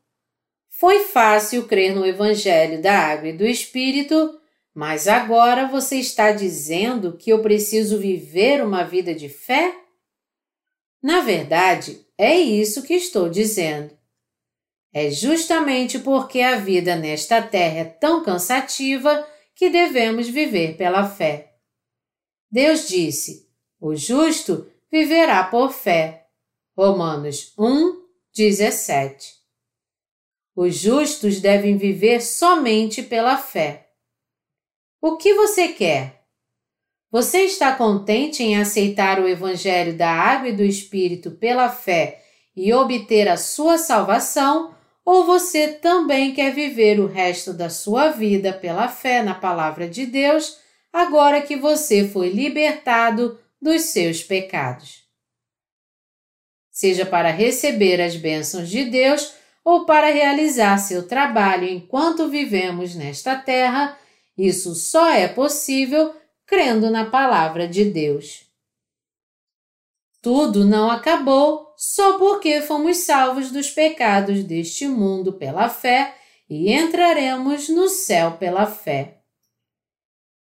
Foi 0.70 1.06
fácil 1.06 1.66
crer 1.66 1.96
no 1.96 2.06
Evangelho 2.06 2.82
da 2.82 2.98
Água 2.98 3.30
e 3.30 3.38
do 3.38 3.46
Espírito, 3.46 4.40
mas 4.74 5.08
agora 5.08 5.68
você 5.68 5.98
está 5.98 6.32
dizendo 6.32 7.16
que 7.18 7.30
eu 7.30 7.42
preciso 7.42 8.00
viver 8.00 8.64
uma 8.64 8.84
vida 8.84 9.14
de 9.14 9.30
fé? 9.30 9.74
Na 11.02 11.22
verdade, 11.22 12.06
é 12.18 12.36
isso 12.36 12.84
que 12.84 12.94
estou 12.94 13.30
dizendo. 13.30 13.98
É 14.94 15.10
justamente 15.10 15.98
porque 15.98 16.40
a 16.42 16.58
vida 16.58 16.96
nesta 16.96 17.42
terra 17.42 17.80
é 17.80 17.86
tão 17.86 18.24
cansativa 18.24 19.28
que 19.56 19.70
devemos 19.70 20.30
viver 20.30 20.78
pela 20.78 21.10
fé. 21.10 21.56
Deus 22.52 22.88
disse: 22.88 23.50
o 23.82 23.96
justo 23.96 24.66
viverá 24.90 25.44
por 25.44 25.74
fé. 25.74 26.28
Romanos 26.78 27.52
1, 27.58 28.02
17. 28.34 29.34
Os 30.56 30.76
justos 30.76 31.42
devem 31.42 31.76
viver 31.76 32.22
somente 32.22 33.04
pela 33.04 33.38
fé. 33.38 33.90
O 35.02 35.18
que 35.18 35.34
você 35.34 35.70
quer? 35.70 36.24
Você 37.12 37.42
está 37.42 37.76
contente 37.76 38.42
em 38.42 38.56
aceitar 38.56 39.20
o 39.20 39.28
Evangelho 39.28 39.98
da 39.98 40.10
Água 40.10 40.50
e 40.50 40.56
do 40.56 40.64
Espírito 40.64 41.32
pela 41.32 41.68
fé 41.68 42.24
e 42.56 42.72
obter 42.74 43.28
a 43.28 43.36
sua 43.36 43.78
salvação? 43.78 44.74
Ou 45.06 45.26
você 45.26 45.68
também 45.68 46.34
quer 46.34 46.54
viver 46.54 47.00
o 47.00 47.08
resto 47.08 47.54
da 47.54 47.70
sua 47.70 48.10
vida 48.10 48.54
pela 48.54 48.88
fé 48.88 49.22
na 49.22 49.36
Palavra 49.36 49.88
de 49.88 50.06
Deus, 50.06 50.58
agora 50.92 51.42
que 51.42 51.58
você 51.58 52.08
foi 52.08 52.30
libertado 52.30 53.40
dos 53.62 53.82
seus 53.84 54.24
pecados? 54.24 55.04
Seja 56.72 57.06
para 57.06 57.30
receber 57.30 58.02
as 58.02 58.16
bênçãos 58.16 58.70
de 58.70 58.86
Deus 58.86 59.34
ou 59.64 59.86
para 59.86 60.08
realizar 60.08 60.78
seu 60.78 61.08
trabalho 61.08 61.68
enquanto 61.68 62.30
vivemos 62.30 62.96
nesta 62.96 63.36
terra, 63.36 63.98
isso 64.38 64.74
só 64.74 65.10
é 65.10 65.28
possível 65.28 66.14
crendo 66.46 66.90
na 66.90 67.06
palavra 67.06 67.68
de 67.68 67.86
Deus. 67.86 68.46
Tudo 70.22 70.66
não 70.66 70.90
acabou 70.90 71.73
só 71.86 72.18
porque 72.18 72.62
fomos 72.62 73.00
salvos 73.00 73.52
dos 73.52 73.70
pecados 73.70 74.42
deste 74.42 74.88
mundo 74.88 75.34
pela 75.34 75.68
fé 75.68 76.16
e 76.50 76.72
entraremos 76.72 77.68
no 77.68 77.90
céu 77.90 78.38
pela 78.38 78.66
fé. 78.66 79.18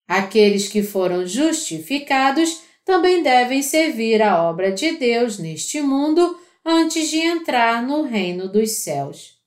Aqueles 0.07 0.69
que 0.69 0.81
foram 0.81 1.27
justificados 1.27 2.61
também 2.85 3.21
devem 3.21 3.61
servir 3.61 4.21
a 4.21 4.41
obra 4.41 4.71
de 4.71 4.93
Deus 4.93 5.37
neste 5.37 5.81
mundo 5.81 6.39
antes 6.63 7.09
de 7.09 7.17
entrar 7.17 7.83
no 7.83 8.03
reino 8.03 8.47
dos 8.47 8.71
céus. 8.71 9.37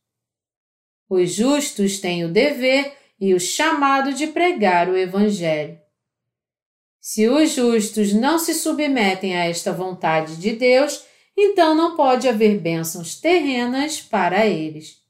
Os 1.09 1.32
justos 1.32 1.99
têm 1.99 2.26
o 2.26 2.28
dever 2.28 2.92
e 3.18 3.32
o 3.32 3.40
chamado 3.40 4.12
de 4.12 4.26
pregar 4.26 4.90
o 4.90 4.99
Evangelho. 4.99 5.78
Se 7.01 7.26
os 7.26 7.53
justos 7.53 8.12
não 8.12 8.38
se 8.38 8.53
submetem 8.53 9.34
a 9.34 9.47
esta 9.47 9.72
vontade 9.72 10.36
de 10.36 10.53
Deus, 10.53 11.05
então 11.37 11.74
não 11.74 11.95
pode 11.95 12.28
haver 12.28 12.59
bênçãos 12.59 13.20
terrenas 13.20 14.01
para 14.01 14.47
eles. 14.47 15.03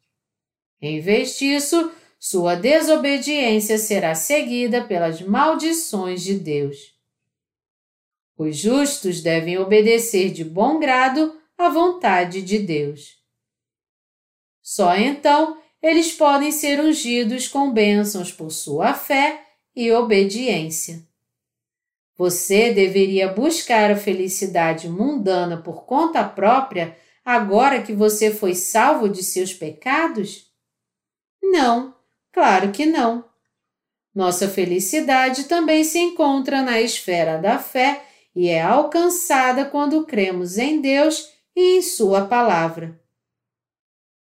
Em 0.83 1.01
vez 1.01 1.39
disso, 1.39 1.93
sua 2.18 2.55
desobediência 2.57 3.79
será 3.79 4.14
seguida 4.14 4.83
pelas 4.83 5.20
maldições 5.22 6.22
de 6.22 6.35
Deus. 6.35 6.95
Os 8.37 8.57
justos 8.57 9.20
devem 9.20 9.59
obedecer 9.59 10.31
de 10.31 10.45
bom 10.45 10.79
grado 10.79 11.39
à 11.57 11.68
vontade 11.68 12.43
de 12.43 12.59
Deus. 12.59 13.16
Só 14.62 14.97
então 14.97 15.59
eles 15.81 16.12
podem 16.12 16.51
ser 16.51 16.81
ungidos 16.81 17.47
com 17.47 17.70
bênçãos 17.70 18.33
por 18.33 18.51
sua 18.51 18.93
fé 18.93 19.45
e 19.74 19.93
obediência. 19.93 21.03
Você 22.17 22.73
deveria 22.73 23.29
buscar 23.29 23.91
a 23.91 23.97
felicidade 23.97 24.89
mundana 24.89 25.59
por 25.59 25.85
conta 25.85 26.25
própria 26.25 26.97
agora 27.25 27.83
que 27.83 27.93
você 27.93 28.31
foi 28.31 28.55
salvo 28.55 29.09
de 29.09 29.23
seus 29.23 29.53
pecados? 29.53 30.47
Não, 31.43 31.95
claro 32.33 32.73
que 32.73 32.87
não. 32.87 33.25
Nossa 34.14 34.49
felicidade 34.49 35.45
também 35.45 35.85
se 35.85 35.99
encontra 35.99 36.62
na 36.62 36.81
esfera 36.81 37.37
da 37.37 37.59
fé 37.59 38.03
e 38.35 38.49
é 38.49 38.62
alcançada 38.62 39.67
quando 39.67 40.07
cremos 40.07 40.57
em 40.57 40.81
Deus 40.81 41.31
e 41.55 41.79
em 41.79 41.83
Sua 41.83 42.25
palavra. 42.25 42.99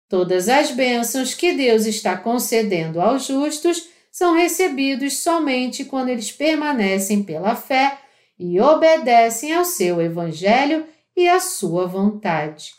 Todas 0.08 0.48
as 0.48 0.72
bênçãos 0.72 1.34
que 1.34 1.54
Deus 1.54 1.86
está 1.86 2.16
concedendo 2.18 3.02
aos 3.02 3.26
justos 3.26 3.88
são 4.20 4.34
recebidos 4.34 5.20
somente 5.20 5.86
quando 5.86 6.10
eles 6.10 6.30
permanecem 6.30 7.24
pela 7.24 7.56
fé 7.56 8.02
e 8.38 8.60
obedecem 8.60 9.54
ao 9.54 9.64
seu 9.64 10.02
Evangelho 10.02 10.86
e 11.16 11.26
à 11.30 11.40
sua 11.40 11.88
vontade. 11.88 12.74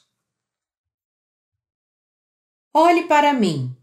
Olhe 2.74 3.04
para 3.04 3.32
mim. 3.32 3.74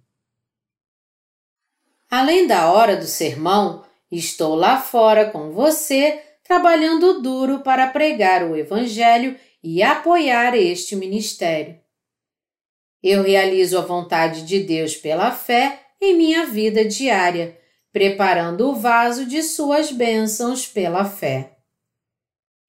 Além 2.11 2.45
da 2.45 2.71
hora 2.71 2.95
do 2.95 3.07
sermão, 3.07 3.83
estou 4.11 4.53
lá 4.53 4.79
fora 4.79 5.31
com 5.31 5.49
você, 5.49 6.23
trabalhando 6.43 7.23
duro 7.23 7.61
para 7.61 7.87
pregar 7.87 8.43
o 8.43 8.55
Evangelho 8.55 9.35
e 9.63 9.81
apoiar 9.81 10.55
este 10.55 10.95
ministério. 10.95 11.81
Eu 13.01 13.23
realizo 13.23 13.79
a 13.79 13.81
vontade 13.81 14.45
de 14.45 14.59
Deus 14.59 14.95
pela 14.95 15.31
fé 15.31 15.86
em 16.01 16.15
minha 16.15 16.45
vida 16.45 16.85
diária, 16.85 17.59
preparando 17.91 18.69
o 18.69 18.75
vaso 18.75 19.25
de 19.25 19.41
suas 19.41 19.91
bênçãos 19.91 20.67
pela 20.67 21.05
fé. 21.05 21.57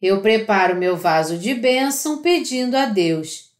Eu 0.00 0.22
preparo 0.22 0.76
meu 0.76 0.96
vaso 0.96 1.36
de 1.36 1.54
bênção 1.54 2.22
pedindo 2.22 2.76
a 2.76 2.86
Deus: 2.86 3.52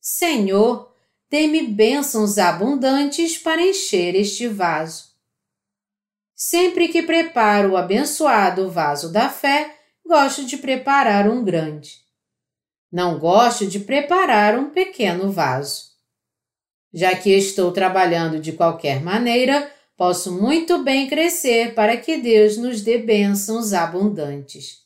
Senhor, 0.00 0.92
dê-me 1.30 1.62
bênçãos 1.62 2.38
abundantes 2.38 3.38
para 3.38 3.62
encher 3.62 4.14
este 4.14 4.48
vaso. 4.48 5.14
Sempre 6.34 6.88
que 6.88 7.02
preparo 7.02 7.72
o 7.72 7.76
abençoado 7.76 8.70
vaso 8.70 9.10
da 9.10 9.30
fé, 9.30 9.74
gosto 10.04 10.44
de 10.44 10.58
preparar 10.58 11.28
um 11.28 11.42
grande. 11.42 12.04
Não 12.92 13.18
gosto 13.18 13.66
de 13.66 13.80
preparar 13.80 14.58
um 14.58 14.70
pequeno 14.70 15.30
vaso. 15.30 15.95
Já 16.96 17.14
que 17.14 17.28
estou 17.28 17.70
trabalhando 17.72 18.40
de 18.40 18.52
qualquer 18.52 19.02
maneira, 19.02 19.70
posso 19.98 20.32
muito 20.32 20.82
bem 20.82 21.06
crescer 21.06 21.74
para 21.74 21.94
que 21.94 22.16
Deus 22.16 22.56
nos 22.56 22.80
dê 22.80 22.96
bênçãos 22.96 23.74
abundantes. 23.74 24.78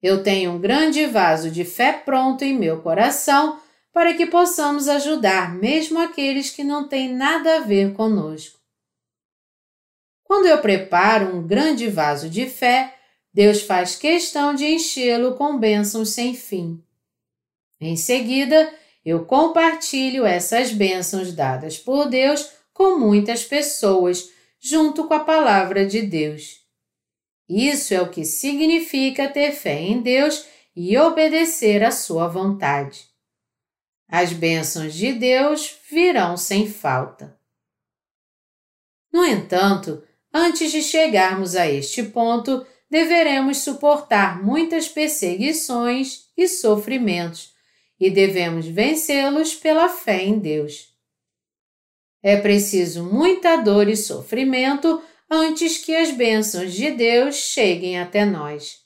Eu 0.00 0.22
tenho 0.22 0.52
um 0.52 0.60
grande 0.60 1.04
vaso 1.06 1.50
de 1.50 1.64
fé 1.64 1.92
pronto 1.92 2.44
em 2.44 2.56
meu 2.56 2.82
coração 2.82 3.60
para 3.92 4.14
que 4.14 4.26
possamos 4.26 4.86
ajudar 4.86 5.52
mesmo 5.52 5.98
aqueles 5.98 6.50
que 6.50 6.62
não 6.62 6.86
têm 6.86 7.12
nada 7.12 7.56
a 7.56 7.60
ver 7.60 7.94
conosco. 7.94 8.60
Quando 10.22 10.46
eu 10.46 10.60
preparo 10.60 11.36
um 11.36 11.44
grande 11.44 11.88
vaso 11.88 12.30
de 12.30 12.46
fé, 12.46 12.96
Deus 13.34 13.60
faz 13.62 13.96
questão 13.96 14.54
de 14.54 14.66
enchê-lo 14.66 15.34
com 15.34 15.58
bênçãos 15.58 16.10
sem 16.10 16.32
fim. 16.32 16.80
Em 17.80 17.96
seguida, 17.96 18.72
eu 19.04 19.24
compartilho 19.24 20.24
essas 20.24 20.72
bênçãos 20.72 21.32
dadas 21.32 21.76
por 21.76 22.06
Deus 22.08 22.50
com 22.72 22.98
muitas 22.98 23.44
pessoas, 23.44 24.30
junto 24.60 25.06
com 25.06 25.14
a 25.14 25.20
palavra 25.20 25.84
de 25.84 26.02
Deus. 26.02 26.60
Isso 27.48 27.92
é 27.92 28.00
o 28.00 28.08
que 28.08 28.24
significa 28.24 29.28
ter 29.28 29.52
fé 29.52 29.80
em 29.80 30.00
Deus 30.00 30.46
e 30.74 30.96
obedecer 30.96 31.82
à 31.82 31.90
Sua 31.90 32.28
vontade. 32.28 33.06
As 34.08 34.32
bênçãos 34.32 34.94
de 34.94 35.12
Deus 35.12 35.76
virão 35.90 36.36
sem 36.36 36.70
falta. 36.70 37.36
No 39.12 39.24
entanto, 39.24 40.02
antes 40.32 40.70
de 40.70 40.82
chegarmos 40.82 41.56
a 41.56 41.68
este 41.68 42.02
ponto, 42.04 42.64
deveremos 42.88 43.58
suportar 43.58 44.42
muitas 44.42 44.88
perseguições 44.88 46.28
e 46.36 46.46
sofrimentos 46.46 47.51
e 48.02 48.10
devemos 48.10 48.66
vencê-los 48.66 49.54
pela 49.54 49.88
fé 49.88 50.24
em 50.24 50.36
Deus. 50.36 50.92
É 52.20 52.36
preciso 52.36 53.04
muita 53.04 53.54
dor 53.58 53.88
e 53.88 53.96
sofrimento 53.96 55.00
antes 55.30 55.78
que 55.78 55.94
as 55.94 56.10
bênçãos 56.10 56.74
de 56.74 56.90
Deus 56.90 57.36
cheguem 57.36 58.00
até 58.00 58.24
nós. 58.24 58.80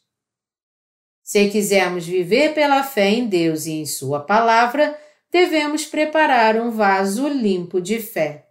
Se 1.22 1.48
quisermos 1.48 2.06
viver 2.06 2.52
pela 2.52 2.82
fé 2.82 3.08
em 3.08 3.26
Deus 3.26 3.64
e 3.64 3.72
em 3.72 3.86
Sua 3.86 4.20
palavra, 4.20 5.00
devemos 5.30 5.86
preparar 5.86 6.60
um 6.60 6.70
vaso 6.70 7.26
limpo 7.26 7.80
de 7.80 7.98
fé. 8.00 8.46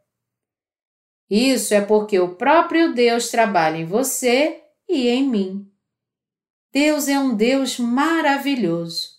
Isso 1.29 1.75
é 1.75 1.81
porque 1.81 2.19
o 2.19 2.33
próprio 2.33 2.91
Deus 2.91 3.29
trabalha 3.29 3.77
em 3.77 3.85
você 3.85 4.63
e 4.89 5.09
em 5.09 5.29
mim. 5.29 5.71
Deus 6.73 7.07
é 7.07 7.19
um 7.19 7.35
Deus 7.35 7.77
maravilhoso. 7.77 9.14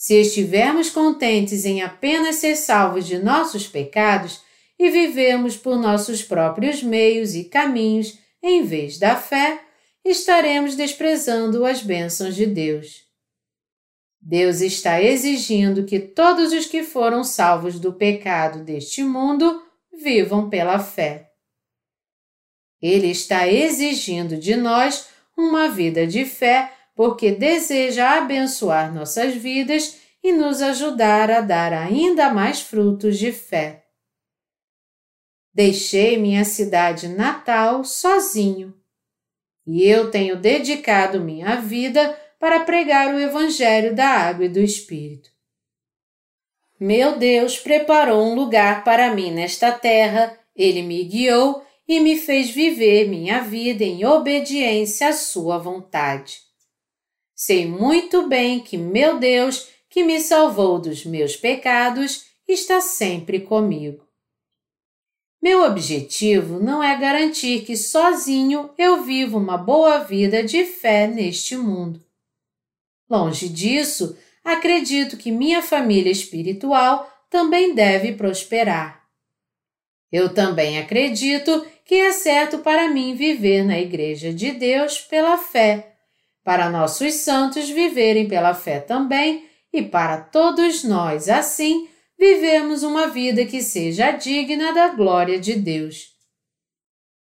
Se 0.00 0.14
estivermos 0.14 0.90
contentes 0.90 1.64
em 1.64 1.82
apenas 1.82 2.36
ser 2.36 2.54
salvos 2.54 3.04
de 3.04 3.18
nossos 3.18 3.66
pecados, 3.66 4.40
e 4.78 4.90
vivemos 4.90 5.56
por 5.56 5.76
nossos 5.76 6.22
próprios 6.22 6.84
meios 6.84 7.34
e 7.34 7.42
caminhos 7.42 8.16
em 8.40 8.62
vez 8.62 8.96
da 8.96 9.16
fé, 9.16 9.60
estaremos 10.04 10.76
desprezando 10.76 11.64
as 11.64 11.82
bênçãos 11.82 12.36
de 12.36 12.46
Deus. 12.46 13.08
Deus 14.20 14.60
está 14.60 15.02
exigindo 15.02 15.84
que 15.84 15.98
todos 15.98 16.52
os 16.52 16.66
que 16.66 16.84
foram 16.84 17.24
salvos 17.24 17.80
do 17.80 17.92
pecado 17.92 18.62
deste 18.62 19.02
mundo 19.02 19.60
vivam 19.92 20.48
pela 20.48 20.78
fé. 20.78 21.32
Ele 22.80 23.08
está 23.08 23.48
exigindo 23.48 24.36
de 24.36 24.54
nós 24.54 25.08
uma 25.36 25.68
vida 25.68 26.06
de 26.06 26.24
fé 26.24 26.72
porque 26.98 27.30
deseja 27.30 28.18
abençoar 28.18 28.92
nossas 28.92 29.32
vidas 29.32 30.00
e 30.20 30.32
nos 30.32 30.60
ajudar 30.60 31.30
a 31.30 31.40
dar 31.40 31.72
ainda 31.72 32.34
mais 32.34 32.60
frutos 32.60 33.16
de 33.16 33.30
fé. 33.30 33.84
Deixei 35.54 36.18
minha 36.18 36.44
cidade 36.44 37.06
natal 37.06 37.84
sozinho. 37.84 38.74
E 39.64 39.86
eu 39.86 40.10
tenho 40.10 40.34
dedicado 40.34 41.20
minha 41.20 41.60
vida 41.60 42.18
para 42.36 42.64
pregar 42.64 43.14
o 43.14 43.20
Evangelho 43.20 43.94
da 43.94 44.08
Água 44.08 44.46
e 44.46 44.48
do 44.48 44.58
Espírito. 44.58 45.30
Meu 46.80 47.16
Deus 47.16 47.56
preparou 47.60 48.26
um 48.26 48.34
lugar 48.34 48.82
para 48.82 49.14
mim 49.14 49.30
nesta 49.30 49.70
terra, 49.70 50.36
ele 50.52 50.82
me 50.82 51.04
guiou 51.04 51.64
e 51.86 52.00
me 52.00 52.18
fez 52.18 52.50
viver 52.50 53.08
minha 53.08 53.40
vida 53.40 53.84
em 53.84 54.04
obediência 54.04 55.10
à 55.10 55.12
Sua 55.12 55.58
vontade. 55.58 56.47
Sei 57.40 57.68
muito 57.68 58.26
bem 58.26 58.58
que 58.58 58.76
meu 58.76 59.16
Deus, 59.20 59.68
que 59.88 60.02
me 60.02 60.18
salvou 60.20 60.80
dos 60.80 61.04
meus 61.04 61.36
pecados, 61.36 62.26
está 62.48 62.80
sempre 62.80 63.38
comigo. 63.38 64.04
Meu 65.40 65.62
objetivo 65.62 66.58
não 66.58 66.82
é 66.82 66.98
garantir 66.98 67.64
que 67.64 67.76
sozinho 67.76 68.70
eu 68.76 69.04
vivo 69.04 69.38
uma 69.38 69.56
boa 69.56 69.98
vida 69.98 70.42
de 70.42 70.64
fé 70.64 71.06
neste 71.06 71.56
mundo. 71.56 72.04
Longe 73.08 73.48
disso, 73.48 74.18
acredito 74.42 75.16
que 75.16 75.30
minha 75.30 75.62
família 75.62 76.10
espiritual 76.10 77.08
também 77.30 77.72
deve 77.72 78.14
prosperar. 78.14 79.08
Eu 80.10 80.34
também 80.34 80.76
acredito 80.76 81.64
que 81.84 81.94
é 81.94 82.10
certo 82.10 82.58
para 82.58 82.90
mim 82.90 83.14
viver 83.14 83.62
na 83.62 83.78
Igreja 83.78 84.32
de 84.32 84.50
Deus 84.50 84.98
pela 84.98 85.38
fé, 85.38 85.97
para 86.48 86.70
nossos 86.70 87.12
santos 87.16 87.68
viverem 87.68 88.26
pela 88.26 88.54
fé 88.54 88.80
também 88.80 89.44
e 89.70 89.82
para 89.82 90.16
todos 90.16 90.82
nós, 90.82 91.28
assim, 91.28 91.86
vivemos 92.18 92.82
uma 92.82 93.06
vida 93.06 93.44
que 93.44 93.60
seja 93.60 94.12
digna 94.12 94.72
da 94.72 94.88
glória 94.88 95.38
de 95.38 95.54
Deus. 95.56 96.14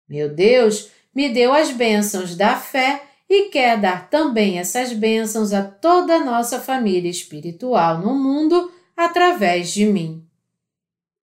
Meu 0.08 0.32
Deus 0.32 0.92
me 1.12 1.28
deu 1.30 1.52
as 1.52 1.72
bênçãos 1.72 2.36
da 2.36 2.54
fé 2.54 3.02
e 3.28 3.48
quer 3.48 3.80
dar 3.80 4.08
também 4.08 4.60
essas 4.60 4.92
bênçãos 4.92 5.52
a 5.52 5.64
toda 5.64 6.14
a 6.14 6.24
nossa 6.24 6.60
família 6.60 7.10
espiritual 7.10 7.98
no 7.98 8.14
mundo 8.14 8.72
através 8.96 9.72
de 9.72 9.84
mim. 9.84 10.24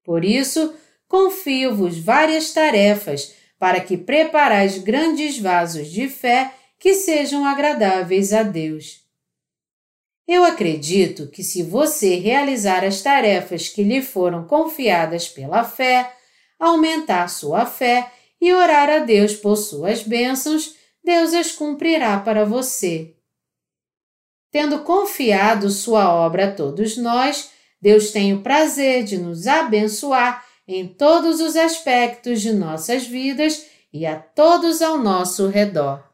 Por 0.04 0.26
isso, 0.26 0.74
confio-vos 1.08 1.98
várias 1.98 2.52
tarefas 2.52 3.34
para 3.58 3.80
que 3.80 3.96
preparais 3.96 4.80
grandes 4.80 5.40
vasos 5.40 5.88
de 5.90 6.10
fé 6.10 6.52
que 6.86 6.94
sejam 6.94 7.44
agradáveis 7.44 8.32
a 8.32 8.44
Deus. 8.44 9.04
Eu 10.28 10.44
acredito 10.44 11.26
que 11.32 11.44
se 11.44 11.64
você 11.64 12.18
realizar 12.18 12.86
as 12.86 13.02
tarefas 13.02 13.68
que 13.68 13.82
lhe 13.82 14.04
foram 14.04 14.46
confiadas 14.46 15.28
pela 15.28 15.64
fé, 15.64 16.16
aumentar 16.60 17.28
sua 17.28 17.66
fé 17.66 18.12
e 18.40 18.54
orar 18.54 18.88
a 18.88 19.00
Deus 19.00 19.34
por 19.34 19.56
suas 19.56 20.04
bênçãos, 20.04 20.76
Deus 21.04 21.34
as 21.34 21.52
cumprirá 21.52 22.20
para 22.20 22.46
você. 22.46 23.16
Tendo 24.52 24.84
confiado 24.84 25.72
sua 25.72 26.14
obra 26.14 26.50
a 26.50 26.52
todos 26.54 26.98
nós, 26.98 27.50
Deus 27.82 28.12
tem 28.12 28.32
o 28.32 28.44
prazer 28.44 29.04
de 29.04 29.18
nos 29.18 29.48
abençoar 29.48 30.46
em 30.68 30.88
todos 30.88 31.42
os 31.42 31.56
aspectos 31.56 32.44
de 32.44 32.54
nossas 32.54 33.08
vidas 33.08 33.66
e 33.92 34.06
a 34.06 34.20
todos 34.20 34.84
ao 34.84 35.00
nosso 35.00 35.48
redor. 35.48 36.05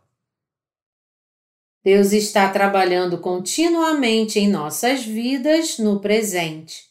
Deus 1.84 2.14
está 2.14 2.48
trabalhando 2.50 3.18
continuamente 3.18 4.40
em 4.40 4.48
nossas 4.48 5.04
vidas 5.04 5.80
no 5.80 6.00
presente. 6.00 6.84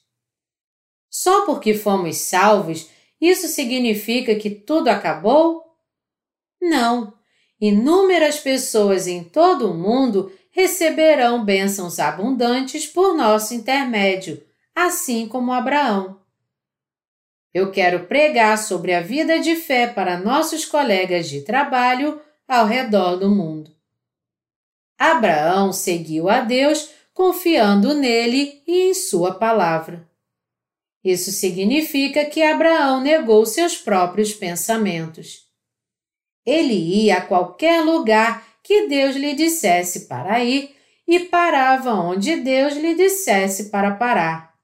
Só 1.08 1.46
porque 1.46 1.74
fomos 1.74 2.16
salvos, 2.16 2.88
isso 3.20 3.46
significa 3.46 4.34
que 4.34 4.50
tudo 4.50 4.88
acabou? 4.88 5.64
Não. 6.60 7.14
Inúmeras 7.60 8.38
pessoas 8.40 9.06
em 9.06 9.22
todo 9.22 9.70
o 9.70 9.74
mundo 9.74 10.32
receberão 10.50 11.44
bênçãos 11.44 11.98
abundantes 11.98 12.86
por 12.86 13.14
nosso 13.14 13.54
intermédio, 13.54 14.42
assim 14.74 15.28
como 15.28 15.52
Abraão. 15.52 16.18
eu 17.52 17.70
quero 17.70 18.06
pregar 18.06 18.56
sobre 18.58 18.94
a 18.94 19.00
vida 19.00 19.38
de 19.40 19.56
fé 19.56 19.86
para 19.86 20.18
nossos 20.18 20.64
colegas 20.64 21.28
de 21.28 21.42
trabalho 21.42 22.20
ao 22.46 22.66
redor 22.66 23.16
do 23.16 23.28
mundo. 23.28 23.79
Abraão 25.00 25.72
seguiu 25.72 26.28
a 26.28 26.42
Deus 26.42 26.90
confiando 27.14 27.94
nele 27.94 28.62
e 28.66 28.90
em 28.90 28.92
sua 28.92 29.32
palavra. 29.32 30.06
Isso 31.02 31.32
significa 31.32 32.26
que 32.26 32.42
Abraão 32.42 33.00
negou 33.00 33.46
seus 33.46 33.78
próprios 33.78 34.34
pensamentos. 34.34 35.48
Ele 36.44 36.74
ia 36.74 37.16
a 37.16 37.20
qualquer 37.22 37.82
lugar 37.82 38.46
que 38.62 38.88
Deus 38.88 39.16
lhe 39.16 39.34
dissesse 39.34 40.06
para 40.06 40.44
ir 40.44 40.76
e 41.08 41.18
parava 41.20 41.94
onde 41.94 42.36
Deus 42.36 42.74
lhe 42.74 42.94
dissesse 42.94 43.70
para 43.70 43.92
parar. 43.92 44.54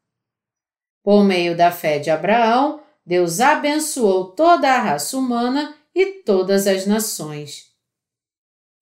Por 1.02 1.24
meio 1.24 1.56
da 1.56 1.72
fé 1.72 1.98
de 1.98 2.10
Abraão, 2.10 2.82
Deus 3.06 3.40
abençoou 3.40 4.32
toda 4.32 4.70
a 4.70 4.80
raça 4.80 5.16
humana 5.16 5.74
e 5.94 6.22
todas 6.22 6.66
as 6.66 6.86
nações. 6.86 7.75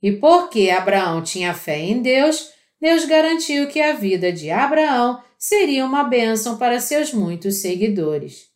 E 0.04 0.12
porque 0.12 0.68
Abraão 0.68 1.22
tinha 1.22 1.54
fé 1.54 1.78
em 1.78 2.02
Deus, 2.02 2.52
Deus 2.78 3.06
garantiu 3.06 3.66
que 3.68 3.80
a 3.80 3.94
vida 3.94 4.30
de 4.30 4.50
Abraão 4.50 5.24
seria 5.38 5.82
uma 5.82 6.04
bênção 6.04 6.58
para 6.58 6.78
seus 6.78 7.10
muitos 7.10 7.62
seguidores. 7.62 8.50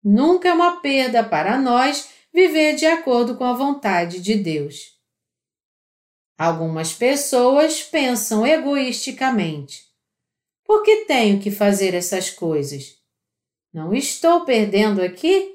Nunca 0.00 0.48
é 0.48 0.52
uma 0.52 0.80
perda 0.80 1.24
para 1.24 1.58
nós 1.58 2.08
viver 2.32 2.76
de 2.76 2.86
acordo 2.86 3.36
com 3.36 3.42
a 3.42 3.52
vontade 3.52 4.20
de 4.20 4.36
Deus. 4.36 4.96
Algumas 6.38 6.94
pessoas 6.94 7.82
pensam 7.82 8.46
egoisticamente: 8.46 9.82
por 10.64 10.84
que 10.84 11.04
tenho 11.04 11.40
que 11.40 11.50
fazer 11.50 11.94
essas 11.94 12.30
coisas? 12.30 12.96
Não 13.74 13.92
estou 13.92 14.44
perdendo 14.44 15.02
aqui? 15.02 15.51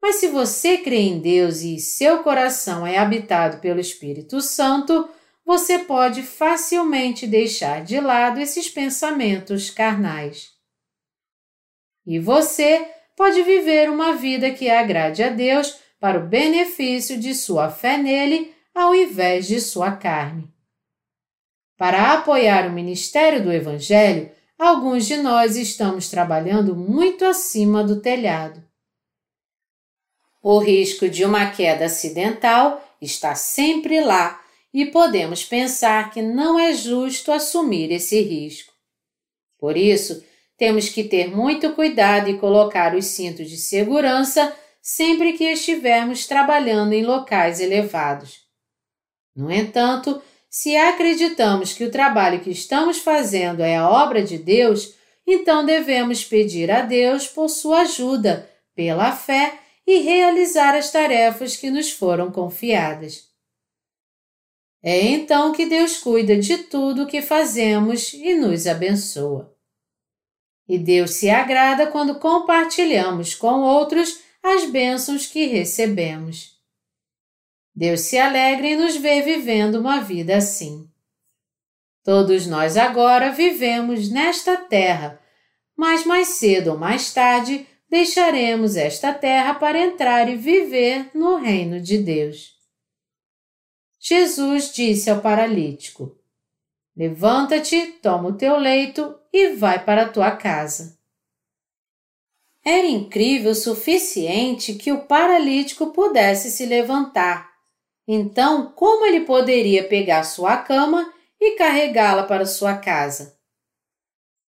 Mas 0.00 0.16
se 0.16 0.28
você 0.28 0.78
crê 0.78 1.00
em 1.00 1.20
Deus 1.20 1.60
e 1.60 1.78
seu 1.78 2.22
coração 2.22 2.86
é 2.86 2.96
habitado 2.96 3.58
pelo 3.58 3.80
Espírito 3.80 4.40
Santo, 4.40 5.08
você 5.44 5.80
pode 5.80 6.22
facilmente 6.22 7.26
deixar 7.26 7.82
de 7.84 8.00
lado 8.00 8.40
esses 8.40 8.68
pensamentos 8.70 9.68
carnais. 9.68 10.52
E 12.06 12.18
você 12.18 12.88
pode 13.16 13.42
viver 13.42 13.90
uma 13.90 14.14
vida 14.14 14.50
que 14.50 14.70
agrade 14.70 15.22
a 15.22 15.28
Deus 15.28 15.76
para 15.98 16.18
o 16.18 16.26
benefício 16.26 17.18
de 17.18 17.34
sua 17.34 17.70
fé 17.70 17.98
nele 17.98 18.54
ao 18.74 18.94
invés 18.94 19.46
de 19.46 19.60
sua 19.60 19.92
carne. 19.92 20.48
Para 21.76 22.14
apoiar 22.14 22.66
o 22.66 22.72
ministério 22.72 23.42
do 23.42 23.52
Evangelho, 23.52 24.30
alguns 24.58 25.06
de 25.06 25.16
nós 25.16 25.56
estamos 25.56 26.08
trabalhando 26.08 26.74
muito 26.74 27.24
acima 27.24 27.82
do 27.82 28.00
telhado. 28.00 28.69
O 30.42 30.58
risco 30.58 31.08
de 31.08 31.24
uma 31.24 31.50
queda 31.50 31.84
acidental 31.84 32.82
está 33.00 33.34
sempre 33.34 34.00
lá 34.00 34.40
e 34.72 34.86
podemos 34.86 35.44
pensar 35.44 36.10
que 36.10 36.22
não 36.22 36.58
é 36.58 36.72
justo 36.72 37.30
assumir 37.30 37.90
esse 37.92 38.20
risco. 38.22 38.72
Por 39.58 39.76
isso, 39.76 40.24
temos 40.56 40.88
que 40.88 41.04
ter 41.04 41.34
muito 41.34 41.72
cuidado 41.72 42.30
e 42.30 42.38
colocar 42.38 42.94
os 42.94 43.06
cintos 43.06 43.50
de 43.50 43.58
segurança 43.58 44.54
sempre 44.80 45.34
que 45.34 45.44
estivermos 45.44 46.26
trabalhando 46.26 46.94
em 46.94 47.04
locais 47.04 47.60
elevados. 47.60 48.40
No 49.36 49.50
entanto, 49.50 50.22
se 50.48 50.76
acreditamos 50.76 51.72
que 51.72 51.84
o 51.84 51.90
trabalho 51.90 52.40
que 52.40 52.50
estamos 52.50 52.98
fazendo 52.98 53.62
é 53.62 53.76
a 53.76 53.88
obra 53.88 54.22
de 54.22 54.38
Deus, 54.38 54.94
então 55.26 55.64
devemos 55.64 56.24
pedir 56.24 56.70
a 56.70 56.80
Deus 56.80 57.26
por 57.26 57.48
sua 57.48 57.82
ajuda, 57.82 58.50
pela 58.74 59.12
fé 59.12 59.58
e 59.90 59.98
realizar 59.98 60.76
as 60.76 60.92
tarefas 60.92 61.56
que 61.56 61.68
nos 61.68 61.90
foram 61.90 62.30
confiadas. 62.30 63.28
É 64.80 65.00
então 65.00 65.50
que 65.50 65.66
Deus 65.66 65.96
cuida 65.96 66.38
de 66.38 66.58
tudo 66.58 67.02
o 67.02 67.06
que 67.08 67.20
fazemos 67.20 68.12
e 68.12 68.36
nos 68.36 68.68
abençoa. 68.68 69.52
E 70.68 70.78
Deus 70.78 71.14
se 71.14 71.28
agrada 71.28 71.88
quando 71.88 72.20
compartilhamos 72.20 73.34
com 73.34 73.62
outros 73.62 74.20
as 74.40 74.64
bênçãos 74.70 75.26
que 75.26 75.46
recebemos. 75.46 76.56
Deus 77.74 78.02
se 78.02 78.16
alegra 78.16 78.68
em 78.68 78.76
nos 78.76 78.94
ver 78.94 79.22
vivendo 79.22 79.74
uma 79.74 80.00
vida 80.00 80.36
assim. 80.36 80.88
Todos 82.04 82.46
nós 82.46 82.76
agora 82.76 83.32
vivemos 83.32 84.08
nesta 84.08 84.56
terra, 84.56 85.20
mas 85.76 86.06
mais 86.06 86.28
cedo 86.28 86.70
ou 86.70 86.78
mais 86.78 87.12
tarde 87.12 87.66
deixaremos 87.90 88.76
esta 88.76 89.12
terra 89.12 89.54
para 89.54 89.78
entrar 89.78 90.28
e 90.28 90.36
viver 90.36 91.10
no 91.12 91.36
reino 91.36 91.80
de 91.80 91.98
Deus. 91.98 92.54
Jesus 93.98 94.72
disse 94.72 95.10
ao 95.10 95.20
paralítico: 95.20 96.16
Levanta-te, 96.96 97.98
toma 98.00 98.28
o 98.28 98.36
teu 98.36 98.56
leito 98.56 99.18
e 99.32 99.54
vai 99.54 99.84
para 99.84 100.02
a 100.02 100.08
tua 100.08 100.30
casa. 100.30 100.98
Era 102.64 102.86
incrível 102.86 103.52
o 103.52 103.54
suficiente 103.54 104.74
que 104.74 104.92
o 104.92 105.06
paralítico 105.06 105.88
pudesse 105.88 106.50
se 106.50 106.66
levantar. 106.66 107.50
Então, 108.06 108.70
como 108.72 109.06
ele 109.06 109.20
poderia 109.20 109.88
pegar 109.88 110.24
sua 110.24 110.58
cama 110.58 111.12
e 111.40 111.56
carregá-la 111.56 112.24
para 112.24 112.44
sua 112.44 112.76
casa? 112.76 113.39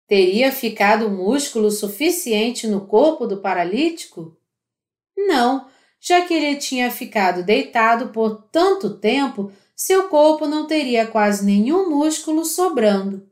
Teria 0.09 0.51
ficado 0.51 1.11
músculo 1.11 1.71
suficiente 1.71 2.67
no 2.67 2.87
corpo 2.87 3.27
do 3.27 3.43
paralítico? 3.43 4.35
Não, 5.15 5.69
já 6.01 6.23
que 6.23 6.33
ele 6.33 6.57
tinha 6.57 6.91
ficado 6.91 7.43
deitado 7.43 8.09
por 8.09 8.49
tanto 8.51 8.99
tempo, 8.99 9.53
seu 9.77 10.09
corpo 10.09 10.47
não 10.47 10.67
teria 10.67 11.07
quase 11.07 11.45
nenhum 11.45 11.91
músculo 11.91 12.43
sobrando. 12.47 13.29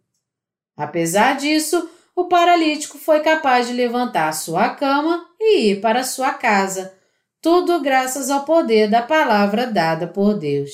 Apesar 0.76 1.38
disso, 1.38 1.88
o 2.14 2.26
paralítico 2.26 2.98
foi 2.98 3.20
capaz 3.20 3.66
de 3.68 3.72
levantar 3.72 4.30
sua 4.34 4.68
cama 4.68 5.26
e 5.40 5.70
ir 5.70 5.80
para 5.80 6.04
sua 6.04 6.34
casa, 6.34 6.94
tudo 7.40 7.80
graças 7.80 8.30
ao 8.30 8.44
poder 8.44 8.90
da 8.90 9.00
palavra 9.00 9.66
dada 9.66 10.06
por 10.06 10.34
Deus. 10.34 10.72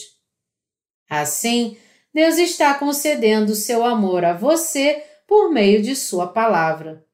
Assim, 1.09 1.77
Deus 2.13 2.39
está 2.39 2.75
concedendo 2.75 3.55
seu 3.55 3.85
amor 3.85 4.25
a 4.25 4.33
você 4.33 5.05
por 5.33 5.51
meio 5.51 5.81
de 5.81 5.97
Sua 5.97 6.27
palavra. 6.27 7.07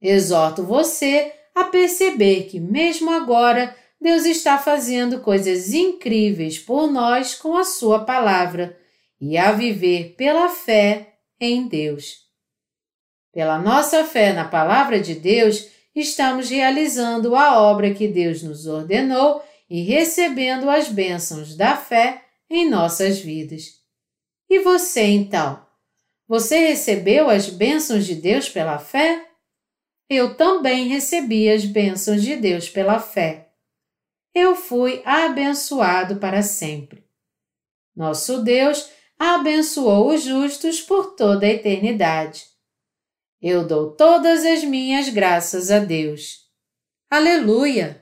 Exorto 0.00 0.62
você 0.62 1.32
a 1.52 1.64
perceber 1.64 2.44
que, 2.44 2.60
mesmo 2.60 3.10
agora, 3.10 3.76
Deus 4.00 4.24
está 4.24 4.58
fazendo 4.58 5.18
coisas 5.22 5.74
incríveis 5.74 6.60
por 6.60 6.88
nós 6.88 7.34
com 7.34 7.56
a 7.56 7.64
Sua 7.64 8.04
palavra 8.04 8.78
e 9.20 9.36
a 9.36 9.50
viver 9.50 10.14
pela 10.16 10.48
fé 10.50 11.14
em 11.40 11.66
Deus. 11.66 12.18
Pela 13.32 13.58
nossa 13.58 14.04
fé 14.04 14.32
na 14.32 14.46
palavra 14.46 15.00
de 15.00 15.16
Deus, 15.16 15.66
estamos 15.96 16.48
realizando 16.48 17.34
a 17.34 17.60
obra 17.60 17.92
que 17.92 18.06
Deus 18.06 18.40
nos 18.44 18.68
ordenou 18.68 19.42
e 19.68 19.82
recebendo 19.82 20.70
as 20.70 20.88
bênçãos 20.88 21.56
da 21.56 21.76
fé 21.76 22.22
em 22.48 22.70
nossas 22.70 23.18
vidas. 23.18 23.64
E 24.48 24.60
você 24.60 25.02
então? 25.06 25.71
Você 26.32 26.60
recebeu 26.60 27.28
as 27.28 27.50
bênçãos 27.50 28.06
de 28.06 28.14
Deus 28.14 28.48
pela 28.48 28.78
fé? 28.78 29.28
Eu 30.08 30.34
também 30.34 30.88
recebi 30.88 31.46
as 31.46 31.66
bênçãos 31.66 32.22
de 32.22 32.36
Deus 32.36 32.70
pela 32.70 32.98
fé. 32.98 33.52
Eu 34.34 34.56
fui 34.56 35.02
abençoado 35.04 36.16
para 36.16 36.42
sempre. 36.42 37.06
Nosso 37.94 38.42
Deus 38.42 38.88
abençoou 39.18 40.08
os 40.08 40.22
justos 40.22 40.80
por 40.80 41.16
toda 41.16 41.44
a 41.44 41.50
eternidade. 41.50 42.46
Eu 43.38 43.66
dou 43.66 43.94
todas 43.94 44.42
as 44.42 44.64
minhas 44.64 45.10
graças 45.10 45.70
a 45.70 45.80
Deus. 45.80 46.50
Aleluia! 47.10 48.01